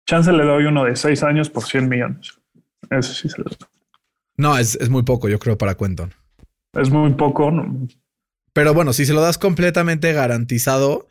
Chance 0.05 0.31
le 0.31 0.43
doy 0.43 0.65
uno 0.65 0.85
de 0.85 0.95
6 0.95 1.23
años 1.23 1.49
por 1.49 1.63
100 1.63 1.89
millones. 1.89 2.39
Eso 2.89 3.13
sí 3.13 3.29
se 3.29 3.37
lo 3.39 3.45
doy. 3.45 3.57
No, 4.37 4.57
es, 4.57 4.75
es 4.75 4.89
muy 4.89 5.03
poco, 5.03 5.27
yo 5.27 5.37
creo, 5.37 5.57
para 5.57 5.75
Quentin. 5.75 6.13
Es 6.73 6.89
muy 6.89 7.13
poco. 7.13 7.51
Pero 8.53 8.73
bueno, 8.73 8.93
si 8.93 9.05
se 9.05 9.13
lo 9.13 9.21
das 9.21 9.37
completamente 9.37 10.13
garantizado, 10.13 11.07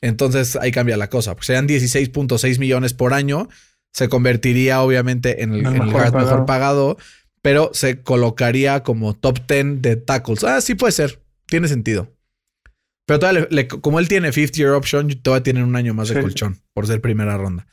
entonces 0.00 0.56
ahí 0.56 0.70
cambia 0.70 0.96
la 0.96 1.08
cosa. 1.08 1.34
Porque 1.34 1.46
serían 1.46 1.68
16.6 1.68 2.58
millones 2.58 2.94
por 2.94 3.14
año. 3.14 3.48
Se 3.92 4.08
convertiría 4.08 4.82
obviamente 4.82 5.42
en 5.42 5.54
el, 5.54 5.62
mejor, 5.62 6.46
pagado. 6.46 6.96
pero 7.42 7.70
se 7.72 8.02
colocaría 8.02 8.82
como 8.82 9.14
top 9.14 9.40
10 9.46 9.82
de 9.82 9.96
tackles. 9.96 10.44
Ah, 10.44 10.60
sí 10.60 10.74
puede 10.74 10.92
ser. 10.92 11.22
Tiene 11.46 11.68
sentido. 11.68 12.12
Pero 13.06 13.18
todavía 13.18 13.68
como 13.68 13.98
él 13.98 14.08
tiene 14.08 14.32
50 14.32 14.56
year 14.56 14.70
option, 14.72 15.08
todavía 15.22 15.42
tienen 15.42 15.64
un 15.64 15.76
año 15.76 15.94
más 15.94 16.08
de 16.08 16.20
colchón 16.20 16.60
por 16.72 16.86
ser 16.86 17.00
primera 17.00 17.36
ronda. 17.36 17.66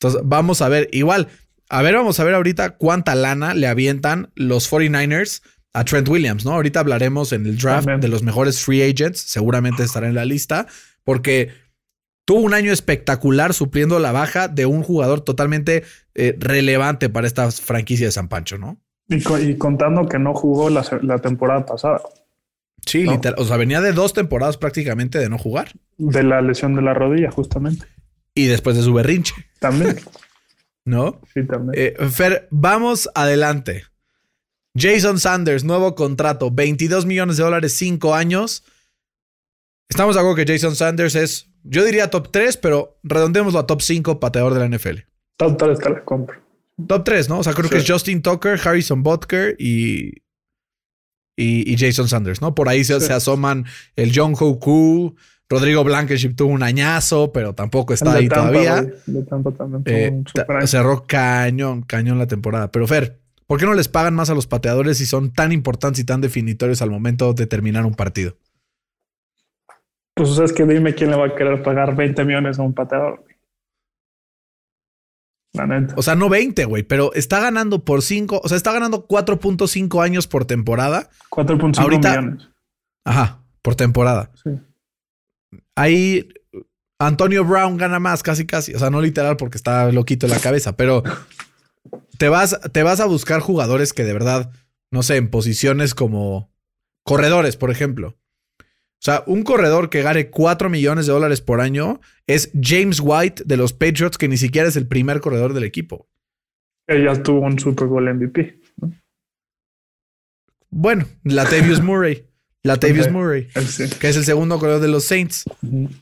Entonces, 0.00 0.22
vamos 0.24 0.62
a 0.62 0.68
ver. 0.68 0.88
Igual, 0.92 1.28
a 1.68 1.82
ver, 1.82 1.94
vamos 1.94 2.18
a 2.20 2.24
ver 2.24 2.34
ahorita 2.34 2.76
cuánta 2.76 3.14
lana 3.14 3.54
le 3.54 3.66
avientan 3.66 4.30
los 4.34 4.70
49ers 4.70 5.42
a 5.76 5.84
Trent 5.84 6.08
Williams, 6.08 6.46
¿no? 6.46 6.52
Ahorita 6.52 6.80
hablaremos 6.80 7.34
en 7.34 7.44
el 7.44 7.58
draft 7.58 7.86
de 7.86 8.08
los 8.08 8.22
mejores 8.22 8.64
free 8.64 8.82
agents, 8.82 9.20
seguramente 9.20 9.82
estará 9.82 10.08
en 10.08 10.14
la 10.14 10.24
lista, 10.24 10.66
porque 11.04 11.50
tuvo 12.24 12.40
un 12.40 12.54
año 12.54 12.72
espectacular 12.72 13.52
supliendo 13.52 13.98
la 13.98 14.10
baja 14.10 14.48
de 14.48 14.64
un 14.64 14.82
jugador 14.82 15.20
totalmente 15.20 15.84
eh, 16.14 16.34
relevante 16.38 17.10
para 17.10 17.26
esta 17.26 17.50
franquicia 17.50 18.06
de 18.06 18.12
San 18.12 18.28
Pancho, 18.28 18.56
¿no? 18.56 18.78
Y, 19.08 19.54
contando 19.56 20.08
que 20.08 20.18
no 20.18 20.32
jugó 20.32 20.70
la, 20.70 20.82
temporada 21.18 21.66
pasada. 21.66 22.00
Sí, 22.86 23.04
literal. 23.04 23.34
O 23.38 23.44
sea, 23.44 23.58
venía 23.58 23.82
de 23.82 23.92
dos 23.92 24.14
temporadas 24.14 24.56
prácticamente 24.56 25.18
de 25.18 25.28
no 25.28 25.36
jugar. 25.36 25.72
De 25.98 26.22
la 26.22 26.40
lesión 26.40 26.74
de 26.74 26.80
la 26.80 26.94
rodilla, 26.94 27.30
justamente. 27.30 27.86
Y 28.34 28.46
después 28.46 28.76
de 28.76 28.82
su 28.82 28.94
berrinche. 28.94 29.34
También. 29.60 29.96
¿No? 30.86 31.20
Sí, 31.34 31.44
también. 31.44 31.74
Eh, 31.76 32.08
Fer, 32.08 32.48
vamos 32.50 33.10
adelante. 33.14 33.84
Jason 34.76 35.18
Sanders, 35.18 35.64
nuevo 35.64 35.94
contrato, 35.94 36.50
22 36.50 37.06
millones 37.06 37.36
de 37.36 37.44
dólares, 37.44 37.72
5 37.74 38.14
años. 38.14 38.64
Estamos 39.88 40.14
de 40.14 40.20
acuerdo 40.20 40.44
que 40.44 40.52
Jason 40.52 40.76
Sanders 40.76 41.14
es, 41.14 41.50
yo 41.62 41.84
diría 41.84 42.10
top 42.10 42.30
3, 42.30 42.56
pero 42.58 42.98
redondémoslo 43.02 43.58
a 43.58 43.66
top 43.66 43.80
5 43.80 44.20
pateador 44.20 44.54
de 44.54 44.60
la 44.60 44.76
NFL. 44.76 45.00
Top 45.38 45.56
3 45.56 45.78
te 45.78 45.90
la 45.90 46.04
compro. 46.04 46.40
Top 46.86 47.04
3, 47.04 47.28
¿no? 47.28 47.38
O 47.38 47.44
sea, 47.44 47.54
creo 47.54 47.70
que 47.70 47.78
es 47.78 47.90
Justin 47.90 48.20
Tucker, 48.20 48.60
Harrison 48.62 49.02
Butker 49.02 49.56
y, 49.58 50.22
y, 51.36 51.76
Jason 51.78 52.08
Sanders, 52.08 52.42
¿no? 52.42 52.54
Por 52.54 52.68
ahí 52.68 52.84
se, 52.84 52.94
asoman 52.94 53.64
el 53.94 54.12
John 54.14 54.34
Hoku, 54.38 55.14
Rodrigo 55.48 55.84
Blankenship 55.84 56.34
tuvo 56.34 56.52
un 56.52 56.62
añazo, 56.62 57.32
pero 57.32 57.54
tampoco 57.54 57.94
está 57.94 58.14
ahí 58.14 58.28
todavía. 58.28 58.82
De 59.06 59.22
también 59.22 59.82
eh, 59.86 60.66
cerró 60.66 61.06
cañón, 61.06 61.82
cañón 61.82 62.18
la 62.18 62.26
temporada. 62.26 62.70
Pero 62.70 62.86
Fer, 62.86 63.20
¿Por 63.46 63.60
qué 63.60 63.66
no 63.66 63.74
les 63.74 63.88
pagan 63.88 64.14
más 64.14 64.30
a 64.30 64.34
los 64.34 64.46
pateadores 64.46 64.98
si 64.98 65.06
son 65.06 65.32
tan 65.32 65.52
importantes 65.52 66.00
y 66.00 66.04
tan 66.04 66.20
definitorios 66.20 66.82
al 66.82 66.90
momento 66.90 67.32
de 67.32 67.46
terminar 67.46 67.86
un 67.86 67.94
partido? 67.94 68.36
Pues 70.14 70.38
es 70.38 70.52
que 70.52 70.64
dime 70.64 70.94
quién 70.94 71.10
le 71.10 71.16
va 71.16 71.26
a 71.26 71.34
querer 71.34 71.62
pagar 71.62 71.94
20 71.94 72.24
millones 72.24 72.58
a 72.58 72.62
un 72.62 72.74
pateador. 72.74 73.24
O 75.96 76.02
sea, 76.02 76.14
no 76.14 76.28
20, 76.28 76.64
güey, 76.66 76.82
pero 76.82 77.14
está 77.14 77.40
ganando 77.40 77.84
por 77.84 78.02
5, 78.02 78.40
o 78.42 78.48
sea, 78.48 78.56
está 78.56 78.72
ganando 78.72 79.06
4.5 79.06 80.02
años 80.02 80.26
por 80.26 80.44
temporada. 80.44 81.08
4.5 81.30 81.88
millones. 81.88 82.48
Ajá, 83.04 83.42
por 83.62 83.74
temporada. 83.74 84.30
Sí. 84.42 84.50
Ahí 85.74 86.28
Antonio 86.98 87.44
Brown 87.44 87.76
gana 87.76 87.98
más, 87.98 88.22
casi 88.22 88.46
casi. 88.46 88.74
O 88.74 88.78
sea, 88.78 88.90
no 88.90 89.00
literal 89.00 89.36
porque 89.36 89.56
está 89.56 89.90
loquito 89.92 90.26
en 90.26 90.32
la 90.32 90.40
cabeza, 90.40 90.76
pero 90.76 91.02
te 92.18 92.28
vas, 92.28 92.58
te 92.72 92.82
vas 92.82 93.00
a 93.00 93.06
buscar 93.06 93.40
jugadores 93.40 93.92
que 93.92 94.04
de 94.04 94.12
verdad, 94.12 94.50
no 94.90 95.02
sé, 95.02 95.16
en 95.16 95.30
posiciones 95.30 95.94
como 95.94 96.50
corredores, 97.04 97.56
por 97.56 97.70
ejemplo. 97.70 98.16
O 98.58 99.04
sea, 99.06 99.22
un 99.26 99.42
corredor 99.42 99.90
que 99.90 100.02
gane 100.02 100.30
4 100.30 100.70
millones 100.70 101.06
de 101.06 101.12
dólares 101.12 101.40
por 101.40 101.60
año 101.60 102.00
es 102.26 102.50
James 102.60 103.00
White 103.02 103.44
de 103.44 103.56
los 103.56 103.72
Patriots, 103.72 104.18
que 104.18 104.28
ni 104.28 104.36
siquiera 104.36 104.68
es 104.68 104.76
el 104.76 104.88
primer 104.88 105.20
corredor 105.20 105.52
del 105.52 105.64
equipo. 105.64 106.08
Ella 106.88 107.22
tuvo 107.22 107.40
un 107.40 107.58
Super 107.58 107.86
Bowl 107.86 108.12
MVP. 108.12 108.60
¿no? 108.78 108.92
Bueno, 110.70 111.04
Latavius 111.24 111.80
Murray. 111.82 112.26
Latavius 112.62 113.10
Murray, 113.12 113.46
que 114.00 114.08
es 114.08 114.16
el 114.16 114.24
segundo 114.24 114.58
corredor 114.58 114.80
de 114.80 114.88
los 114.88 115.04
Saints. 115.04 115.44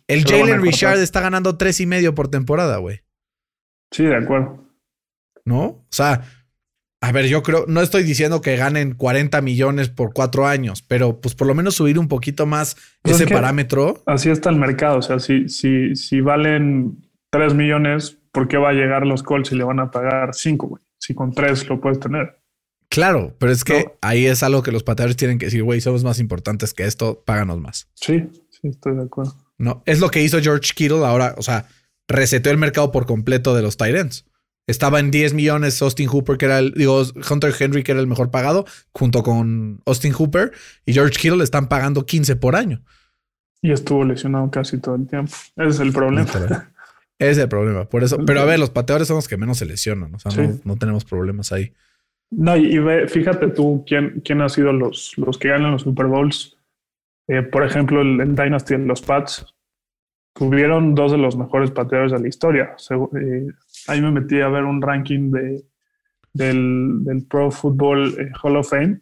El 0.06 0.24
Jalen 0.24 0.62
Richard 0.62 0.98
está 0.98 1.20
ganando 1.20 1.58
tres 1.58 1.78
y 1.80 1.86
medio 1.86 2.14
por 2.14 2.28
temporada, 2.28 2.78
güey. 2.78 3.02
Sí, 3.90 4.04
de 4.04 4.16
acuerdo. 4.16 4.63
¿No? 5.44 5.62
O 5.64 5.86
sea, 5.90 6.22
a 7.00 7.12
ver, 7.12 7.26
yo 7.26 7.42
creo, 7.42 7.66
no 7.68 7.82
estoy 7.82 8.02
diciendo 8.02 8.40
que 8.40 8.56
ganen 8.56 8.94
40 8.94 9.42
millones 9.42 9.90
por 9.90 10.14
cuatro 10.14 10.46
años, 10.46 10.82
pero 10.82 11.20
pues 11.20 11.34
por 11.34 11.46
lo 11.46 11.54
menos 11.54 11.74
subir 11.74 11.98
un 11.98 12.08
poquito 12.08 12.46
más 12.46 12.76
pues 13.02 13.16
ese 13.16 13.26
parámetro. 13.26 14.02
Así 14.06 14.30
está 14.30 14.48
el 14.48 14.56
mercado. 14.56 14.98
O 14.98 15.02
sea, 15.02 15.18
si, 15.18 15.48
si, 15.50 15.94
si 15.96 16.22
valen 16.22 17.04
3 17.30 17.52
millones, 17.54 18.16
¿por 18.32 18.48
qué 18.48 18.56
va 18.56 18.70
a 18.70 18.72
llegar 18.72 19.06
los 19.06 19.22
Colts 19.22 19.52
y 19.52 19.56
le 19.56 19.64
van 19.64 19.80
a 19.80 19.90
pagar 19.90 20.34
5, 20.34 20.66
güey? 20.66 20.82
Si 20.98 21.14
con 21.14 21.34
3 21.34 21.68
lo 21.68 21.78
puedes 21.80 22.00
tener. 22.00 22.40
Claro, 22.88 23.34
pero 23.38 23.52
es 23.52 23.64
que 23.64 23.86
ahí 24.00 24.24
es 24.24 24.42
algo 24.42 24.62
que 24.62 24.72
los 24.72 24.82
pateadores 24.82 25.16
tienen 25.16 25.38
que 25.38 25.46
decir, 25.46 25.62
güey, 25.62 25.80
somos 25.80 26.04
más 26.04 26.18
importantes 26.20 26.72
que 26.72 26.84
esto, 26.84 27.22
páganos 27.26 27.60
más. 27.60 27.88
Sí, 27.94 28.28
sí, 28.48 28.68
estoy 28.68 28.94
de 28.94 29.02
acuerdo. 29.02 29.34
No, 29.58 29.82
es 29.84 30.00
lo 30.00 30.10
que 30.10 30.22
hizo 30.22 30.40
George 30.40 30.72
Kittle 30.74 31.04
ahora, 31.04 31.34
o 31.36 31.42
sea, 31.42 31.66
reseteó 32.08 32.50
el 32.52 32.58
mercado 32.58 32.92
por 32.92 33.04
completo 33.04 33.54
de 33.54 33.62
los 33.62 33.76
Tyrants. 33.76 34.24
Estaba 34.66 34.98
en 34.98 35.10
10 35.10 35.34
millones 35.34 35.80
Austin 35.82 36.08
Hooper, 36.08 36.38
que 36.38 36.46
era 36.46 36.58
el, 36.58 36.72
digo, 36.72 37.02
Hunter 37.30 37.52
Henry, 37.58 37.82
que 37.82 37.92
era 37.92 38.00
el 38.00 38.06
mejor 38.06 38.30
pagado, 38.30 38.64
junto 38.92 39.22
con 39.22 39.82
Austin 39.84 40.12
Hooper 40.12 40.52
y 40.86 40.94
George 40.94 41.18
Kittle 41.18 41.38
le 41.38 41.44
están 41.44 41.68
pagando 41.68 42.06
15 42.06 42.36
por 42.36 42.56
año. 42.56 42.82
Y 43.60 43.72
estuvo 43.72 44.04
lesionado 44.04 44.50
casi 44.50 44.78
todo 44.78 44.94
el 44.94 45.06
tiempo. 45.06 45.32
Ese 45.56 45.68
es 45.68 45.80
el 45.80 45.92
problema. 45.92 46.30
Ese 47.18 47.30
es 47.30 47.38
el 47.38 47.48
problema. 47.48 47.84
Por 47.84 48.04
eso, 48.04 48.18
pero 48.26 48.40
a 48.40 48.44
ver, 48.44 48.58
los 48.58 48.70
pateadores 48.70 49.08
son 49.08 49.16
los 49.16 49.28
que 49.28 49.36
menos 49.36 49.58
se 49.58 49.66
lesionan. 49.66 50.14
O 50.14 50.18
sea, 50.18 50.32
no, 50.64 50.76
tenemos 50.76 51.04
problemas 51.04 51.52
ahí. 51.52 51.72
No, 52.30 52.56
y, 52.56 52.78
ve, 52.78 53.06
fíjate 53.06 53.48
tú 53.48 53.84
quién, 53.86 54.22
quién 54.24 54.40
ha 54.40 54.48
sido 54.48 54.72
los, 54.72 55.16
los 55.16 55.38
que 55.38 55.48
ganan 55.48 55.72
los 55.72 55.82
Super 55.82 56.06
Bowls. 56.06 56.56
Eh, 57.28 57.42
por 57.42 57.64
ejemplo, 57.64 58.02
el, 58.02 58.20
el 58.20 58.34
Dynasty 58.34 58.74
en 58.74 58.86
los 58.86 59.02
Pats 59.02 59.46
tuvieron 60.34 60.94
dos 60.94 61.12
de 61.12 61.18
los 61.18 61.36
mejores 61.36 61.70
pateadores 61.70 62.12
de 62.12 62.18
la 62.18 62.28
historia. 62.28 62.76
Eh, 62.90 63.46
ahí 63.86 64.00
me 64.00 64.10
metí 64.10 64.40
a 64.40 64.48
ver 64.48 64.64
un 64.64 64.80
ranking 64.80 65.30
de, 65.30 65.64
del, 66.32 67.26
Pro 67.28 67.50
Football 67.50 68.16
eh, 68.18 68.32
Hall 68.42 68.56
of 68.56 68.68
Fame 68.68 69.00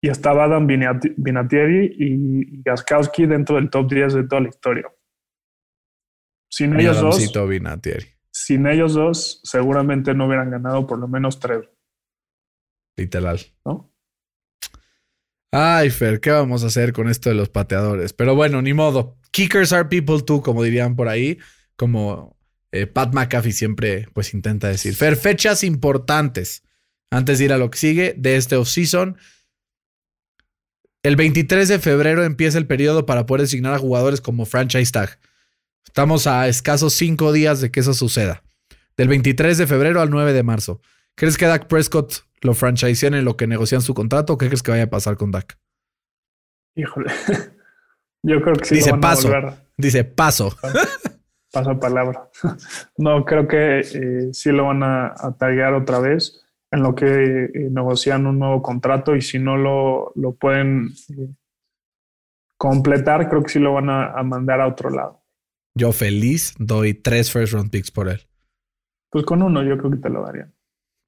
y 0.00 0.08
estaba 0.08 0.44
Adam 0.44 0.66
Vinatieri 0.66 1.96
y 1.98 2.62
Gaskowski 2.62 3.26
dentro 3.26 3.56
del 3.56 3.70
top 3.70 3.90
10 3.90 4.14
de 4.14 4.24
toda 4.24 4.42
la 4.42 4.48
historia. 4.48 4.84
Sin 6.50 6.78
ellos 6.78 7.00
dos, 7.00 7.32
sin 8.30 8.66
ellos 8.66 8.94
dos, 8.94 9.40
seguramente 9.42 10.14
no 10.14 10.26
hubieran 10.26 10.50
ganado 10.50 10.86
por 10.86 10.98
lo 10.98 11.08
menos 11.08 11.40
tres. 11.40 11.68
Literal. 12.96 13.40
¿No? 13.64 13.92
Ay, 15.50 15.90
Fer, 15.90 16.20
¿qué 16.20 16.30
vamos 16.30 16.64
a 16.64 16.66
hacer 16.66 16.92
con 16.92 17.08
esto 17.08 17.28
de 17.28 17.36
los 17.36 17.48
pateadores? 17.48 18.12
Pero 18.12 18.34
bueno, 18.34 18.60
ni 18.60 18.74
modo. 18.74 19.18
Kickers 19.30 19.72
are 19.72 19.88
people 19.88 20.22
too, 20.22 20.42
como 20.42 20.62
dirían 20.62 20.96
por 20.96 21.08
ahí, 21.08 21.38
como 21.76 22.33
eh, 22.74 22.88
Pat 22.88 23.14
McAfee 23.14 23.52
siempre 23.52 24.08
pues 24.12 24.34
intenta 24.34 24.66
decir. 24.66 24.96
Fer, 24.96 25.14
fechas 25.14 25.62
importantes 25.62 26.64
antes 27.08 27.38
de 27.38 27.44
ir 27.44 27.52
a 27.52 27.58
lo 27.58 27.70
que 27.70 27.78
sigue 27.78 28.14
de 28.18 28.36
este 28.36 28.56
offseason. 28.56 29.16
El 31.04 31.14
23 31.14 31.68
de 31.68 31.78
febrero 31.78 32.24
empieza 32.24 32.58
el 32.58 32.66
periodo 32.66 33.06
para 33.06 33.26
poder 33.26 33.42
designar 33.42 33.74
a 33.74 33.78
jugadores 33.78 34.20
como 34.20 34.44
franchise 34.44 34.90
tag. 34.90 35.20
Estamos 35.86 36.26
a 36.26 36.48
escasos 36.48 36.94
cinco 36.94 37.30
días 37.30 37.60
de 37.60 37.70
que 37.70 37.78
eso 37.78 37.94
suceda. 37.94 38.42
Del 38.96 39.06
23 39.06 39.56
de 39.56 39.68
febrero 39.68 40.00
al 40.00 40.10
9 40.10 40.32
de 40.32 40.42
marzo. 40.42 40.80
¿Crees 41.14 41.38
que 41.38 41.46
Dak 41.46 41.68
Prescott 41.68 42.24
lo 42.40 42.54
franchisean 42.54 43.14
en 43.14 43.24
lo 43.24 43.36
que 43.36 43.46
negocian 43.46 43.82
su 43.82 43.94
contrato 43.94 44.32
o 44.32 44.38
qué 44.38 44.46
crees 44.48 44.64
que 44.64 44.72
vaya 44.72 44.84
a 44.84 44.90
pasar 44.90 45.16
con 45.16 45.30
Dak? 45.30 45.58
Híjole. 46.74 47.12
Yo 48.24 48.40
creo 48.40 48.56
que 48.56 48.64
sí. 48.64 48.74
Dice 48.76 48.94
paso. 48.94 49.30
Dice 49.76 50.02
paso. 50.02 50.56
Paso 51.54 51.78
palabra. 51.78 52.28
No, 52.98 53.24
creo 53.24 53.46
que 53.46 53.80
eh, 53.80 54.28
sí 54.32 54.50
lo 54.50 54.66
van 54.66 54.82
a, 54.82 55.06
a 55.06 55.76
otra 55.76 56.00
vez 56.00 56.44
en 56.74 56.82
lo 56.82 56.94
que 56.94 57.06
eh, 57.06 57.68
negocian 57.70 58.26
un 58.26 58.40
nuevo 58.40 58.60
contrato 58.60 59.14
y 59.14 59.22
si 59.22 59.38
no 59.38 59.56
lo, 59.56 60.12
lo 60.16 60.34
pueden 60.34 60.92
eh, 61.10 61.28
completar, 62.56 63.28
creo 63.28 63.42
que 63.44 63.52
sí 63.52 63.58
lo 63.60 63.74
van 63.74 63.88
a, 63.88 64.20
mandar 64.24 64.60
a 64.60 64.66
otro 64.66 64.90
lado. 64.90 65.22
Yo 65.74 65.92
feliz 65.92 66.54
doy 66.58 66.94
tres 66.94 67.30
first 67.30 67.52
round 67.52 67.70
picks 67.70 67.90
por 67.90 68.08
él. 68.08 68.20
Pues 69.10 69.24
con 69.24 69.42
uno 69.42 69.62
yo 69.62 69.78
creo 69.78 69.92
que 69.92 69.98
te 69.98 70.08
lo 70.08 70.24
darían. 70.24 70.52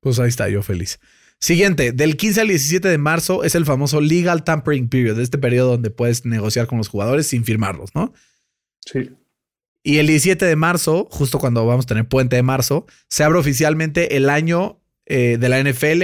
Pues 0.01 0.21
ahí 0.21 0.29
está, 0.29 0.49
yo 0.49 0.63
feliz. 0.63 1.01
Siguiente, 1.41 1.91
del 1.93 2.17
15 2.17 2.43
al 2.43 2.49
17 2.49 2.89
de 2.89 2.99
marzo 2.99 3.43
es 3.43 3.57
el 3.57 3.67
famoso 3.67 4.01
legal 4.01 4.45
tampering 4.45 4.89
period, 4.89 5.19
este 5.19 5.39
periodo 5.39 5.73
donde 5.73 5.91
puedes 5.91 6.25
negociar 6.25 6.69
con 6.69 6.79
los 6.79 6.89
jugadores 6.89 7.27
sin 7.27 7.45
firmarlos, 7.45 7.95
¿no? 7.95 8.13
Sí. 8.81 9.11
Y 9.87 9.99
el 9.99 10.09
17 10.09 10.45
de 10.45 10.57
marzo, 10.57 11.07
justo 11.13 11.39
cuando 11.39 11.65
vamos 11.65 11.85
a 11.85 11.87
tener 11.87 12.09
puente 12.09 12.35
de 12.35 12.43
marzo, 12.43 12.87
se 13.09 13.23
abre 13.23 13.39
oficialmente 13.39 14.17
el 14.17 14.29
año 14.29 14.81
eh, 15.07 15.39
de 15.39 15.49
la 15.49 15.63
NFL. 15.63 16.03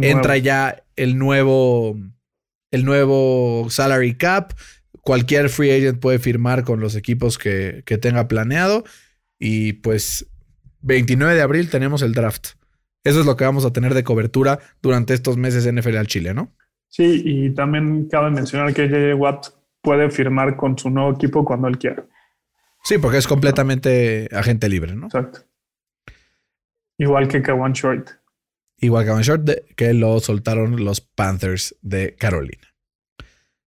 Entra 0.00 0.36
ya 0.36 0.84
el 0.94 1.18
nuevo, 1.18 1.98
el 2.70 2.84
nuevo 2.84 3.66
salary 3.68 4.14
cap. 4.14 4.52
Cualquier 5.00 5.48
free 5.48 5.72
agent 5.72 5.98
puede 5.98 6.20
firmar 6.20 6.62
con 6.62 6.78
los 6.78 6.94
equipos 6.94 7.36
que, 7.36 7.82
que 7.84 7.98
tenga 7.98 8.28
planeado. 8.28 8.84
Y 9.40 9.72
pues 9.72 10.30
29 10.82 11.34
de 11.34 11.42
abril 11.42 11.68
tenemos 11.68 12.02
el 12.02 12.12
draft. 12.12 12.50
Eso 13.02 13.18
es 13.18 13.26
lo 13.26 13.36
que 13.36 13.42
vamos 13.42 13.64
a 13.64 13.72
tener 13.72 13.92
de 13.94 14.04
cobertura 14.04 14.60
durante 14.82 15.14
estos 15.14 15.36
meses 15.36 15.66
NFL 15.66 15.96
al 15.96 16.06
Chile, 16.06 16.32
¿no? 16.32 16.54
Sí, 16.90 17.22
y 17.24 17.50
también 17.50 18.06
cabe 18.08 18.30
mencionar 18.30 18.72
que 18.72 18.86
JJ 18.86 19.14
Watt 19.16 19.48
puede 19.82 20.12
firmar 20.12 20.54
con 20.54 20.78
su 20.78 20.90
nuevo 20.90 21.12
equipo 21.12 21.44
cuando 21.44 21.66
él 21.66 21.76
quiera. 21.76 22.06
Sí, 22.86 22.98
porque 22.98 23.18
es 23.18 23.26
completamente 23.26 24.28
agente 24.30 24.68
libre, 24.68 24.94
¿no? 24.94 25.06
Exacto. 25.06 25.40
Igual 26.98 27.26
que 27.26 27.42
Kawan 27.42 27.72
Short. 27.72 28.10
Igual 28.78 29.02
que 29.02 29.08
Kawan 29.08 29.22
Short, 29.24 29.50
que 29.74 29.92
lo 29.92 30.20
soltaron 30.20 30.84
los 30.84 31.00
Panthers 31.00 31.74
de 31.82 32.14
Carolina. 32.14 32.62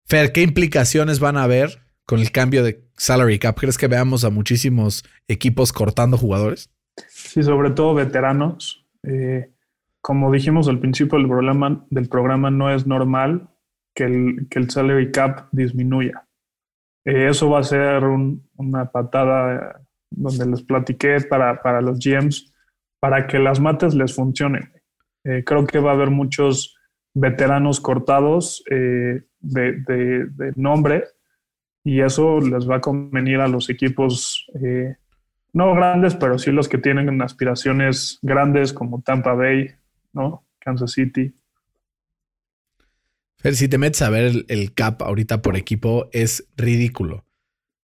Fer, 0.06 0.32
¿qué 0.32 0.42
implicaciones 0.42 1.20
van 1.20 1.36
a 1.36 1.44
haber 1.44 1.82
con 2.06 2.22
el 2.22 2.32
cambio 2.32 2.64
de 2.64 2.82
salary 2.96 3.40
cap? 3.40 3.58
¿Crees 3.60 3.78
que 3.78 3.90
veamos 3.90 4.24
a 4.24 4.30
muchísimos 4.30 5.04
equipos 5.28 5.74
cortando 5.74 6.18
jugadores? 6.18 6.70
Sí, 7.10 7.44
sobre 7.44 7.72
todo 7.72 7.96
veteranos. 7.96 8.88
Eh, 9.04 9.52
como 10.00 10.32
dijimos 10.32 10.70
al 10.70 10.80
principio 10.80 11.20
del 11.20 11.28
programa, 11.28 11.86
del 11.90 12.08
programa, 12.08 12.52
no 12.52 12.74
es 12.74 12.88
normal 12.88 13.50
que 13.94 14.06
el, 14.06 14.48
que 14.50 14.60
el 14.60 14.70
salary 14.70 15.12
cap 15.12 15.50
disminuya. 15.52 16.26
Eh, 17.06 17.30
eso 17.30 17.50
va 17.50 17.60
a 17.60 17.64
ser 17.64 18.04
una 18.04 18.92
patada 18.92 19.82
donde 20.10 20.46
les 20.46 20.64
platiqué 20.64 21.22
para, 21.22 21.62
para, 21.62 21.82
los 21.82 22.00
GMs, 22.00 22.54
para 23.00 23.28
que 23.28 23.40
las 23.40 23.60
mates 23.60 23.94
les 23.94 24.14
funcionen. 24.16 24.72
Eh, 25.24 25.44
creo 25.46 25.66
que 25.66 25.80
va 25.80 25.92
a 25.92 25.94
haber 25.94 26.10
muchos 26.10 26.76
veteranos 27.14 27.80
cortados 27.80 28.64
eh, 28.70 29.24
de, 29.40 29.74
de, 29.84 30.54
nombre 30.56 31.06
y 31.84 32.02
eso 32.02 32.40
les 32.40 32.70
va 32.70 32.78
a 32.78 32.82
convenir 32.82 33.40
a 33.40 33.48
los 33.48 33.70
equipos, 33.70 34.46
no 35.54 35.74
grandes, 35.74 36.16
pero 36.16 36.38
sí 36.38 36.52
los 36.52 36.68
que 36.68 36.78
tienen 36.78 37.22
aspiraciones 37.22 38.20
grandes 38.22 38.74
como 38.74 39.02
Tampa 39.02 39.34
Bay, 39.34 39.72
¿no? 40.14 40.46
Kansas 40.60 40.92
City. 40.92 41.34
Fer, 43.40 43.56
si 43.56 43.68
te 43.68 43.78
metes 43.78 44.02
a 44.02 44.10
ver 44.10 44.46
el, 44.48 44.74
cap 44.74 45.02
ahorita 45.02 45.42
por 45.42 45.56
equipo, 45.56 46.10
es 46.12 46.46
ridículo. 46.58 47.26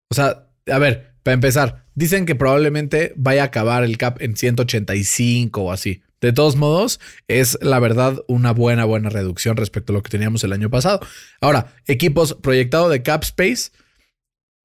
O 0.09 0.15
sea, 0.15 0.47
a 0.67 0.79
ver, 0.79 1.13
para 1.23 1.33
empezar, 1.33 1.85
dicen 1.93 2.25
que 2.25 2.35
probablemente 2.35 3.13
vaya 3.17 3.43
a 3.43 3.45
acabar 3.47 3.83
el 3.83 3.97
cap 3.97 4.21
en 4.21 4.35
185 4.35 5.61
o 5.61 5.71
así. 5.71 6.01
De 6.21 6.31
todos 6.31 6.55
modos, 6.55 6.99
es 7.27 7.57
la 7.61 7.79
verdad 7.79 8.23
una 8.27 8.51
buena, 8.51 8.85
buena 8.85 9.09
reducción 9.09 9.57
respecto 9.57 9.91
a 9.91 9.95
lo 9.95 10.03
que 10.03 10.11
teníamos 10.11 10.43
el 10.43 10.53
año 10.53 10.69
pasado. 10.69 10.99
Ahora, 11.41 11.73
equipos 11.87 12.35
proyectados 12.35 12.91
de 12.91 13.01
cap 13.01 13.23
space. 13.23 13.71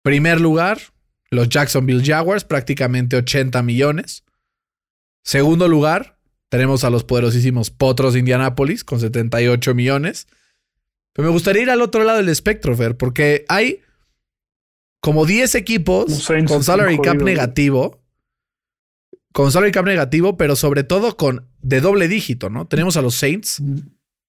Primer 0.03 0.41
lugar, 0.41 0.79
los 1.31 1.49
Jacksonville 1.49 2.05
Jaguars, 2.05 2.45
prácticamente 2.45 3.17
80 3.17 3.63
millones. 3.63 4.25
Segundo 5.25 5.67
lugar, 5.67 6.19
tenemos 6.49 6.85
a 6.85 6.91
los 6.91 7.05
poderosísimos 7.05 7.71
Potros 7.71 8.13
de 8.13 8.21
Indianápolis 8.21 8.85
con 8.85 9.01
78 9.01 9.75
millones. 9.75 10.29
Pero 11.17 11.29
me 11.29 11.33
gustaría 11.33 11.63
ir 11.63 11.71
al 11.71 11.81
otro 11.81 12.05
lado 12.05 12.19
del 12.19 12.29
espectro, 12.29 12.77
Fer, 12.77 12.99
porque 12.99 13.47
hay 13.49 13.81
como 15.01 15.25
10 15.25 15.55
equipos 15.55 16.29
con 16.47 16.63
salary 16.63 16.99
cap 16.99 17.17
negativo. 17.17 18.03
Con 19.33 19.51
salary 19.51 19.73
cap 19.73 19.87
negativo, 19.87 20.37
pero 20.37 20.57
sobre 20.57 20.85
todo 20.85 21.17
con 21.17 21.49
de 21.63 21.81
doble 21.81 22.09
dígito, 22.09 22.51
¿no? 22.51 22.67
Tenemos 22.67 22.99
a 22.99 23.03
los 23.03 23.15
Saints, 23.15 23.63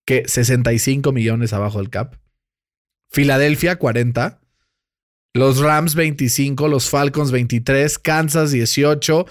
que 0.06 0.23
65 0.30 1.12
millones 1.12 1.52
abajo 1.52 1.80
del 1.80 1.89
cap. 1.89 2.15
Filadelfia, 3.10 3.76
40. 3.76 4.39
Los 5.34 5.60
Rams, 5.60 5.93
25. 5.93 6.69
Los 6.69 6.89
Falcons, 6.89 7.32
23. 7.32 8.00
Kansas, 8.00 8.52
18. 8.52 9.26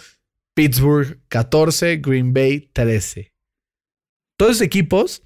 Pittsburgh, 0.53 1.21
14. 1.29 1.97
Green 1.97 2.35
Bay, 2.35 2.69
13. 2.75 3.33
Todos 4.37 4.61
equipos 4.61 5.26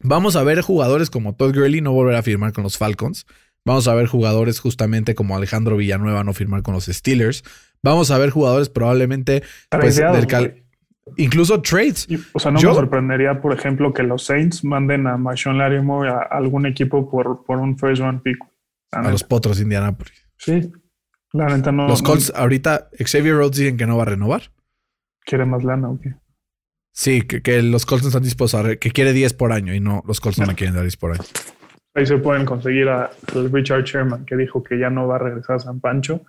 Vamos 0.00 0.36
a 0.36 0.42
ver 0.44 0.60
jugadores 0.60 1.10
como 1.10 1.34
Todd 1.34 1.54
Gurley 1.54 1.80
no 1.80 1.92
volver 1.92 2.14
a 2.16 2.22
firmar 2.22 2.52
con 2.52 2.64
los 2.64 2.78
Falcons. 2.78 3.26
Vamos 3.64 3.88
a 3.88 3.94
ver 3.94 4.06
jugadores 4.06 4.60
justamente 4.60 5.14
como 5.14 5.36
Alejandro 5.36 5.76
Villanueva 5.76 6.24
no 6.24 6.32
firmar 6.32 6.62
con 6.62 6.74
los 6.74 6.86
Steelers. 6.86 7.42
Vamos 7.82 8.10
a 8.10 8.18
ver 8.18 8.30
jugadores 8.30 8.68
probablemente 8.68 9.42
pues, 9.70 9.96
del 9.96 10.64
incluso 11.16 11.60
trades. 11.62 12.06
o 12.32 12.38
sea, 12.38 12.50
no 12.50 12.60
me 12.60 12.74
sorprendería, 12.74 13.40
por 13.40 13.52
ejemplo, 13.52 13.92
que 13.92 14.02
los 14.02 14.24
Saints 14.24 14.64
manden 14.64 15.06
a 15.06 15.16
Marshawn 15.16 15.58
Lattimore 15.58 16.10
a 16.10 16.18
algún 16.30 16.66
equipo 16.66 17.10
por, 17.10 17.44
por 17.44 17.58
un 17.58 17.78
first 17.78 18.00
round 18.00 18.22
pick. 18.22 18.38
A 18.92 19.10
los 19.10 19.24
Potros 19.24 19.58
de 19.58 19.64
Indianapolis. 19.64 20.26
Sí. 20.38 20.72
La 21.32 21.46
neta 21.46 21.72
no. 21.72 21.86
Los 21.88 22.02
Colts 22.02 22.32
ahorita, 22.34 22.88
Xavier 22.98 23.34
Rhodes 23.34 23.58
dicen 23.58 23.76
que 23.76 23.86
no 23.86 23.96
va 23.96 24.04
a 24.04 24.06
renovar. 24.06 24.42
¿Quiere 25.24 25.44
más 25.44 25.62
lana 25.62 25.90
o 25.90 26.00
qué? 26.00 26.14
Sí, 26.98 27.22
que, 27.22 27.62
los 27.62 27.86
Colts 27.86 28.02
no 28.02 28.08
están 28.08 28.24
dispuestos 28.24 28.60
a... 28.60 28.74
que 28.74 28.90
quiere 28.90 29.12
10 29.12 29.34
por 29.34 29.52
año 29.52 29.72
y 29.72 29.78
no, 29.78 30.02
los 30.04 30.18
Colts 30.20 30.40
no 30.40 30.46
le 30.46 30.56
quieren 30.56 30.74
dar 30.74 30.82
10 30.82 30.96
por 30.96 31.12
año. 31.12 31.22
Ahí 31.94 32.04
se 32.04 32.18
pueden 32.18 32.44
conseguir 32.44 32.88
a, 32.88 33.08
Richard 33.52 33.84
Sherman 33.84 34.26
que 34.26 34.36
dijo 34.36 34.64
que 34.64 34.80
ya 34.80 34.90
no 34.90 35.06
va 35.06 35.14
a 35.14 35.18
regresar 35.20 35.56
a 35.56 35.58
San 35.60 35.78
Pancho 35.78 36.22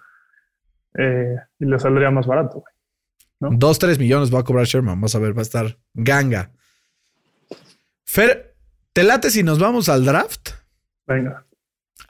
eh, 0.96 1.38
y 1.58 1.66
le 1.66 1.80
saldría 1.80 2.12
más 2.12 2.28
barato. 2.28 2.64
¿no? 3.40 3.50
Dos, 3.52 3.80
tres 3.80 3.98
millones 3.98 4.32
va 4.32 4.42
a 4.42 4.44
cobrar 4.44 4.68
Sherman. 4.68 4.94
Vamos 4.94 5.16
a 5.16 5.20
ver, 5.20 5.36
va 5.36 5.40
a 5.40 5.42
estar 5.42 5.80
ganga. 5.96 6.52
Fer, 8.06 8.56
¿te 8.94 9.02
late 9.02 9.32
si 9.32 9.42
nos 9.42 9.58
vamos 9.58 9.90
al 9.90 10.06
draft? 10.06 10.52
Venga. 11.08 11.48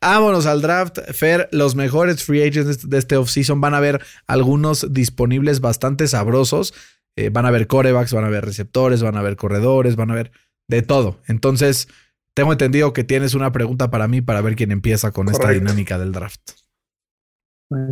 Vámonos 0.02 0.46
al 0.46 0.62
draft. 0.62 1.00
Fer, 1.14 1.48
los 1.54 1.76
mejores 1.76 2.26
free 2.26 2.44
agents 2.44 2.90
de 2.90 2.98
este 2.98 3.16
offseason 3.16 3.62
van 3.62 3.74
a 3.74 3.78
haber 3.78 4.02
algunos 4.28 4.94
disponibles 4.94 5.62
bastante 5.62 6.10
sabrosos. 6.10 6.74
Eh, 7.20 7.32
van 7.32 7.44
a 7.44 7.50
haber 7.50 7.68
corebacks, 7.68 8.14
van 8.14 8.24
a 8.24 8.28
haber 8.28 8.46
receptores, 8.46 9.04
van 9.04 9.18
a 9.18 9.20
haber 9.20 9.36
corredores, 9.36 9.98
van 9.98 10.10
a 10.10 10.16
ver 10.16 10.32
de 10.70 10.82
todo. 10.82 11.20
Entonces, 11.28 11.90
tengo 12.34 12.54
entendido 12.54 12.94
que 12.94 13.04
tienes 13.04 13.34
una 13.34 13.52
pregunta 13.52 13.92
para 13.92 14.08
mí 14.08 14.22
para 14.22 14.40
ver 14.40 14.56
quién 14.56 14.72
empieza 14.72 15.12
con 15.12 15.28
esta 15.28 15.50
dinámica 15.50 16.00
del 16.00 16.14
draft. 16.14 16.40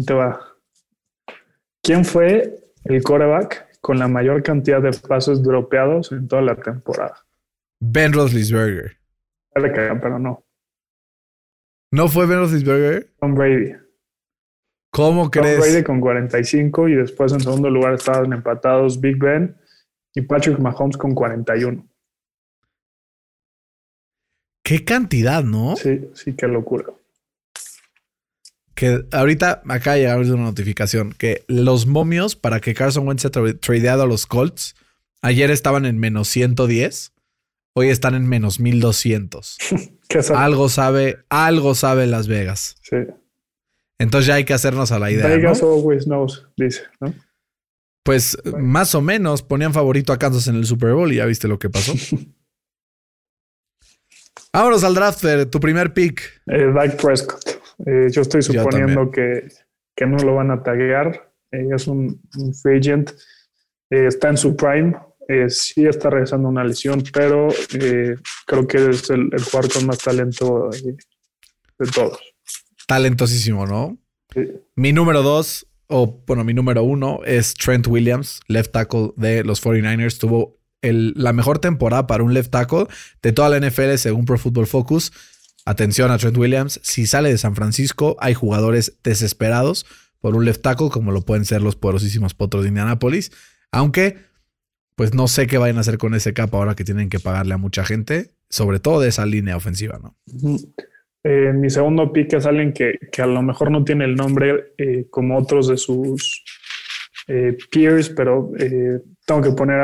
Te 0.06 0.14
va. 0.14 0.40
¿Quién 1.84 2.06
fue 2.06 2.58
el 2.86 3.04
coreback 3.04 3.68
con 3.82 4.00
la 4.00 4.08
mayor 4.08 4.44
cantidad 4.44 4.82
de 4.82 4.92
pasos 4.94 5.44
dropeados 5.44 6.14
en 6.14 6.30
toda 6.30 6.42
la 6.42 6.56
temporada? 6.56 7.26
Ben 7.82 8.14
Roethlisberger. 8.14 8.98
Pero 9.54 10.20
no. 10.20 10.46
¿No 11.92 12.08
fue 12.08 12.28
Ben 12.28 12.40
Roethlisberger? 12.40 13.12
Tom 13.20 13.36
Brady. 13.36 13.74
¿Cómo 14.92 15.30
crees? 15.30 15.60
Brady 15.60 15.84
con 15.84 16.00
45 16.00 16.90
y 16.90 16.96
después 16.96 17.32
en 17.34 17.42
segundo 17.42 17.70
lugar 17.70 17.94
estaban 17.94 18.34
empatados 18.34 19.00
Big 19.00 19.18
Ben 19.18 19.56
y 20.16 20.22
Patrick 20.22 20.60
Mahomes 20.60 20.98
con 20.98 21.14
41. 21.14 21.88
Qué 24.64 24.84
cantidad, 24.84 25.44
¿no? 25.44 25.76
Sí, 25.76 26.10
sí, 26.14 26.34
qué 26.34 26.48
locura. 26.48 26.86
Que 28.76 29.06
ahorita 29.12 29.62
acá 29.70 29.96
llega 29.96 30.18
una 30.18 30.44
notificación 30.44 31.14
que 31.14 31.44
los 31.48 31.88
momios 31.88 32.36
para 32.36 32.60
que 32.60 32.74
Carson 32.74 33.08
Wentz 33.08 33.22
se 33.22 33.30
tradeado 33.30 34.04
a 34.04 34.08
los 34.08 34.26
Colts 34.26 34.76
ayer 35.22 35.52
estaban 35.52 35.86
en 35.86 35.98
menos 36.00 36.28
110, 36.30 37.14
hoy 37.74 37.90
están 37.90 38.16
en 38.16 38.28
menos 38.28 38.60
1200. 38.60 39.58
algo 40.36 40.70
sabe, 40.70 41.20
algo 41.30 41.76
sabe 41.76 42.08
Las 42.08 42.28
Vegas. 42.28 42.76
Sí. 42.82 42.98
Entonces 44.00 44.28
ya 44.28 44.36
hay 44.36 44.46
que 44.46 44.54
hacernos 44.54 44.92
a 44.92 45.00
la 45.00 45.12
idea. 45.12 45.28
Vegas 45.28 45.64
always 45.64 46.06
knows, 46.06 46.48
dice, 46.56 46.84
¿no? 47.00 47.14
Pues 48.04 48.38
más 48.58 48.96
o 48.96 49.02
menos 49.02 49.42
ponían 49.44 49.74
favorito 49.74 50.14
a 50.14 50.18
Kansas 50.18 50.48
en 50.48 50.56
el 50.56 50.66
Super 50.66 50.94
Bowl 50.94 51.12
y 51.12 51.18
ya 51.18 51.26
viste 51.26 51.48
lo 51.48 51.60
que 51.60 51.70
pasó. 51.70 51.94
Vámonos 54.54 54.84
al 54.84 54.96
draft, 54.96 55.26
tu 55.52 55.60
primer 55.60 55.94
pick. 55.94 56.22
Eh, 56.48 56.72
Dak 56.74 57.02
Prescott. 57.02 57.58
Eh, 57.86 58.08
yo 58.10 58.22
estoy 58.22 58.42
suponiendo 58.42 59.12
que, 59.12 59.48
que, 59.96 60.06
no 60.06 60.18
lo 60.18 60.36
van 60.36 60.52
a 60.52 60.64
taguear. 60.64 61.32
Eh, 61.52 61.68
es 61.76 61.88
un, 61.88 62.22
free 62.62 62.80
agent. 62.80 63.12
Eh, 63.90 64.08
está 64.08 64.30
en 64.30 64.38
su 64.38 64.56
prime. 64.56 64.98
sí 65.50 65.86
está 65.86 66.10
regresando 66.10 66.50
una 66.50 66.64
lesión, 66.64 67.04
pero 67.14 67.50
creo 68.46 68.68
que 68.68 68.90
es 68.90 69.10
el, 69.10 69.30
el 69.32 69.44
jugador 69.44 69.74
con 69.74 69.86
más 69.86 70.00
talento 70.00 70.70
de 70.72 71.92
todos. 71.94 72.20
Talentosísimo, 72.88 73.68
¿no? 73.68 73.98
Sí. 74.34 74.42
Mi 74.76 74.94
número 74.94 75.22
dos, 75.22 75.68
o 75.88 76.24
bueno, 76.26 76.44
mi 76.44 76.54
número 76.54 76.84
uno 76.84 77.20
es 77.26 77.54
Trent 77.54 77.88
Williams, 77.88 78.42
left 78.48 78.72
tackle 78.72 79.12
de 79.16 79.44
los 79.44 79.64
49ers. 79.64 80.18
Tuvo 80.18 80.60
el, 80.82 81.14
la 81.16 81.34
mejor 81.34 81.60
temporada 81.60 82.08
para 82.08 82.24
un 82.24 82.34
left 82.34 82.52
tackle 82.52 82.88
de 83.22 83.32
toda 83.32 83.50
la 83.50 83.60
NFL 83.60 83.96
según 83.98 84.26
Pro 84.26 84.38
Football 84.38 84.68
Focus. 84.68 85.12
Atención 85.66 86.12
a 86.12 86.18
Trent 86.18 86.38
Williams. 86.38 86.80
Si 86.84 87.08
sale 87.08 87.30
de 87.30 87.38
San 87.38 87.56
Francisco, 87.56 88.16
hay 88.20 88.34
jugadores 88.34 89.00
desesperados 89.04 89.86
por 90.20 90.36
un 90.36 90.46
left 90.46 90.62
tackle, 90.62 90.90
como 90.90 91.12
lo 91.12 91.22
pueden 91.22 91.46
ser 91.46 91.62
los 91.62 91.76
poderosísimos 91.76 92.34
potros 92.34 92.64
de 92.64 92.70
Indianapolis. 92.70 93.32
Aunque, 93.72 94.18
pues 94.96 95.14
no 95.14 95.28
sé 95.28 95.46
qué 95.48 95.58
vayan 95.58 95.78
a 95.78 95.82
hacer 95.82 95.98
con 95.98 96.16
ese 96.16 96.34
cap 96.34 96.54
ahora 96.56 96.76
que 96.76 96.86
tienen 96.86 97.10
que 97.10 97.20
pagarle 97.20 97.54
a 97.54 97.58
mucha 97.58 97.84
gente, 97.84 98.34
sobre 98.50 98.80
todo 98.80 99.02
de 99.02 99.10
esa 99.10 99.26
línea 99.26 99.58
ofensiva, 99.58 100.00
¿no? 100.02 100.18
Eh, 101.30 101.52
mi 101.52 101.70
segundo 101.70 102.14
pick 102.14 102.36
es 102.36 102.46
alguien 102.46 102.72
que, 102.72 102.98
a 103.22 103.28
lo 103.28 103.42
mejor 103.42 103.70
no 103.70 103.84
tiene 103.84 104.06
el 104.06 104.16
nombre 104.16 104.74
eh, 104.78 105.08
como 105.10 105.38
otros 105.38 105.68
de 105.68 105.76
sus 105.76 106.42
eh, 107.28 107.58
peers, 107.70 108.08
pero 108.12 108.50
tengo 109.26 109.42
que 109.42 109.52
poner 109.52 109.78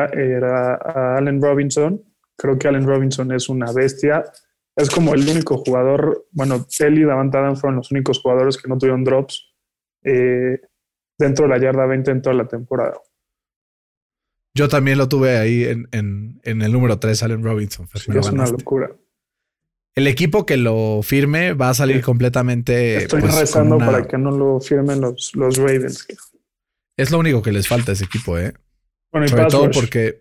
a, 0.45 0.73
a, 0.75 1.17
Allen 1.17 1.41
Robinson. 1.41 2.01
Creo 2.37 2.57
que 2.57 2.69
Allen 2.69 2.87
Robinson 2.87 3.33
es 3.33 3.49
una 3.49 3.73
bestia 3.73 4.23
es 4.75 4.89
como 4.89 5.13
el 5.13 5.29
único 5.29 5.57
jugador, 5.57 6.25
bueno, 6.31 6.65
él 6.79 6.97
y 6.97 7.03
Davant 7.03 7.35
Adams 7.35 7.61
fueron 7.61 7.75
los 7.75 7.91
únicos 7.91 8.19
jugadores 8.19 8.57
que 8.57 8.67
no 8.67 8.79
tuvieron 8.79 9.03
drops 9.03 9.53
dentro 10.01 11.45
de 11.45 11.47
la 11.47 11.59
yarda 11.59 11.85
20 11.85 12.09
en 12.09 12.21
toda 12.23 12.35
la 12.35 12.47
temporada. 12.47 12.99
Yo 14.55 14.67
también 14.69 14.97
lo 14.97 15.07
tuve 15.07 15.37
ahí 15.37 15.65
en, 15.65 16.39
el 16.41 16.71
número 16.71 16.97
3, 16.97 17.21
Allen 17.21 17.43
Robinson. 17.43 17.87
es 17.93 18.07
una 18.07 18.47
locura. 18.47 18.89
El 19.95 20.07
equipo 20.07 20.45
que 20.45 20.57
lo 20.57 21.01
firme 21.03 21.53
va 21.53 21.69
a 21.69 21.73
salir 21.73 22.01
completamente. 22.01 22.97
Estoy 22.97 23.21
pues, 23.21 23.39
rezando 23.39 23.77
para 23.77 24.07
que 24.07 24.17
no 24.17 24.31
lo 24.31 24.59
firmen 24.59 25.01
los, 25.01 25.35
los 25.35 25.57
Ravens. 25.57 26.07
Es 26.97 27.11
lo 27.11 27.19
único 27.19 27.41
que 27.41 27.51
les 27.51 27.67
falta 27.67 27.91
a 27.91 27.93
ese 27.93 28.05
equipo, 28.05 28.37
¿eh? 28.37 28.53
Bueno, 29.11 29.27
Sobre 29.27 29.45
todo 29.45 29.71
porque. 29.71 30.19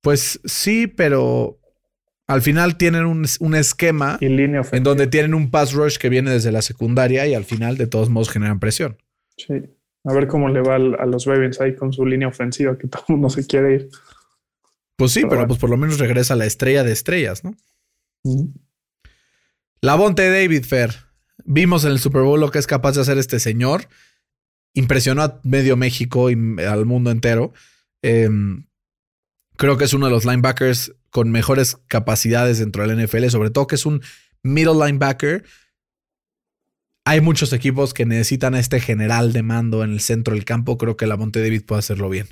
Pues 0.00 0.40
sí, 0.44 0.86
pero 0.86 1.58
al 2.28 2.42
final 2.42 2.76
tienen 2.76 3.04
un, 3.04 3.54
esquema 3.54 4.18
en 4.20 4.84
donde 4.84 5.06
tienen 5.06 5.34
un 5.34 5.50
pass 5.50 5.72
rush 5.72 5.96
que 5.96 6.08
viene 6.08 6.30
desde 6.30 6.52
la 6.52 6.62
secundaria 6.62 7.26
y 7.26 7.34
al 7.34 7.44
final 7.44 7.76
de 7.76 7.86
todos 7.86 8.10
modos 8.10 8.30
generan 8.30 8.60
presión. 8.60 8.98
Sí. 9.36 9.54
A 10.04 10.12
ver 10.12 10.28
cómo 10.28 10.48
le 10.48 10.60
va 10.60 10.76
a 10.76 11.06
los 11.06 11.24
Ravens 11.24 11.60
ahí 11.60 11.74
con 11.74 11.92
su 11.92 12.06
línea 12.06 12.28
ofensiva, 12.28 12.78
que 12.78 12.86
todo 12.86 13.04
el 13.08 13.14
mundo 13.14 13.30
se 13.30 13.46
quiere 13.46 13.74
ir. 13.74 13.88
Pues 14.96 15.12
sí, 15.12 15.22
pero, 15.28 15.46
pues 15.46 15.58
por 15.58 15.70
lo 15.70 15.76
menos 15.76 15.98
regresa 15.98 16.36
la 16.36 16.44
estrella 16.44 16.84
de 16.84 16.92
estrellas, 16.92 17.44
¿no? 17.44 17.54
La 19.80 19.94
Bonte 19.94 20.28
David 20.30 20.64
Fair. 20.64 20.94
Vimos 21.44 21.84
en 21.84 21.92
el 21.92 21.98
Super 21.98 22.22
Bowl 22.22 22.40
lo 22.40 22.50
que 22.50 22.58
es 22.58 22.66
capaz 22.66 22.92
de 22.96 23.02
hacer 23.02 23.18
este 23.18 23.40
señor. 23.40 23.88
Impresionó 24.74 25.22
a 25.22 25.40
medio 25.44 25.76
México 25.76 26.30
y 26.30 26.34
al 26.62 26.84
mundo 26.84 27.10
entero. 27.10 27.52
Em, 28.02 28.66
creo 29.56 29.76
que 29.76 29.84
es 29.84 29.92
uno 29.92 30.06
de 30.06 30.12
los 30.12 30.24
linebackers 30.24 30.94
con 31.10 31.30
mejores 31.30 31.76
capacidades 31.88 32.58
dentro 32.58 32.86
del 32.86 32.98
NFL, 32.98 33.28
sobre 33.28 33.50
todo 33.50 33.66
que 33.66 33.76
es 33.76 33.86
un 33.86 34.02
middle 34.42 34.74
linebacker. 34.74 35.44
Hay 37.04 37.20
muchos 37.20 37.52
equipos 37.52 37.94
que 37.94 38.04
necesitan 38.04 38.54
a 38.54 38.60
este 38.60 38.80
general 38.80 39.32
de 39.32 39.42
mando 39.42 39.82
en 39.82 39.92
el 39.92 40.00
centro 40.00 40.34
del 40.34 40.44
campo. 40.44 40.76
Creo 40.76 40.96
que 40.96 41.06
la 41.06 41.16
Monte 41.16 41.40
David 41.40 41.64
puede 41.64 41.78
hacerlo 41.78 42.10
bien. 42.10 42.26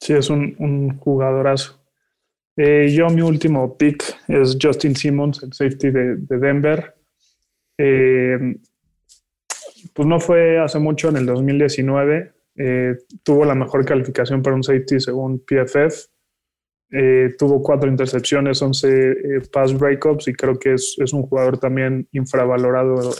Sí, 0.00 0.14
es 0.14 0.30
un, 0.30 0.96
jugadorazo. 0.98 1.77
Eh, 2.60 2.90
yo, 2.90 3.08
mi 3.08 3.22
último 3.22 3.78
pick 3.78 4.02
es 4.26 4.58
Justin 4.60 4.96
Simmons, 4.96 5.42
el 5.44 5.52
safety 5.52 5.90
de, 5.90 6.16
Denver. 6.28 6.92
Eh, 7.78 8.56
pues 9.94 10.08
no 10.08 10.18
fue 10.18 10.58
hace 10.58 10.80
mucho, 10.80 11.08
en 11.08 11.18
el 11.18 11.26
2019. 11.26 12.32
Eh, 12.56 12.96
tuvo 13.22 13.44
la 13.44 13.54
mejor 13.54 13.84
calificación 13.84 14.42
para 14.42 14.56
un 14.56 14.64
safety 14.64 14.98
según 14.98 15.38
PFF. 15.38 16.08
Eh, 16.90 17.34
tuvo 17.38 17.62
cuatro 17.62 17.88
intercepciones, 17.88 18.60
11 18.60 18.88
eh, 18.88 19.14
pass 19.52 19.78
breakups 19.78 20.26
y 20.28 20.32
creo 20.32 20.58
que 20.58 20.74
es, 20.74 20.96
un 21.12 21.22
jugador 21.22 21.58
también 21.58 22.08
infravalorado 22.12 23.14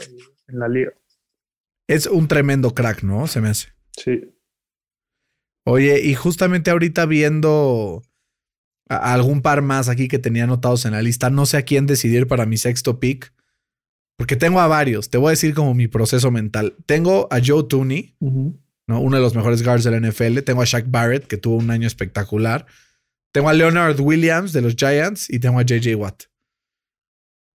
en, 0.48 0.58
la 0.58 0.68
liga. 0.68 0.92
Es 1.86 2.06
un 2.06 2.26
tremendo 2.26 2.74
crack, 2.74 3.02
¿no? 3.04 3.26
Se 3.26 3.40
me 3.40 3.50
hace. 3.50 3.68
Sí. 3.92 4.34
Oye, 5.64 6.00
y 6.02 6.14
justamente 6.14 6.70
ahorita 6.70 7.06
viendo 7.06 8.02
algún 8.88 9.42
par 9.42 9.62
más 9.62 9.88
aquí 9.88 10.08
que 10.08 10.18
tenía 10.18 10.44
anotados 10.44 10.84
en 10.84 10.92
la 10.92 11.02
lista, 11.02 11.30
no 11.30 11.46
sé 11.46 11.56
a 11.56 11.62
quién 11.62 11.86
decidir 11.86 12.26
para 12.26 12.46
mi 12.46 12.56
sexto 12.56 13.00
pick, 13.00 13.32
porque 14.16 14.36
tengo 14.36 14.60
a 14.60 14.66
varios. 14.66 15.10
Te 15.10 15.18
voy 15.18 15.28
a 15.28 15.30
decir 15.30 15.54
como 15.54 15.74
mi 15.74 15.86
proceso 15.86 16.30
mental. 16.30 16.74
Tengo 16.86 17.28
a 17.30 17.38
Joe 17.44 17.64
Tooney, 17.64 18.16
¿no? 18.20 19.00
uno 19.00 19.16
de 19.16 19.22
los 19.22 19.34
mejores 19.34 19.62
guards 19.62 19.84
de 19.84 19.92
la 19.92 20.00
NFL. 20.00 20.40
Tengo 20.40 20.62
a 20.62 20.64
Shaq 20.64 20.86
Barrett, 20.90 21.26
que 21.26 21.36
tuvo 21.36 21.56
un 21.56 21.70
año 21.70 21.86
espectacular. 21.86 22.66
Tengo 23.32 23.48
a 23.48 23.52
Leonard 23.52 24.00
Williams 24.00 24.52
de 24.52 24.62
los 24.62 24.74
Giants 24.74 25.30
y 25.30 25.38
tengo 25.38 25.60
a 25.60 25.62
JJ 25.62 25.94
Watt. 25.94 26.24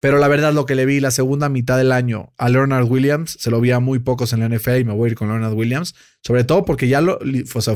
Pero 0.01 0.19
la 0.19 0.29
verdad, 0.29 0.53
lo 0.53 0.65
que 0.65 0.77
le 0.77 0.87
vi 0.87 1.01
la 1.01 1.11
segunda 1.11 1.49
mitad 1.49 1.77
del 1.77 1.91
año 1.91 2.33
a 2.39 2.49
Leonard 2.49 2.85
Williams, 2.85 3.37
se 3.41 3.51
lo 3.51 3.61
vi 3.61 3.73
a 3.73 3.81
muy 3.81 3.99
pocos 3.99 4.33
en 4.33 4.41
la 4.41 4.49
NFL 4.49 4.77
y 4.77 4.85
me 4.85 4.93
voy 4.93 5.09
a 5.09 5.11
ir 5.13 5.17
con 5.17 5.29
Leonard 5.29 5.55
Williams. 5.55 5.95
Sobre 6.23 6.45
todo 6.45 6.65
porque 6.65 6.87
ya 6.87 7.01
lo, 7.01 7.19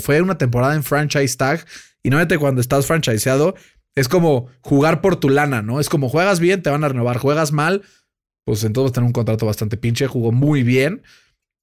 fue 0.00 0.22
una 0.22 0.38
temporada 0.38 0.74
en 0.74 0.84
franchise 0.84 1.36
tag. 1.36 1.64
Y 2.02 2.10
normalmente 2.10 2.38
cuando 2.38 2.60
estás 2.60 2.86
franchiseado, 2.86 3.54
es 3.94 4.08
como 4.08 4.48
jugar 4.60 5.00
por 5.00 5.16
tu 5.16 5.30
lana, 5.30 5.62
¿no? 5.62 5.80
Es 5.80 5.88
como 5.88 6.08
juegas 6.08 6.38
bien, 6.38 6.62
te 6.62 6.70
van 6.70 6.84
a 6.84 6.88
renovar. 6.88 7.18
Juegas 7.18 7.50
mal, 7.50 7.82
pues 8.44 8.62
entonces 8.62 8.92
tener 8.92 9.06
un 9.06 9.12
contrato 9.12 9.44
bastante 9.44 9.76
pinche. 9.76 10.06
Jugó 10.06 10.30
muy 10.30 10.62
bien. 10.62 11.02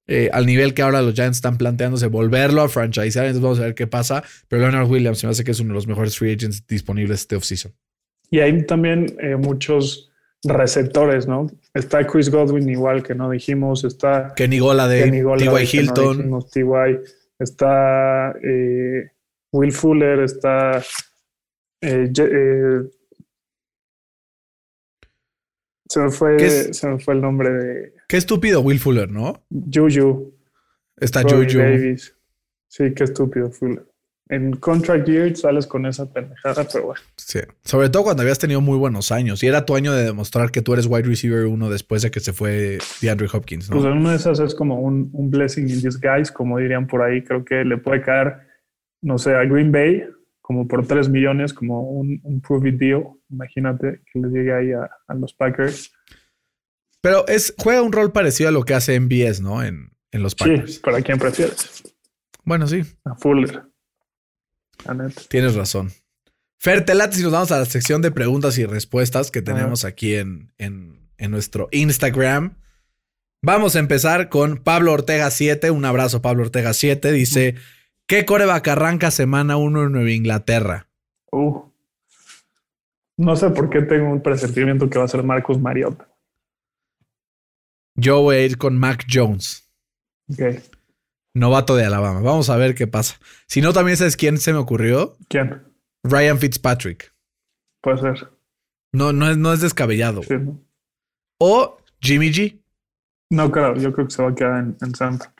Eh, 0.06 0.28
al 0.32 0.44
nivel 0.44 0.74
que 0.74 0.82
ahora 0.82 1.02
los 1.02 1.14
Giants 1.14 1.38
están 1.38 1.56
planteándose 1.56 2.06
volverlo 2.06 2.62
a 2.62 2.68
franchisear. 2.68 3.24
Entonces 3.26 3.42
vamos 3.42 3.60
a 3.60 3.62
ver 3.62 3.74
qué 3.74 3.86
pasa. 3.86 4.24
Pero 4.48 4.62
Leonard 4.62 4.90
Williams 4.90 5.24
me 5.24 5.30
hace 5.30 5.42
que 5.42 5.52
es 5.52 5.60
uno 5.60 5.68
de 5.68 5.74
los 5.74 5.86
mejores 5.86 6.18
free 6.18 6.32
agents 6.34 6.66
disponibles 6.66 7.20
este 7.20 7.36
offseason. 7.36 7.72
Y 8.30 8.40
hay 8.40 8.66
también 8.66 9.16
eh, 9.20 9.36
muchos 9.36 10.09
receptores, 10.44 11.26
¿no? 11.26 11.48
Está 11.74 12.06
Chris 12.06 12.30
Godwin 12.30 12.68
igual 12.68 13.02
que 13.02 13.14
no 13.14 13.30
dijimos, 13.30 13.84
está 13.84 14.32
Kenny 14.34 14.58
Gola 14.58 14.88
de 14.88 15.10
T.Y. 15.10 15.78
Hilton. 15.78 16.38
está 17.38 18.34
eh, 18.42 19.10
Will 19.52 19.72
Fuller, 19.72 20.20
está 20.20 20.82
se 25.90 25.98
me 25.98 26.10
fue, 26.10 26.72
se 26.72 26.88
me 26.88 26.98
fue 27.00 27.14
el 27.14 27.20
nombre 27.20 27.50
de. 27.50 27.94
Qué 28.08 28.16
estúpido 28.16 28.60
Will 28.60 28.78
Fuller, 28.78 29.10
¿no? 29.10 29.42
Juju. 29.50 30.32
Está 30.96 31.22
Juju. 31.22 31.58
Davis. 31.58 32.16
Sí, 32.68 32.94
qué 32.94 33.04
estúpido 33.04 33.50
Fuller. 33.50 33.89
En 34.30 34.52
Contract 34.52 35.08
Year 35.08 35.36
sales 35.36 35.66
con 35.66 35.86
esa 35.86 36.08
pendejada, 36.10 36.64
pero 36.72 36.86
bueno. 36.86 37.00
Sí. 37.16 37.40
Sobre 37.64 37.90
todo 37.90 38.04
cuando 38.04 38.22
habías 38.22 38.38
tenido 38.38 38.60
muy 38.60 38.78
buenos 38.78 39.10
años. 39.10 39.42
Y 39.42 39.48
era 39.48 39.66
tu 39.66 39.74
año 39.74 39.92
de 39.92 40.04
demostrar 40.04 40.52
que 40.52 40.62
tú 40.62 40.72
eres 40.72 40.86
wide 40.86 41.02
receiver 41.02 41.46
uno 41.46 41.68
después 41.68 42.02
de 42.02 42.12
que 42.12 42.20
se 42.20 42.32
fue 42.32 42.78
DeAndre 43.02 43.26
Hopkins, 43.32 43.68
¿no? 43.68 43.80
Pues 43.80 43.92
una 43.92 44.10
de 44.10 44.16
esas 44.16 44.38
es 44.38 44.54
como 44.54 44.76
un, 44.80 45.10
un 45.12 45.30
blessing 45.30 45.68
in 45.68 45.82
disguise, 45.82 46.32
como 46.32 46.58
dirían 46.58 46.86
por 46.86 47.02
ahí. 47.02 47.24
Creo 47.24 47.44
que 47.44 47.64
le 47.64 47.76
puede 47.78 48.02
caer, 48.02 48.36
no 49.02 49.18
sé, 49.18 49.34
a 49.34 49.44
Green 49.44 49.72
Bay 49.72 50.04
como 50.50 50.66
por 50.66 50.86
3 50.86 51.08
millones, 51.08 51.52
como 51.52 51.82
un, 51.90 52.20
un 52.22 52.40
prove 52.40 52.70
deal. 52.72 53.04
Imagínate 53.30 54.02
que 54.12 54.18
le 54.18 54.28
llegue 54.28 54.52
ahí 54.52 54.72
a, 54.72 55.14
los 55.14 55.32
Packers. 55.32 55.92
Pero 57.00 57.26
es, 57.26 57.54
juega 57.58 57.82
un 57.82 57.92
rol 57.92 58.12
parecido 58.12 58.48
a 58.48 58.52
lo 58.52 58.64
que 58.64 58.74
hace 58.74 58.98
MBS, 58.98 59.40
¿no? 59.40 59.62
En, 59.62 59.90
en 60.12 60.22
los 60.22 60.34
Packers. 60.34 60.74
Sí, 60.74 60.80
¿para 60.80 61.02
quién 61.02 61.18
prefieres? 61.18 61.84
Bueno, 62.44 62.66
sí. 62.66 62.82
A 63.04 63.14
Fuller. 63.14 63.69
Tienes 65.28 65.54
razón. 65.54 65.90
Fer, 66.58 66.84
te 66.84 66.94
late 66.94 67.16
si 67.16 67.22
nos 67.22 67.32
vamos 67.32 67.52
a 67.52 67.58
la 67.58 67.64
sección 67.64 68.02
de 68.02 68.10
preguntas 68.10 68.58
y 68.58 68.66
respuestas 68.66 69.30
que 69.30 69.42
tenemos 69.42 69.84
aquí 69.84 70.14
en, 70.14 70.52
en, 70.58 71.08
en, 71.16 71.30
nuestro 71.30 71.68
Instagram. 71.72 72.56
Vamos 73.42 73.76
a 73.76 73.78
empezar 73.78 74.28
con 74.28 74.58
Pablo 74.58 74.92
Ortega 74.92 75.30
7. 75.30 75.70
Un 75.70 75.84
abrazo, 75.84 76.20
Pablo 76.20 76.42
Ortega 76.42 76.74
7. 76.74 77.12
Dice. 77.12 77.54
¿Qué 78.10 78.26
coreback 78.26 78.66
arranca 78.66 79.12
semana 79.12 79.56
1 79.56 79.84
en 79.84 79.92
Nueva 79.92 80.10
Inglaterra? 80.10 80.88
Uh. 81.30 81.62
No 83.16 83.36
sé 83.36 83.50
por 83.50 83.70
qué 83.70 83.82
tengo 83.82 84.10
un 84.10 84.20
presentimiento 84.20 84.90
que 84.90 84.98
va 84.98 85.04
a 85.04 85.08
ser 85.08 85.22
Marcus 85.22 85.60
Mariota. 85.60 86.08
Yo 87.94 88.20
voy 88.22 88.34
a 88.34 88.44
ir 88.44 88.58
con 88.58 88.76
Mac 88.76 89.06
Jones. 89.08 89.70
Ok. 90.28 90.40
Novato 91.34 91.76
de 91.76 91.84
Alabama. 91.84 92.20
Vamos 92.20 92.50
a 92.50 92.56
ver 92.56 92.74
qué 92.74 92.86
pasa. 92.86 93.18
Si 93.46 93.60
no, 93.60 93.72
también 93.72 93.96
sabes 93.96 94.16
quién 94.16 94.38
se 94.38 94.52
me 94.52 94.58
ocurrió. 94.58 95.16
¿Quién? 95.28 95.62
Ryan 96.02 96.38
Fitzpatrick. 96.38 97.14
Puede 97.82 97.98
ser. 97.98 98.30
No, 98.92 99.12
no 99.12 99.30
es, 99.30 99.36
no 99.36 99.52
es 99.52 99.60
descabellado. 99.60 100.22
Sí, 100.22 100.34
¿no? 100.38 100.60
O 101.38 101.78
Jimmy 102.00 102.30
G. 102.30 102.60
No, 103.30 103.50
claro, 103.50 103.76
yo 103.76 103.92
creo 103.92 104.06
que 104.06 104.12
se 104.12 104.22
va 104.22 104.30
a 104.30 104.34
quedar 104.34 104.58
en, 104.58 104.76
en 104.80 104.94
Santa. 104.94 105.32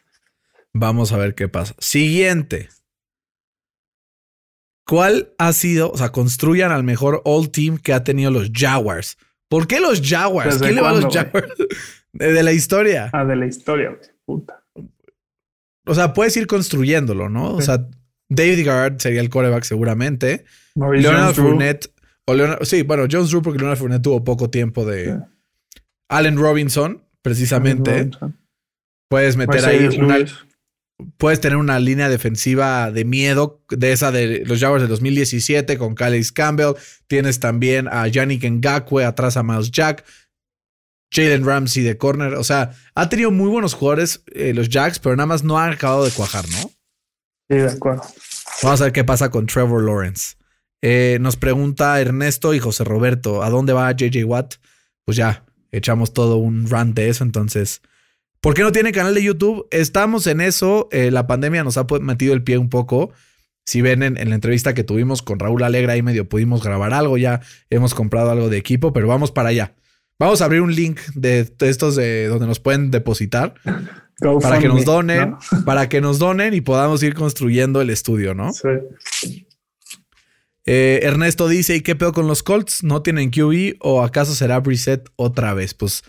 Vamos 0.72 1.12
a 1.12 1.18
ver 1.18 1.34
qué 1.34 1.48
pasa. 1.48 1.74
Siguiente. 1.78 2.68
¿Cuál 4.86 5.34
ha 5.38 5.52
sido? 5.52 5.90
O 5.90 5.96
sea, 5.96 6.10
construyan 6.10 6.72
al 6.72 6.84
mejor 6.84 7.22
all 7.24 7.50
team 7.50 7.78
que 7.78 7.92
ha 7.92 8.04
tenido 8.04 8.30
los 8.30 8.50
Jaguars. 8.52 9.18
¿Por 9.48 9.66
qué 9.66 9.80
los 9.80 10.00
Jaguars? 10.00 10.54
¿Desde 10.54 10.66
¿Quién 10.66 10.76
le 10.76 10.82
va 10.82 10.90
a 10.90 10.94
los 10.94 11.12
Jaguars? 11.12 11.52
De, 12.12 12.32
de 12.32 12.42
la 12.42 12.52
historia. 12.52 13.10
Ah, 13.12 13.24
de 13.24 13.36
la 13.36 13.46
historia, 13.46 13.90
güey. 13.90 14.08
Puta. 14.24 14.59
O 15.90 15.94
sea, 15.94 16.12
puedes 16.14 16.36
ir 16.36 16.46
construyéndolo, 16.46 17.28
¿no? 17.28 17.54
O 17.54 17.60
Sí. 17.60 17.66
sea, 17.66 17.86
David 18.28 18.64
Guard 18.64 19.00
sería 19.00 19.20
el 19.20 19.28
coreback 19.28 19.64
seguramente. 19.64 20.44
Maurice 20.76 21.08
Leonard. 21.08 21.34
Fournette. 21.34 21.92
O 22.26 22.34
Leonard- 22.34 22.64
sí, 22.64 22.82
bueno, 22.82 23.06
Jones 23.10 23.30
Drew 23.30 23.42
porque 23.42 23.58
Leonard 23.58 23.78
Fournette 23.78 24.02
tuvo 24.02 24.22
poco 24.24 24.50
tiempo 24.50 24.84
de. 24.86 25.04
Sí. 25.06 25.12
Allen 26.08 26.36
Robinson, 26.38 27.02
precisamente. 27.22 27.90
Robinson. 27.98 28.36
Puedes 29.08 29.36
meter 29.36 29.64
ahí 29.64 29.80
Mercedes 29.80 29.98
una, 30.04 30.18
Lewis. 30.18 30.34
puedes 31.16 31.40
tener 31.40 31.56
una 31.56 31.80
línea 31.80 32.08
defensiva 32.08 32.92
de 32.92 33.04
miedo 33.04 33.64
de 33.70 33.90
esa 33.92 34.12
de 34.12 34.44
los 34.46 34.60
Jaguars 34.60 34.82
de 34.82 34.88
2017 34.88 35.76
con 35.78 35.94
Calais 35.96 36.30
Campbell. 36.30 36.74
Tienes 37.08 37.40
también 37.40 37.88
a 37.88 38.06
Yannick 38.06 38.44
Ngakwe, 38.44 39.04
atrás 39.04 39.36
a 39.36 39.42
Miles 39.42 39.70
Jack, 39.72 40.04
Jalen 41.10 41.44
Ramsey 41.44 41.82
de 41.82 41.98
corner. 41.98 42.34
O 42.34 42.44
sea, 42.44 42.70
ha 42.94 43.08
tenido 43.08 43.30
muy 43.30 43.48
buenos 43.48 43.74
jugadores 43.74 44.22
eh, 44.32 44.54
los 44.54 44.68
Jacks, 44.68 44.98
pero 44.98 45.16
nada 45.16 45.26
más 45.26 45.42
no 45.42 45.58
han 45.58 45.72
acabado 45.72 46.04
de 46.04 46.10
cuajar, 46.10 46.48
¿no? 46.48 46.58
Sí, 47.48 47.56
de 47.56 47.68
acuerdo. 47.70 48.02
Vamos 48.62 48.80
a 48.80 48.84
ver 48.84 48.92
qué 48.92 49.04
pasa 49.04 49.30
con 49.30 49.46
Trevor 49.46 49.82
Lawrence. 49.82 50.36
Eh, 50.82 51.18
nos 51.20 51.36
pregunta 51.36 52.00
Ernesto 52.00 52.54
y 52.54 52.58
José 52.58 52.84
Roberto, 52.84 53.42
¿a 53.42 53.50
dónde 53.50 53.72
va 53.72 53.90
JJ 53.92 54.24
Watt? 54.24 54.54
Pues 55.04 55.16
ya, 55.16 55.44
echamos 55.72 56.12
todo 56.12 56.36
un 56.36 56.68
rant 56.68 56.94
de 56.94 57.08
eso, 57.08 57.24
entonces... 57.24 57.82
¿Por 58.40 58.54
qué 58.54 58.62
no 58.62 58.72
tiene 58.72 58.92
canal 58.92 59.14
de 59.14 59.22
YouTube? 59.22 59.68
Estamos 59.70 60.26
en 60.26 60.40
eso. 60.40 60.88
eh, 60.92 61.10
la 61.10 61.26
pandemia 61.26 61.62
nos 61.62 61.76
ha 61.76 61.86
metido 62.00 62.32
el 62.32 62.42
pie 62.42 62.56
un 62.56 62.70
poco. 62.70 63.10
Si 63.66 63.82
ven 63.82 64.02
en, 64.02 64.16
en 64.16 64.30
la 64.30 64.34
entrevista 64.34 64.72
que 64.72 64.82
tuvimos 64.82 65.20
con 65.20 65.38
Raúl 65.38 65.62
Alegra, 65.62 65.92
ahí 65.92 66.00
medio 66.00 66.26
pudimos 66.26 66.62
grabar 66.62 66.94
algo. 66.94 67.18
Ya 67.18 67.42
hemos 67.68 67.92
comprado 67.92 68.30
algo 68.30 68.48
de 68.48 68.56
equipo, 68.56 68.94
pero 68.94 69.06
vamos 69.08 69.30
para 69.30 69.50
allá. 69.50 69.74
Vamos 70.20 70.42
a 70.42 70.44
abrir 70.44 70.60
un 70.60 70.74
link 70.74 71.00
de, 71.14 71.50
estos 71.60 71.96
de 71.96 72.26
donde 72.26 72.46
nos 72.46 72.60
pueden 72.60 72.90
depositar 72.90 73.54
para 74.42 74.58
que 74.58 74.68
nos 74.68 74.84
donen, 74.84 75.30
¿no? 75.30 75.38
para 75.64 75.88
que 75.88 76.02
nos 76.02 76.18
donen 76.18 76.52
y 76.52 76.60
podamos 76.60 77.02
ir 77.02 77.14
construyendo 77.14 77.80
el 77.80 77.88
estudio, 77.88 78.34
¿no? 78.34 78.52
Sí. 78.52 79.46
Eh, 80.66 81.00
Ernesto 81.04 81.48
dice, 81.48 81.74
¿y 81.74 81.80
qué 81.80 81.96
pedo 81.96 82.12
con 82.12 82.26
los 82.26 82.42
Colts? 82.42 82.84
¿No 82.84 83.00
tienen 83.00 83.30
QB 83.30 83.78
o 83.80 84.02
acaso 84.02 84.34
será 84.34 84.60
Brissett 84.60 85.08
otra 85.16 85.54
vez? 85.54 85.72
Pues 85.72 86.02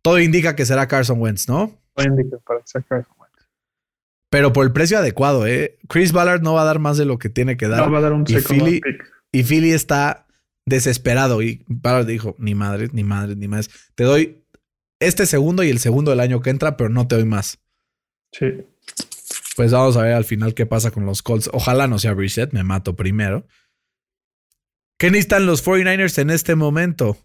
todo 0.00 0.20
indica 0.20 0.54
que 0.54 0.64
será 0.64 0.86
Carson 0.86 1.20
Wentz, 1.20 1.48
¿no? 1.48 1.76
No 1.96 2.04
indica 2.04 2.38
para 2.46 2.60
que 2.60 2.68
sea 2.68 2.82
Carson 2.82 3.16
Wentz. 3.18 3.48
Pero 4.30 4.52
por 4.52 4.64
el 4.64 4.72
precio 4.72 4.96
adecuado, 4.96 5.44
¿eh? 5.48 5.76
Chris 5.88 6.12
Ballard 6.12 6.40
no 6.40 6.54
va 6.54 6.62
a 6.62 6.66
dar 6.66 6.78
más 6.78 6.98
de 6.98 7.04
lo 7.04 7.18
que 7.18 7.30
tiene 7.30 7.56
que 7.56 7.66
dar. 7.66 7.84
No 7.84 7.90
va 7.90 7.98
a 7.98 8.02
dar 8.02 8.12
un 8.12 8.22
y 8.28 8.34
Philly- 8.36 8.80
pick. 8.80 9.12
Y 9.32 9.42
Philly 9.42 9.72
está 9.72 10.25
desesperado. 10.66 11.40
Y 11.42 11.64
Ballard 11.68 12.06
dijo, 12.06 12.36
ni 12.38 12.54
madre, 12.54 12.88
ni 12.92 13.04
madre, 13.04 13.36
ni 13.36 13.48
más. 13.48 13.70
Te 13.94 14.04
doy 14.04 14.44
este 15.00 15.26
segundo 15.26 15.62
y 15.62 15.70
el 15.70 15.78
segundo 15.78 16.10
del 16.10 16.20
año 16.20 16.40
que 16.40 16.50
entra, 16.50 16.76
pero 16.76 16.90
no 16.90 17.06
te 17.06 17.16
doy 17.16 17.24
más. 17.24 17.58
Sí. 18.32 18.46
Pues 19.56 19.72
vamos 19.72 19.96
a 19.96 20.02
ver 20.02 20.12
al 20.12 20.24
final 20.24 20.54
qué 20.54 20.66
pasa 20.66 20.90
con 20.90 21.06
los 21.06 21.22
Colts. 21.22 21.48
Ojalá 21.52 21.86
no 21.86 21.98
sea 21.98 22.12
Brissett, 22.12 22.52
me 22.52 22.62
mato 22.62 22.94
primero. 22.94 23.46
¿Qué 24.98 25.10
necesitan 25.10 25.46
los 25.46 25.64
49ers 25.64 26.18
en 26.18 26.30
este 26.30 26.54
momento? 26.54 27.16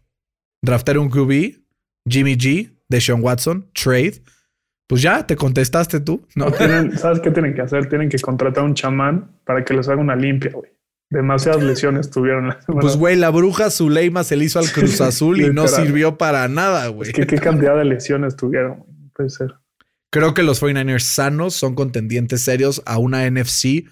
Draftar 0.62 0.98
un 0.98 1.10
QB, 1.10 1.62
Jimmy 2.08 2.36
G, 2.36 2.78
Deshaun 2.90 3.22
Watson, 3.22 3.70
trade. 3.74 4.22
Pues 4.88 5.02
ya, 5.02 5.26
te 5.26 5.38
contestaste 5.38 6.02
tú, 6.02 6.28
¿no? 6.36 6.46
No 6.46 6.52
tienen, 6.52 6.98
¿Sabes 6.98 7.22
qué 7.22 7.32
tienen 7.32 7.54
que 7.54 7.62
hacer? 7.62 7.88
Tienen 7.88 8.10
que 8.10 8.20
contratar 8.20 8.64
a 8.64 8.68
un 8.68 8.74
chamán 8.74 9.40
para 9.46 9.64
que 9.64 9.74
les 9.74 9.88
haga 9.88 10.02
una 10.02 10.18
limpia, 10.18 10.52
güey. 10.52 10.70
Demasiadas 11.12 11.62
lesiones 11.62 12.10
tuvieron 12.10 12.48
la 12.48 12.62
semana. 12.62 12.82
Pues 12.82 12.96
güey, 12.98 13.16
la 13.18 13.30
bruja 13.30 13.70
Zuleima 13.70 14.24
se 14.24 14.36
le 14.38 14.46
hizo 14.46 14.60
al 14.60 14.66
Cruz 14.74 15.00
Azul 15.02 15.40
y 15.42 15.54
no 15.54 15.68
sirvió 15.68 16.18
para 16.18 16.48
nada, 16.48 16.88
güey. 16.88 17.10
Es 17.10 17.16
que 17.16 17.28
qué 17.28 17.38
cantidad 17.38 17.78
de 17.78 17.86
lesiones 17.86 18.36
tuvieron. 18.36 18.80
No 18.88 19.12
Puede 19.14 19.30
ser. 19.30 19.54
Creo 20.10 20.34
que 20.34 20.42
los 20.44 20.62
49ers 20.64 21.02
sanos 21.04 21.54
son 21.54 21.76
contendientes 21.76 22.42
serios 22.42 22.82
a 22.86 22.98
una 22.98 23.30
NFC 23.30 23.86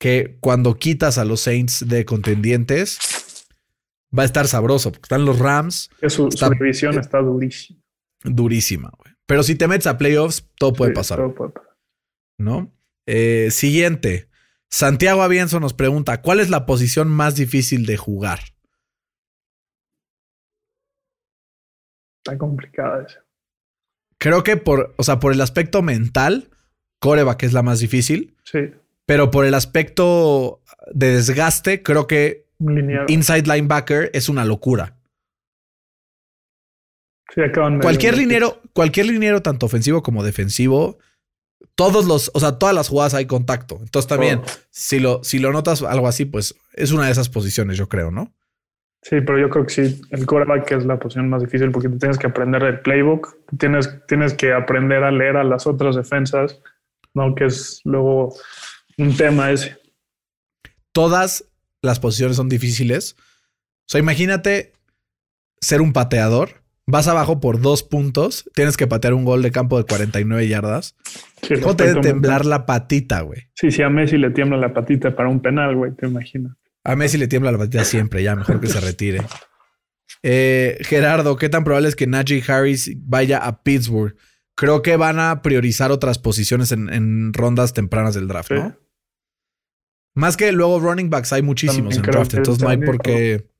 que 0.00 0.36
cuando 0.40 0.76
quitas 0.76 1.18
a 1.18 1.24
los 1.24 1.40
Saints 1.40 1.84
de 1.88 2.04
contendientes 2.04 2.98
va 4.16 4.22
a 4.22 4.26
estar 4.26 4.46
sabroso. 4.48 4.90
Porque 4.92 5.04
están 5.06 5.24
los 5.24 5.38
Rams, 5.38 5.90
su, 6.08 6.28
Está- 6.28 6.46
su 6.48 6.52
división 6.54 6.98
está 6.98 7.18
durísima. 7.18 7.80
durísima, 8.24 8.90
güey. 8.98 9.14
Pero 9.26 9.42
si 9.42 9.56
te 9.56 9.66
metes 9.66 9.88
a 9.88 9.98
playoffs, 9.98 10.48
todo 10.58 10.72
puede 10.72 10.92
Sí, 10.92 10.94
pasar, 10.96 11.18
todo 11.18 11.34
puede 11.34 11.50
pasar. 11.50 11.70
¿no? 12.38 12.72
Eh, 13.06 13.48
siguiente. 13.50 14.28
Santiago 14.70 15.22
Avienzo 15.22 15.60
nos 15.60 15.74
pregunta, 15.74 16.20
¿cuál 16.22 16.40
es 16.40 16.50
la 16.50 16.66
posición 16.66 17.08
más 17.08 17.34
difícil 17.36 17.86
de 17.86 17.96
jugar? 17.96 18.40
Está 22.24 22.36
complicada 22.38 23.04
esa. 23.06 23.24
Creo 24.18 24.42
que 24.42 24.56
por, 24.56 24.94
o 24.96 25.02
sea, 25.04 25.20
por 25.20 25.32
el 25.32 25.40
aspecto 25.40 25.82
mental, 25.82 26.50
coreback 27.00 27.42
es 27.44 27.52
la 27.52 27.62
más 27.62 27.78
difícil, 27.80 28.36
Sí. 28.44 28.58
pero 29.04 29.30
por 29.30 29.44
el 29.44 29.54
aspecto 29.54 30.62
de 30.92 31.12
desgaste, 31.12 31.82
creo 31.82 32.06
que 32.06 32.46
lineal. 32.58 33.06
inside 33.08 33.42
linebacker 33.46 34.10
es 34.14 34.28
una 34.28 34.44
locura. 34.44 34.96
Sí, 37.34 37.42
Cualquier 37.82 38.16
liniero, 38.16 38.62
cualquier 38.72 39.06
liniero, 39.06 39.42
tanto 39.42 39.66
ofensivo 39.66 40.02
como 40.02 40.24
defensivo, 40.24 40.98
todos 41.74 42.06
los, 42.06 42.30
o 42.34 42.40
sea, 42.40 42.58
todas 42.58 42.74
las 42.74 42.88
jugadas 42.88 43.14
hay 43.14 43.26
contacto. 43.26 43.78
Entonces 43.80 44.08
también, 44.08 44.40
si 44.70 44.98
lo, 44.98 45.22
si 45.22 45.38
lo 45.38 45.52
notas 45.52 45.82
algo 45.82 46.08
así, 46.08 46.24
pues 46.24 46.54
es 46.72 46.92
una 46.92 47.06
de 47.06 47.12
esas 47.12 47.28
posiciones, 47.28 47.76
yo 47.76 47.88
creo, 47.88 48.10
¿no? 48.10 48.34
Sí, 49.02 49.20
pero 49.20 49.38
yo 49.38 49.48
creo 49.50 49.66
que 49.66 49.72
sí, 49.72 50.00
el 50.10 50.26
quarterback 50.26 50.72
es 50.72 50.84
la 50.84 50.98
posición 50.98 51.28
más 51.28 51.42
difícil 51.42 51.70
porque 51.70 51.88
te 51.88 51.98
tienes 51.98 52.18
que 52.18 52.26
aprender 52.26 52.62
el 52.64 52.80
playbook, 52.80 53.36
tienes, 53.56 53.88
tienes 54.08 54.34
que 54.34 54.52
aprender 54.52 55.04
a 55.04 55.12
leer 55.12 55.36
a 55.36 55.44
las 55.44 55.66
otras 55.66 55.94
defensas, 55.94 56.60
¿no? 57.14 57.34
Que 57.34 57.44
es 57.44 57.80
luego 57.84 58.34
un 58.98 59.16
tema 59.16 59.52
ese. 59.52 59.78
Todas 60.90 61.44
las 61.82 62.00
posiciones 62.00 62.36
son 62.36 62.48
difíciles. 62.48 63.14
O 63.18 63.88
sea, 63.88 64.00
imagínate 64.00 64.72
ser 65.60 65.82
un 65.82 65.92
pateador, 65.92 66.62
vas 66.86 67.08
abajo 67.08 67.40
por 67.40 67.60
dos 67.60 67.82
puntos, 67.82 68.48
tienes 68.54 68.76
que 68.76 68.86
patear 68.86 69.14
un 69.14 69.24
gol 69.24 69.42
de 69.42 69.50
campo 69.50 69.76
de 69.78 69.84
49 69.84 70.46
yardas. 70.48 70.94
Sí, 71.42 71.54
¿Cómo 71.60 71.76
te 71.76 71.84
debe 71.88 72.00
temblar 72.00 72.40
mental. 72.40 72.50
la 72.50 72.66
patita, 72.66 73.20
güey? 73.22 73.48
Sí, 73.54 73.70
si 73.70 73.82
a 73.82 73.90
Messi 73.90 74.16
le 74.18 74.30
tiembla 74.30 74.56
la 74.58 74.72
patita 74.72 75.14
para 75.14 75.28
un 75.28 75.40
penal, 75.40 75.74
güey, 75.76 75.92
te 75.94 76.06
imaginas. 76.06 76.56
A 76.84 76.94
Messi 76.96 77.18
le 77.18 77.26
tiembla 77.28 77.50
la 77.52 77.58
patita 77.58 77.84
siempre, 77.84 78.22
ya 78.22 78.36
mejor 78.36 78.60
que 78.60 78.68
se 78.68 78.80
retire. 78.80 79.20
Eh, 80.22 80.78
Gerardo, 80.82 81.36
¿qué 81.36 81.48
tan 81.48 81.64
probable 81.64 81.88
es 81.88 81.96
que 81.96 82.06
Najee 82.06 82.42
Harris 82.46 82.92
vaya 83.00 83.38
a 83.38 83.62
Pittsburgh? 83.62 84.16
Creo 84.54 84.80
que 84.82 84.96
van 84.96 85.18
a 85.18 85.42
priorizar 85.42 85.90
otras 85.92 86.18
posiciones 86.18 86.72
en, 86.72 86.88
en 86.92 87.32
rondas 87.34 87.72
tempranas 87.74 88.14
del 88.14 88.28
draft, 88.28 88.48
Sí. 88.48 88.54
¿no? 88.54 88.76
Más 90.14 90.36
que 90.38 90.50
luego 90.52 90.80
running 90.80 91.10
backs 91.10 91.32
hay 91.34 91.42
muchísimos 91.42 91.94
También 91.94 92.04
en 92.06 92.10
draft, 92.10 92.34
entonces 92.34 92.62
no 92.62 92.70
hay 92.70 92.78
por 92.78 92.98
qué, 93.02 93.50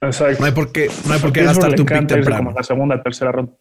Exacto. 0.00 0.40
no 0.40 0.46
hay 0.46 0.52
por 0.52 0.72
qué, 0.72 0.90
no 1.06 1.14
hay 1.14 1.20
por 1.20 1.32
qué 1.32 1.42
le 1.42 1.48
un 1.50 1.74
pick 1.74 2.06
temprano. 2.06 2.36
Como 2.44 2.52
la 2.52 2.62
segunda, 2.62 3.02
tercera 3.02 3.32
ronda. 3.32 3.52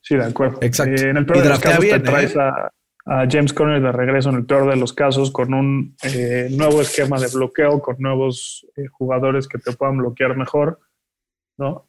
Sí, 0.00 0.16
de 0.16 0.24
acuerdo. 0.24 0.58
Exacto. 0.60 1.02
Eh, 1.02 1.10
en 1.10 1.16
el 1.16 1.22
Y 1.22 1.26
peor 1.26 1.42
de 1.42 1.48
los 1.48 1.60
casos 1.60 1.80
bien, 1.80 2.02
te 2.02 2.10
traes 2.10 2.34
¿eh? 2.34 2.40
a, 2.40 2.70
a 3.06 3.26
James 3.30 3.52
Conner 3.52 3.80
de 3.80 3.92
regreso 3.92 4.30
en 4.30 4.36
el 4.36 4.44
peor 4.44 4.68
de 4.68 4.76
los 4.76 4.92
casos 4.92 5.30
con 5.30 5.54
un 5.54 5.96
eh, 6.02 6.48
nuevo 6.50 6.80
esquema 6.80 7.18
de 7.20 7.28
bloqueo, 7.28 7.80
con 7.80 7.96
nuevos 7.98 8.66
jugadores 8.92 9.46
que 9.48 9.58
te 9.58 9.72
puedan 9.72 9.98
bloquear 9.98 10.36
mejor, 10.36 10.80
¿no? 11.56 11.88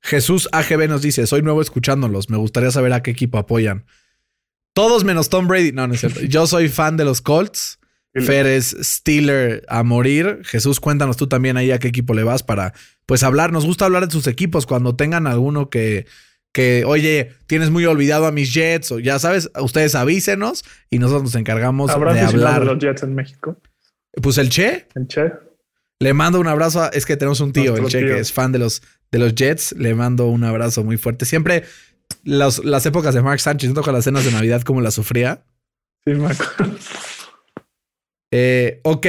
Jesús 0.00 0.48
AGB 0.52 0.86
nos 0.86 1.00
dice, 1.00 1.26
soy 1.26 1.40
nuevo 1.42 1.62
escuchándolos, 1.62 2.28
me 2.28 2.36
gustaría 2.36 2.70
saber 2.70 2.92
a 2.92 3.02
qué 3.02 3.10
equipo 3.10 3.38
apoyan. 3.38 3.86
Todos 4.74 5.04
menos 5.04 5.30
Tom 5.30 5.46
Brady. 5.46 5.72
No, 5.72 5.86
no 5.86 5.94
es 5.94 6.00
cierto. 6.00 6.20
Yo 6.22 6.46
soy 6.46 6.68
fan 6.68 6.96
de 6.96 7.04
los 7.04 7.22
Colts. 7.22 7.78
Y- 8.14 8.20
Fer 8.22 8.46
es 8.46 8.76
Steeler 8.80 9.64
a 9.68 9.82
morir. 9.82 10.40
Jesús, 10.44 10.78
cuéntanos 10.80 11.16
tú 11.16 11.26
también 11.26 11.56
ahí 11.56 11.70
a 11.72 11.78
qué 11.78 11.88
equipo 11.88 12.14
le 12.14 12.22
vas 12.22 12.42
para 12.42 12.72
pues 13.06 13.22
hablar. 13.22 13.52
Nos 13.52 13.66
gusta 13.66 13.84
hablar 13.86 14.06
de 14.06 14.12
sus 14.12 14.26
equipos 14.26 14.66
cuando 14.66 14.94
tengan 14.94 15.26
alguno 15.26 15.68
que, 15.68 16.06
que 16.52 16.84
oye, 16.86 17.32
tienes 17.46 17.70
muy 17.70 17.84
olvidado 17.86 18.26
a 18.26 18.32
mis 18.32 18.54
Jets 18.54 18.92
o 18.92 18.98
ya 19.00 19.18
sabes, 19.18 19.50
ustedes 19.60 19.94
avísenos 19.96 20.64
y 20.90 20.98
nosotros 21.00 21.24
nos 21.24 21.34
encargamos 21.34 21.90
¿Habrá 21.90 22.14
de 22.14 22.20
hablar. 22.20 22.60
de 22.60 22.66
los 22.66 22.78
Jets 22.78 23.02
en 23.02 23.14
México? 23.16 23.60
Pues 24.22 24.38
el 24.38 24.48
Che 24.48 24.86
El 24.94 25.08
Che. 25.08 25.32
Le 25.98 26.12
mando 26.12 26.38
un 26.38 26.46
abrazo. 26.46 26.90
es 26.92 27.06
que 27.06 27.16
tenemos 27.16 27.40
un 27.40 27.52
tío, 27.52 27.76
el 27.76 27.86
Che, 27.86 28.00
que 28.00 28.18
es 28.20 28.32
fan 28.32 28.52
de 28.52 28.58
los, 28.60 28.82
de 29.10 29.18
los 29.18 29.34
Jets. 29.34 29.72
Le 29.76 29.94
mando 29.94 30.26
un 30.26 30.44
abrazo 30.44 30.84
muy 30.84 30.98
fuerte. 30.98 31.24
Siempre 31.24 31.64
las 32.22 32.86
épocas 32.86 33.14
de 33.14 33.22
Mark 33.22 33.40
Sánchez, 33.40 33.72
no 33.74 33.82
con 33.82 33.92
las 33.92 34.04
cenas 34.04 34.24
de 34.24 34.30
Navidad 34.30 34.62
como 34.62 34.80
la 34.80 34.90
sufría. 34.92 35.42
Sí, 36.04 36.12
me 36.14 36.26
acuerdo. 36.26 36.76
Eh, 38.36 38.80
ok. 38.82 39.06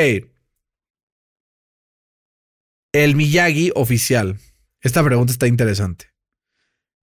El 2.94 3.16
Miyagi 3.16 3.72
oficial. 3.74 4.38
Esta 4.82 5.04
pregunta 5.04 5.32
está 5.34 5.48
interesante. 5.48 6.12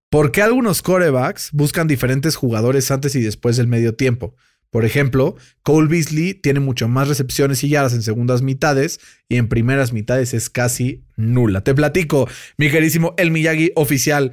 ¿Por 0.09 0.31
qué 0.31 0.43
algunos 0.43 0.83
corebacks 0.83 1.51
buscan 1.51 1.89
diferentes 1.89 2.37
jugadores 2.37 2.93
antes 2.93 3.17
y 3.17 3.23
después 3.23 3.57
del 3.57 3.67
medio 3.67 3.97
tiempo? 3.97 4.37
Por 4.71 4.85
ejemplo, 4.85 5.35
Cole 5.65 5.89
Beasley 5.89 6.35
tiene 6.35 6.61
mucho 6.61 6.87
más 6.87 7.09
recepciones 7.09 7.65
y 7.65 7.71
yardas 7.71 7.93
en 7.93 8.03
segundas 8.03 8.41
mitades 8.41 9.01
y 9.29 9.35
en 9.37 9.49
primeras 9.49 9.93
mitades 9.93 10.33
es 10.33 10.49
casi 10.49 11.05
nula. 11.17 11.65
Te 11.65 11.75
platico, 11.75 12.29
mi 12.57 12.71
querísimo 12.71 13.15
El 13.19 13.33
Miyagi 13.33 13.73
oficial. 13.75 14.31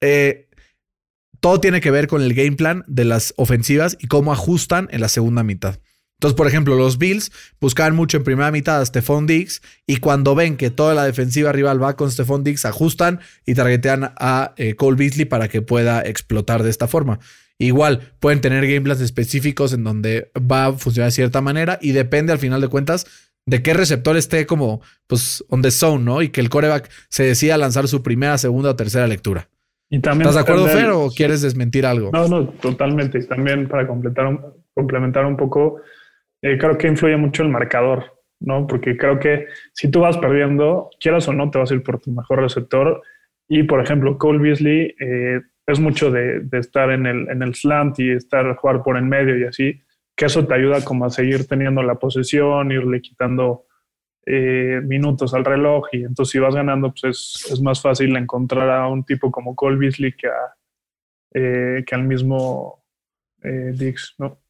Eh, 0.00 0.48
todo 1.40 1.60
tiene 1.60 1.80
que 1.80 1.90
ver 1.90 2.06
con 2.06 2.22
el 2.22 2.34
game 2.34 2.52
plan 2.52 2.84
de 2.86 3.04
las 3.04 3.34
ofensivas 3.36 3.98
y 3.98 4.06
cómo 4.06 4.32
ajustan 4.32 4.86
en 4.92 5.00
la 5.00 5.08
segunda 5.08 5.42
mitad. 5.42 5.80
Entonces, 6.18 6.36
por 6.36 6.46
ejemplo, 6.46 6.76
los 6.76 6.96
Bills 6.96 7.30
buscaban 7.60 7.94
mucho 7.94 8.16
en 8.16 8.24
primera 8.24 8.50
mitad 8.50 8.80
a 8.80 8.86
Stephon 8.86 9.26
Diggs 9.26 9.60
y 9.86 9.98
cuando 9.98 10.34
ven 10.34 10.56
que 10.56 10.70
toda 10.70 10.94
la 10.94 11.04
defensiva 11.04 11.52
rival 11.52 11.82
va 11.82 11.94
con 11.94 12.10
Stephon 12.10 12.42
Diggs, 12.42 12.64
ajustan 12.64 13.20
y 13.44 13.54
targetean 13.54 14.12
a 14.16 14.54
eh, 14.56 14.74
Cole 14.76 14.96
Beasley 14.96 15.26
para 15.26 15.48
que 15.48 15.60
pueda 15.60 16.00
explotar 16.00 16.62
de 16.62 16.70
esta 16.70 16.88
forma. 16.88 17.18
Igual, 17.58 18.12
pueden 18.18 18.40
tener 18.40 18.66
gameplays 18.66 19.00
específicos 19.00 19.72
en 19.72 19.84
donde 19.84 20.30
va 20.36 20.66
a 20.66 20.72
funcionar 20.72 21.08
de 21.08 21.14
cierta 21.14 21.40
manera 21.40 21.78
y 21.82 21.92
depende 21.92 22.32
al 22.32 22.38
final 22.38 22.60
de 22.60 22.68
cuentas 22.68 23.06
de 23.46 23.62
qué 23.62 23.74
receptor 23.74 24.16
esté 24.16 24.46
como 24.46 24.80
pues 25.06 25.44
on 25.48 25.62
the 25.62 25.70
zone, 25.70 26.04
¿no? 26.04 26.22
Y 26.22 26.30
que 26.30 26.40
el 26.40 26.48
coreback 26.48 26.90
se 27.08 27.24
decida 27.24 27.56
lanzar 27.56 27.88
su 27.88 28.02
primera, 28.02 28.38
segunda 28.38 28.70
o 28.70 28.76
tercera 28.76 29.06
lectura. 29.06 29.48
Y 29.88 30.00
también 30.00 30.28
¿Estás 30.28 30.34
de 30.34 30.40
acuerdo, 30.40 30.66
Fer, 30.66 30.90
o 30.90 31.10
quieres 31.10 31.42
desmentir 31.42 31.86
algo? 31.86 32.10
No, 32.12 32.26
no, 32.26 32.48
totalmente. 32.48 33.20
Y 33.20 33.26
también 33.26 33.68
para 33.68 33.86
completar 33.86 34.26
un, 34.26 34.40
complementar 34.74 35.24
un 35.24 35.36
poco, 35.36 35.80
eh, 36.42 36.58
creo 36.58 36.76
que 36.78 36.88
influye 36.88 37.16
mucho 37.16 37.42
el 37.42 37.48
marcador, 37.48 38.20
¿no? 38.40 38.66
Porque 38.66 38.96
creo 38.96 39.18
que 39.18 39.46
si 39.72 39.90
tú 39.90 40.00
vas 40.00 40.18
perdiendo, 40.18 40.90
quieras 41.00 41.28
o 41.28 41.32
no, 41.32 41.50
te 41.50 41.58
vas 41.58 41.70
a 41.70 41.74
ir 41.74 41.82
por 41.82 42.00
tu 42.00 42.10
mejor 42.10 42.40
receptor. 42.40 43.02
Y, 43.48 43.62
por 43.62 43.80
ejemplo, 43.80 44.18
Cole 44.18 44.40
Beasley 44.40 44.94
eh, 44.98 45.40
es 45.66 45.80
mucho 45.80 46.10
de, 46.10 46.46
estar 46.52 46.90
en 46.90 47.06
el, 47.06 47.28
en 47.28 47.42
el 47.42 47.54
slant 47.54 47.98
y 47.98 48.10
estar 48.10 48.54
jugar 48.56 48.82
por 48.82 48.96
en 48.96 49.08
medio 49.08 49.38
y 49.38 49.44
así, 49.44 49.80
que 50.16 50.26
eso 50.26 50.46
te 50.46 50.54
ayuda 50.54 50.82
como 50.84 51.04
a 51.04 51.10
seguir 51.10 51.46
teniendo 51.46 51.82
la 51.82 51.96
posesión, 51.96 52.72
irle 52.72 53.00
quitando 53.00 53.66
eh, 54.24 54.80
minutos 54.82 55.34
al 55.34 55.44
reloj 55.44 55.86
y 55.92 55.98
entonces 55.98 56.32
si 56.32 56.38
vas 56.38 56.54
ganando, 56.54 56.92
pues 56.92 57.46
es, 57.50 57.60
más 57.60 57.80
fácil 57.80 58.16
encontrar 58.16 58.68
a 58.70 58.88
un 58.88 59.04
tipo 59.04 59.30
como 59.30 59.54
Cole 59.54 59.76
Beasley 59.76 60.12
que, 60.16 60.28
eh, 61.34 61.84
que 61.86 61.94
al 61.94 62.04
mismo 62.04 62.84
eh, 63.42 63.72
Dix, 63.72 64.14
¿no? 64.18 64.40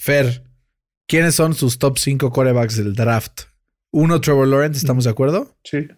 Fer, 0.00 0.42
¿quiénes 1.08 1.34
son 1.34 1.54
sus 1.54 1.78
top 1.78 1.98
5 1.98 2.30
corebacks 2.30 2.76
del 2.76 2.94
draft? 2.94 3.42
Uno, 3.90 4.20
Trevor 4.20 4.46
Lawrence, 4.46 4.78
¿estamos 4.78 5.04
de 5.04 5.10
acuerdo? 5.10 5.56
Sí. 5.64 5.88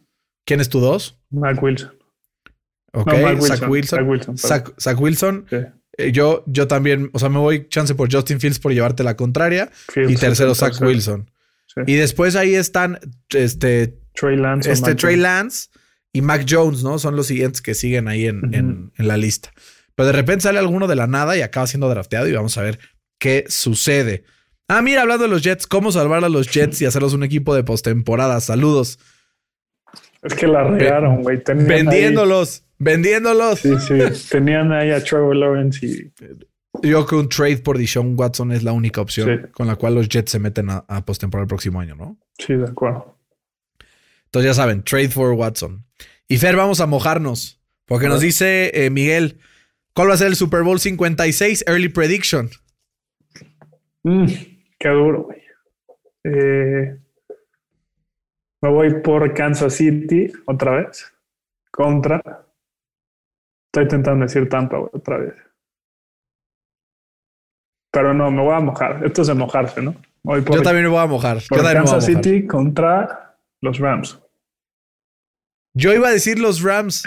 ¿Quién 0.47 0.61
es 0.61 0.69
tu 0.71 0.81
dos? 0.81 1.21
Mike 1.31 1.61
Wilson. 1.61 1.93
Ok, 2.93 3.13
Zach 3.43 3.69
Wilson. 3.69 4.37
Zach 4.37 5.01
Wilson. 5.01 5.47
Eh, 5.99 6.13
yo, 6.13 6.45
yo 6.47 6.67
también, 6.67 7.11
o 7.13 7.19
sea, 7.19 7.29
me 7.29 7.39
voy 7.39 7.69
chance 7.69 7.95
por 7.95 8.13
Justin 8.13 8.41
Fields 8.41 8.59
por 8.59 8.73
llevarte 8.73 9.03
la 9.03 9.17
contraria. 9.17 9.71
y 9.95 10.15
tercero, 10.17 10.55
Zach 10.55 10.81
Wilson. 10.81 11.31
Y 11.87 11.95
después 11.95 12.37
ahí 12.37 12.55
están 12.55 12.99
este 13.29 13.99
Trey 14.15 14.37
Lance, 14.37 14.73
este 14.73 14.95
Trey 14.95 15.17
Lance 15.17 15.69
y 16.13 16.21
Mac 16.21 16.45
Jones, 16.49 16.83
¿no? 16.83 16.99
Son 16.99 17.15
los 17.15 17.27
siguientes 17.27 17.63
que 17.63 17.75
siguen 17.75 18.09
ahí 18.09 18.27
en, 18.27 18.53
en, 18.53 18.91
la 19.07 19.17
lista. 19.17 19.53
Pero 19.95 20.09
de 20.09 20.13
repente 20.13 20.43
sale 20.43 20.59
alguno 20.59 20.89
de 20.89 20.97
la 20.97 21.07
nada 21.07 21.37
y 21.37 21.43
acaba 21.43 21.67
siendo 21.67 21.89
drafteado 21.89 22.27
y 22.27 22.33
vamos 22.33 22.59
a 22.59 22.63
ver 22.63 22.81
qué 23.19 23.45
sucede. 23.49 24.25
Ah, 24.73 24.83
mira, 24.83 25.03
hablando 25.03 25.25
de 25.25 25.31
los 25.31 25.43
Jets, 25.43 25.67
¿cómo 25.67 25.91
salvar 25.91 26.23
a 26.25 26.29
los 26.29 26.49
Jets 26.49 26.81
y 26.81 26.87
hacerlos 26.87 27.13
un 27.13 27.25
equipo 27.25 27.57
de 27.57 27.65
postemporada? 27.65 28.41
Saludos. 28.41 29.01
Es 30.23 30.33
que 30.35 30.47
la 30.47 30.63
regaron, 30.63 31.23
güey. 31.23 31.43
Vendiéndolos. 31.45 32.63
Vendiéndolos. 32.79 33.59
Sí, 33.59 33.75
sí. 33.81 34.29
Tenían 34.31 34.71
ahí 34.71 34.93
a 34.93 35.03
Trevor 35.03 35.35
Lawrence 35.35 35.85
y. 35.85 36.13
Yo 36.83 37.05
creo 37.05 37.07
que 37.07 37.15
un 37.17 37.29
trade 37.29 37.57
por 37.57 37.79
Dishon 37.79 38.15
Watson 38.17 38.53
es 38.53 38.63
la 38.63 38.71
única 38.71 39.01
opción 39.01 39.51
con 39.53 39.67
la 39.67 39.75
cual 39.75 39.97
los 39.97 40.09
Jets 40.09 40.31
se 40.31 40.39
meten 40.39 40.71
a, 40.71 40.85
a 40.87 41.05
postemporada 41.05 41.43
el 41.43 41.49
próximo 41.49 41.81
año, 41.81 41.97
¿no? 41.97 42.17
Sí, 42.39 42.55
de 42.55 42.67
acuerdo. 42.67 43.19
Entonces 44.27 44.51
ya 44.51 44.55
saben, 44.55 44.85
trade 44.85 45.09
for 45.09 45.33
Watson. 45.33 45.85
Y 46.29 46.39
Fer, 46.39 46.55
vamos 46.55 46.81
a 46.81 46.87
mojarnos. 46.87 47.61
Porque 47.87 48.07
nos 48.07 48.21
dice 48.21 48.71
eh, 48.73 48.91
Miguel, 48.91 49.41
¿cuál 49.95 50.11
va 50.11 50.15
a 50.15 50.17
ser 50.17 50.29
el 50.29 50.37
Super 50.37 50.63
Bowl 50.63 50.79
56 50.79 51.65
Early 51.67 51.89
Prediction? 51.89 52.51
Mm, 54.05 54.27
qué 54.81 54.89
duro, 54.89 55.25
güey. 55.25 55.43
Eh, 56.25 56.99
me 58.63 58.69
voy 58.69 59.01
por 59.01 59.33
Kansas 59.35 59.75
City 59.75 60.33
otra 60.47 60.83
vez. 60.83 61.13
Contra. 61.71 62.21
Estoy 63.69 63.85
intentando 63.85 64.25
decir 64.25 64.49
Tampa 64.49 64.81
otra 64.81 65.19
vez. 65.19 65.35
Pero 67.93 68.15
no, 68.15 68.31
me 68.31 68.43
voy 68.43 68.55
a 68.55 68.61
mojar. 68.61 69.05
Esto 69.05 69.23
es 69.23 69.29
de 69.29 69.35
mojarse, 69.35 69.83
¿no? 69.83 69.95
Yo 70.25 70.63
también 70.63 70.85
me 70.85 70.89
voy 70.89 71.01
a 71.01 71.07
mojar. 71.07 71.39
Por 71.49 71.63
Kansas 71.63 72.05
City 72.05 72.47
contra 72.47 73.39
los 73.63 73.79
Rams. 73.79 74.21
Yo 75.75 75.93
iba 75.95 76.09
a 76.09 76.13
decir 76.13 76.39
los 76.39 76.63
Rams. 76.63 77.05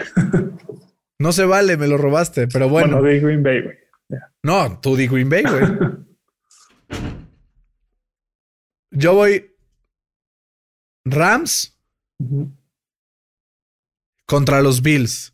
no 1.19 1.31
se 1.31 1.45
vale, 1.45 1.77
me 1.77 1.87
lo 1.87 1.97
robaste, 1.97 2.47
pero 2.47 2.69
bueno. 2.69 2.99
Bueno, 2.99 3.07
di 3.07 3.19
Green 3.19 3.43
Bay, 3.43 3.61
güey. 3.61 3.77
No, 4.43 4.79
tú 4.79 4.95
di 4.95 5.07
Green 5.07 5.29
Bay, 5.29 5.43
güey. 5.43 5.63
Yo 8.93 9.13
voy 9.15 9.55
Rams 11.05 11.77
contra 14.25 14.61
los 14.61 14.81
Bills. 14.81 15.33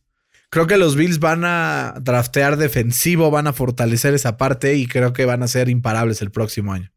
Creo 0.49 0.65
que 0.65 0.77
los 0.77 0.95
Bills 0.95 1.19
van 1.19 1.43
a 1.45 1.93
draftear 2.01 2.57
defensivo, 2.57 3.29
van 3.29 3.45
a 3.47 3.53
fortalecer 3.53 4.15
esa 4.15 4.37
parte 4.37 4.75
y 4.75 4.87
creo 4.87 5.13
que 5.13 5.25
van 5.25 5.43
a 5.43 5.47
ser 5.47 5.69
imparables 5.69 6.23
el 6.23 6.31
próximo 6.31 6.73
año. 6.73 6.91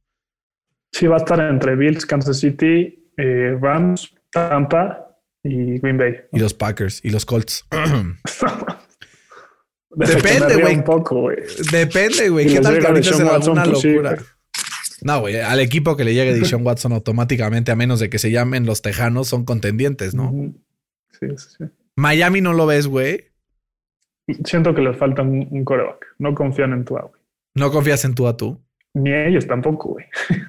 Sí, 0.92 1.06
va 1.06 1.16
a 1.16 1.18
estar 1.18 1.38
entre 1.40 1.76
Bills, 1.76 2.06
Kansas 2.06 2.38
City, 2.40 3.10
eh, 3.16 3.58
Rams, 3.60 4.14
Tampa 4.30 5.18
y 5.42 5.78
Green 5.80 5.98
Bay. 5.98 6.14
Y 6.32 6.38
los 6.38 6.54
Packers 6.54 7.00
y 7.04 7.10
los 7.10 7.26
Colts. 7.26 7.66
Depende, 9.94 10.56
güey. 10.56 10.82
Depende, 11.70 12.30
güey. 12.30 12.46
¿Qué 12.46 12.60
tal 12.60 12.78
que 12.78 12.86
ahorita 12.86 13.12
será 13.12 13.38
una 13.38 13.64
pues 13.64 13.84
locura? 13.84 14.16
No, 15.04 15.20
güey, 15.20 15.40
al 15.40 15.60
equipo 15.60 15.96
que 15.96 16.04
le 16.04 16.14
llegue 16.14 16.34
Dishon 16.34 16.64
Watson 16.64 16.92
automáticamente, 16.92 17.72
a 17.72 17.76
menos 17.76 18.00
de 18.00 18.08
que 18.08 18.18
se 18.18 18.30
llamen 18.30 18.66
los 18.66 18.82
Tejanos, 18.82 19.28
son 19.28 19.44
contendientes, 19.44 20.14
¿no? 20.14 20.32
Sí, 21.18 21.26
sí. 21.36 21.64
Miami 21.96 22.40
no 22.40 22.52
lo 22.52 22.66
ves, 22.66 22.86
güey. 22.86 23.32
Siento 24.44 24.74
que 24.74 24.82
les 24.82 24.96
falta 24.96 25.22
un, 25.22 25.64
coreback. 25.64 26.06
No 26.18 26.34
confían 26.34 26.72
en 26.72 26.84
tu 26.84 26.94
güey. 26.94 27.22
¿No 27.54 27.70
confías 27.70 28.04
en 28.04 28.14
a 28.26 28.36
tú? 28.36 28.60
Ni 28.94 29.12
ellos 29.12 29.46
tampoco, 29.46 29.90
güey. 29.90 30.06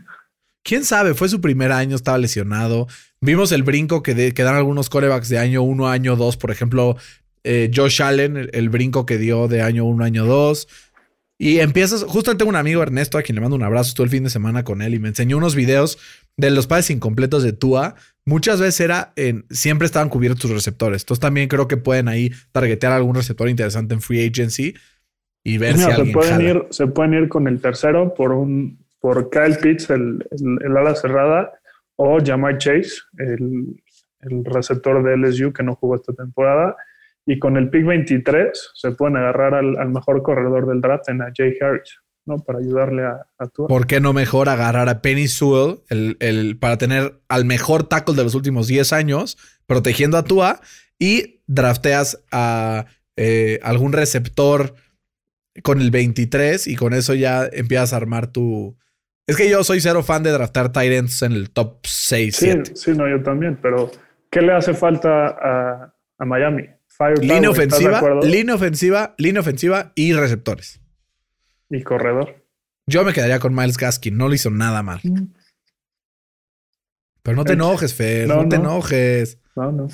¿Quién 0.64 0.86
sabe? 0.86 1.14
Fue 1.14 1.28
su 1.28 1.42
primer 1.42 1.72
año, 1.72 1.96
estaba 1.96 2.18
lesionado. 2.18 2.88
Vimos 3.20 3.52
el 3.52 3.64
brinco 3.64 4.02
que, 4.02 4.32
dan 4.32 4.56
algunos 4.56 4.90
corebacks 4.90 5.28
de 5.28 5.38
año 5.38 5.62
1 5.64 5.88
a 5.88 5.92
año 5.92 6.16
2. 6.16 6.38
Por 6.38 6.52
ejemplo, 6.52 6.96
eh, 7.44 7.70
Josh 7.74 8.02
Allen, 8.02 8.38
el, 8.38 8.50
el, 8.54 8.70
brinco 8.70 9.06
que 9.06 9.18
dio 9.18 9.50
de 9.50 9.62
año 9.62 9.84
1 9.86 10.04
a 10.04 10.08
año 10.08 10.26
2. 10.26 10.68
Y 11.38 11.60
empiezas, 11.60 12.04
justo 12.04 12.36
tengo 12.38 12.50
un 12.50 12.56
amigo 12.56 12.82
Ernesto 12.82 13.18
a 13.18 13.24
quien 13.24 13.36
le 13.36 13.42
mando 13.42 13.56
un 13.56 13.64
abrazo, 13.64 13.90
estuve 13.90 14.06
el 14.06 14.12
fin 14.12 14.24
de 14.24 14.30
semana 14.30 14.64
con 14.64 14.82
él 14.82 14.94
y 14.94 15.00
me 15.00 15.10
enseñó 15.10 15.38
unos 15.38 15.56
videos 15.56 15.98
de 16.38 16.52
los 16.52 16.68
padres 16.68 16.90
incompletos 16.90 17.44
de 17.44 17.54
Tua. 17.54 17.96
Muchas 18.26 18.62
veces 18.62 18.80
era 18.82 19.14
en, 19.16 19.46
siempre 19.50 19.86
estaban 19.86 20.10
cubiertos 20.10 20.42
tus 20.42 20.52
receptores. 20.52 21.02
Entonces 21.02 21.22
también 21.22 21.50
creo 21.50 21.68
que 21.68 21.78
pueden 21.78 22.08
ahí 22.08 22.32
targetear 22.52 22.94
algún 22.94 23.16
receptor 23.16 23.50
interesante 23.50 23.94
en 23.94 24.02
free 24.02 24.26
agency 24.26 24.76
y 25.44 25.58
ver 25.58 25.78
si 25.78 25.84
alguien 25.84 26.08
se 26.08 26.14
pueden 26.14 26.42
ir 26.42 26.68
Se 26.70 26.88
pueden 26.88 27.14
ir 27.16 27.30
con 27.30 27.48
el 27.48 27.60
tercero 27.60 28.14
por 28.14 28.32
un 28.32 28.84
por 29.00 29.30
Kyle 29.30 29.58
Pitts, 29.62 29.90
el, 29.90 30.26
el, 30.32 30.78
ala 30.78 30.96
cerrada, 30.96 31.52
o 31.98 32.20
Jamar 32.24 32.58
Chase, 32.58 33.02
el, 33.18 33.84
el 34.22 34.46
receptor 34.46 35.04
de 35.04 35.18
LSU 35.18 35.52
que 35.52 35.62
no 35.62 35.76
jugó 35.76 35.96
esta 35.96 36.14
temporada 36.14 36.78
y 37.26 37.40
con 37.40 37.58
el 37.58 37.70
pick 37.70 37.86
23 37.86 38.72
se 38.74 38.92
pueden 38.92 39.18
agarrar 39.18 39.54
al, 39.54 39.90
mejor 39.90 40.22
corredor 40.24 40.68
del 40.68 40.82
draft 40.82 41.10
en 41.10 41.22
a 41.22 41.32
Jay 41.36 41.54
Harris, 41.62 42.00
¿no? 42.26 42.40
Para 42.40 42.60
ayudarle 42.60 43.04
a, 43.04 43.26
a 43.38 43.48
Tua. 43.48 43.68
¿Por 43.68 43.88
qué 43.88 44.00
no 44.00 44.14
mejor 44.14 44.50
agarrar 44.50 44.90
a 44.90 45.02
Penny 45.02 45.28
Sewell 45.28 45.80
el, 45.90 46.18
el, 46.20 46.58
para 46.58 46.78
tener 46.78 47.22
al 47.30 47.46
mejor 47.46 47.84
tackle 47.84 48.16
de 48.16 48.24
los 48.24 48.36
últimos 48.36 48.68
10 48.68 48.92
años, 48.94 49.38
protegiendo 49.66 50.18
a 50.18 50.24
Tua 50.24 50.60
y 51.00 51.42
drafteas 51.48 52.24
a 52.32 52.86
eh, 53.16 53.60
algún 53.64 53.94
receptor 53.94 54.76
con 55.62 55.82
el 55.82 55.92
23 55.92 56.68
y 56.68 56.76
con 56.76 56.94
eso 56.94 57.14
ya 57.14 57.46
empiezas 57.52 57.94
a 57.94 57.98
armar 57.98 58.28
tu, 58.28 58.76
Es 59.28 59.38
que 59.38 59.50
yo 59.50 59.64
soy 59.64 59.82
cero 59.82 60.02
fan 60.02 60.24
de 60.24 60.32
draftar 60.32 60.72
Titans 60.72 61.22
en 61.22 61.34
el 61.34 61.52
top 61.52 61.86
6, 61.86 62.36
sí, 62.36 62.52
Sí, 62.74 62.92
no, 62.92 63.08
yo 63.08 63.22
también, 63.22 63.60
pero 63.62 63.92
¿qué 64.32 64.42
le 64.42 64.54
hace 64.54 64.74
falta 64.74 65.28
a, 65.28 65.94
a 66.18 66.26
Miami? 66.26 66.70
Línea 67.22 67.50
ofensiva, 67.50 68.02
línea 68.22 68.56
ofensiva, 68.56 69.16
línea 69.18 69.42
ofensiva 69.42 69.94
y 69.96 70.14
receptores. 70.14 70.82
Y 71.70 71.82
corredor. 71.82 72.44
Yo 72.88 73.04
me 73.04 73.14
quedaría 73.14 73.40
con 73.40 73.56
Miles 73.56 73.78
Gaskin, 73.78 74.18
no 74.18 74.30
le 74.30 74.36
hizo 74.36 74.50
nada 74.50 74.84
mal. 74.84 75.00
Mm. 75.04 75.34
Pero 77.24 77.38
no 77.38 77.46
te 77.46 77.54
enojes, 77.54 77.94
Fer, 77.94 78.28
no, 78.28 78.48
te 78.50 78.58
enojes. 78.58 79.40
No, 79.56 79.72
no. 79.72 79.88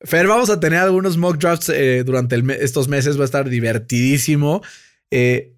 Fer, 0.00 0.26
vamos 0.28 0.48
a 0.48 0.60
tener 0.60 0.78
algunos 0.78 1.16
mock 1.16 1.38
drafts 1.38 1.70
eh, 1.70 2.04
durante 2.04 2.40
estos 2.62 2.86
meses, 2.86 3.18
va 3.18 3.22
a 3.22 3.24
estar 3.24 3.48
divertidísimo. 3.48 4.62
Eh, 5.10 5.54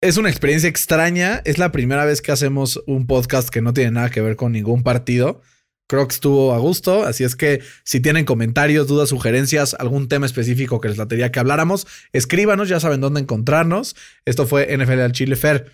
es 0.00 0.16
una 0.16 0.30
experiencia 0.30 0.68
extraña, 0.68 1.40
es 1.44 1.58
la 1.58 1.70
primera 1.70 2.04
vez 2.04 2.22
que 2.22 2.32
hacemos 2.32 2.82
un 2.86 3.06
podcast 3.06 3.50
que 3.50 3.62
no 3.62 3.72
tiene 3.72 3.92
nada 3.92 4.10
que 4.10 4.20
ver 4.20 4.34
con 4.34 4.52
ningún 4.52 4.82
partido. 4.82 5.42
Creo 5.88 6.06
que 6.06 6.12
estuvo 6.12 6.52
a 6.52 6.58
gusto, 6.58 7.04
así 7.04 7.24
es 7.24 7.34
que 7.34 7.62
si 7.82 8.00
tienen 8.00 8.26
comentarios, 8.26 8.86
dudas, 8.88 9.08
sugerencias, 9.08 9.72
algún 9.72 10.06
tema 10.06 10.26
específico 10.26 10.82
que 10.82 10.88
les 10.88 10.98
latería 10.98 11.32
que 11.32 11.40
habláramos, 11.40 11.86
escríbanos, 12.12 12.68
ya 12.68 12.78
saben 12.78 13.00
dónde 13.00 13.20
encontrarnos. 13.20 13.96
Esto 14.26 14.46
fue 14.46 14.76
NFL 14.76 15.00
al 15.00 15.12
Chile 15.12 15.34
Fer. 15.34 15.72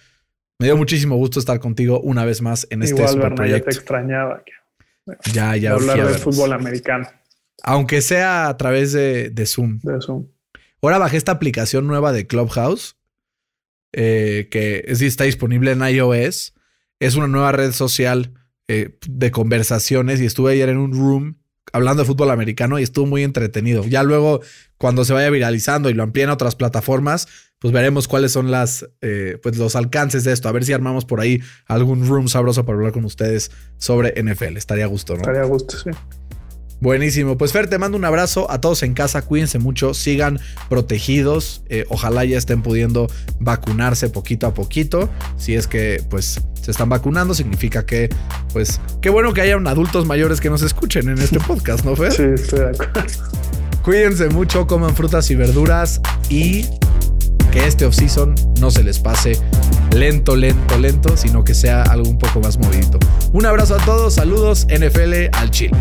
Me 0.60 0.66
dio 0.66 0.76
muchísimo 0.76 1.16
gusto 1.16 1.40
estar 1.40 1.58
contigo 1.58 1.98
una 1.98 2.24
vez 2.24 2.42
más 2.42 2.64
en 2.70 2.84
este 2.84 3.08
super 3.08 3.34
proyecto. 3.34 3.70
Ya 3.70 3.72
te 3.72 3.76
extrañaba. 3.76 4.44
Ya, 5.32 5.56
ya. 5.56 5.72
Hablar 5.72 6.06
de 6.06 6.18
fútbol 6.18 6.52
americano. 6.52 7.08
Aunque 7.64 8.00
sea 8.00 8.46
a 8.46 8.56
través 8.56 8.92
de, 8.92 9.32
Zoom. 9.46 9.80
De 9.82 10.00
Zoom. 10.00 10.28
Ahora 10.80 10.98
bajé 10.98 11.16
esta 11.16 11.32
aplicación 11.32 11.88
nueva 11.88 12.12
de 12.12 12.28
Clubhouse, 12.28 12.96
eh, 13.92 14.46
que 14.52 14.84
está 14.86 15.24
disponible 15.24 15.72
en 15.72 15.82
iOS. 15.82 16.54
Es 17.00 17.16
una 17.16 17.26
nueva 17.26 17.50
red 17.50 17.72
social 17.72 18.32
eh, 18.68 18.98
de 19.06 19.30
conversaciones 19.30 20.20
y 20.20 20.26
estuve 20.26 20.52
ayer 20.52 20.68
en 20.68 20.78
un 20.78 20.92
room 20.92 21.36
hablando 21.72 22.02
de 22.02 22.06
fútbol 22.06 22.30
americano 22.30 22.78
y 22.78 22.82
estuvo 22.82 23.06
muy 23.06 23.22
entretenido. 23.22 23.84
Ya 23.84 24.02
luego, 24.02 24.40
cuando 24.78 25.04
se 25.04 25.12
vaya 25.12 25.28
viralizando 25.30 25.90
y 25.90 25.94
lo 25.94 26.02
amplíen 26.02 26.30
a 26.30 26.34
otras 26.34 26.54
plataformas, 26.54 27.26
pues 27.58 27.72
veremos 27.72 28.08
cuáles 28.08 28.32
son 28.32 28.50
las, 28.50 28.88
eh, 29.00 29.38
pues 29.42 29.56
los 29.56 29.74
alcances 29.74 30.24
de 30.24 30.32
esto. 30.32 30.48
A 30.48 30.52
ver 30.52 30.64
si 30.64 30.72
armamos 30.72 31.04
por 31.04 31.20
ahí 31.20 31.40
algún 31.66 32.06
room 32.06 32.28
sabroso 32.28 32.64
para 32.64 32.78
hablar 32.78 32.92
con 32.92 33.04
ustedes 33.04 33.50
sobre 33.78 34.14
NFL. 34.22 34.56
Estaría 34.56 34.84
a 34.84 34.88
gusto, 34.88 35.14
¿no? 35.14 35.20
Estaría 35.20 35.42
a 35.42 35.46
gusto, 35.46 35.76
sí. 35.78 35.90
Buenísimo. 36.80 37.38
Pues 37.38 37.52
Fer, 37.52 37.68
te 37.68 37.78
mando 37.78 37.96
un 37.96 38.04
abrazo 38.04 38.50
a 38.50 38.60
todos 38.60 38.82
en 38.82 38.94
casa. 38.94 39.22
Cuídense 39.22 39.58
mucho, 39.58 39.94
sigan 39.94 40.38
protegidos. 40.68 41.62
Eh, 41.68 41.86
ojalá 41.88 42.24
ya 42.24 42.36
estén 42.36 42.62
pudiendo 42.62 43.10
vacunarse 43.40 44.08
poquito 44.08 44.46
a 44.46 44.54
poquito. 44.54 45.08
Si 45.36 45.54
es 45.54 45.66
que 45.66 46.02
pues 46.10 46.42
se 46.60 46.70
están 46.70 46.88
vacunando, 46.88 47.34
significa 47.34 47.86
que 47.86 48.10
pues 48.52 48.80
qué 49.00 49.10
bueno 49.10 49.32
que 49.32 49.40
haya 49.40 49.56
adultos 49.56 50.06
mayores 50.06 50.40
que 50.40 50.50
nos 50.50 50.62
escuchen 50.62 51.08
en 51.08 51.18
este 51.18 51.40
podcast, 51.40 51.84
¿no, 51.84 51.96
Fer? 51.96 52.12
Sí, 52.14 52.22
estoy 52.22 52.60
de 52.60 52.68
acuerdo. 52.68 53.12
Cuídense 53.82 54.28
mucho, 54.28 54.66
coman 54.66 54.94
frutas 54.94 55.30
y 55.30 55.34
verduras 55.34 56.00
y 56.30 56.64
que 57.50 57.66
este 57.66 57.84
off-season 57.84 58.34
no 58.58 58.70
se 58.70 58.82
les 58.82 58.98
pase 58.98 59.38
lento, 59.94 60.36
lento, 60.36 60.78
lento, 60.78 61.16
sino 61.16 61.44
que 61.44 61.54
sea 61.54 61.82
algo 61.82 62.08
un 62.08 62.18
poco 62.18 62.40
más 62.40 62.58
movidito. 62.58 62.98
Un 63.32 63.46
abrazo 63.46 63.76
a 63.76 63.84
todos, 63.84 64.14
saludos 64.14 64.66
NFL 64.68 65.28
al 65.32 65.50
Chile. 65.50 65.76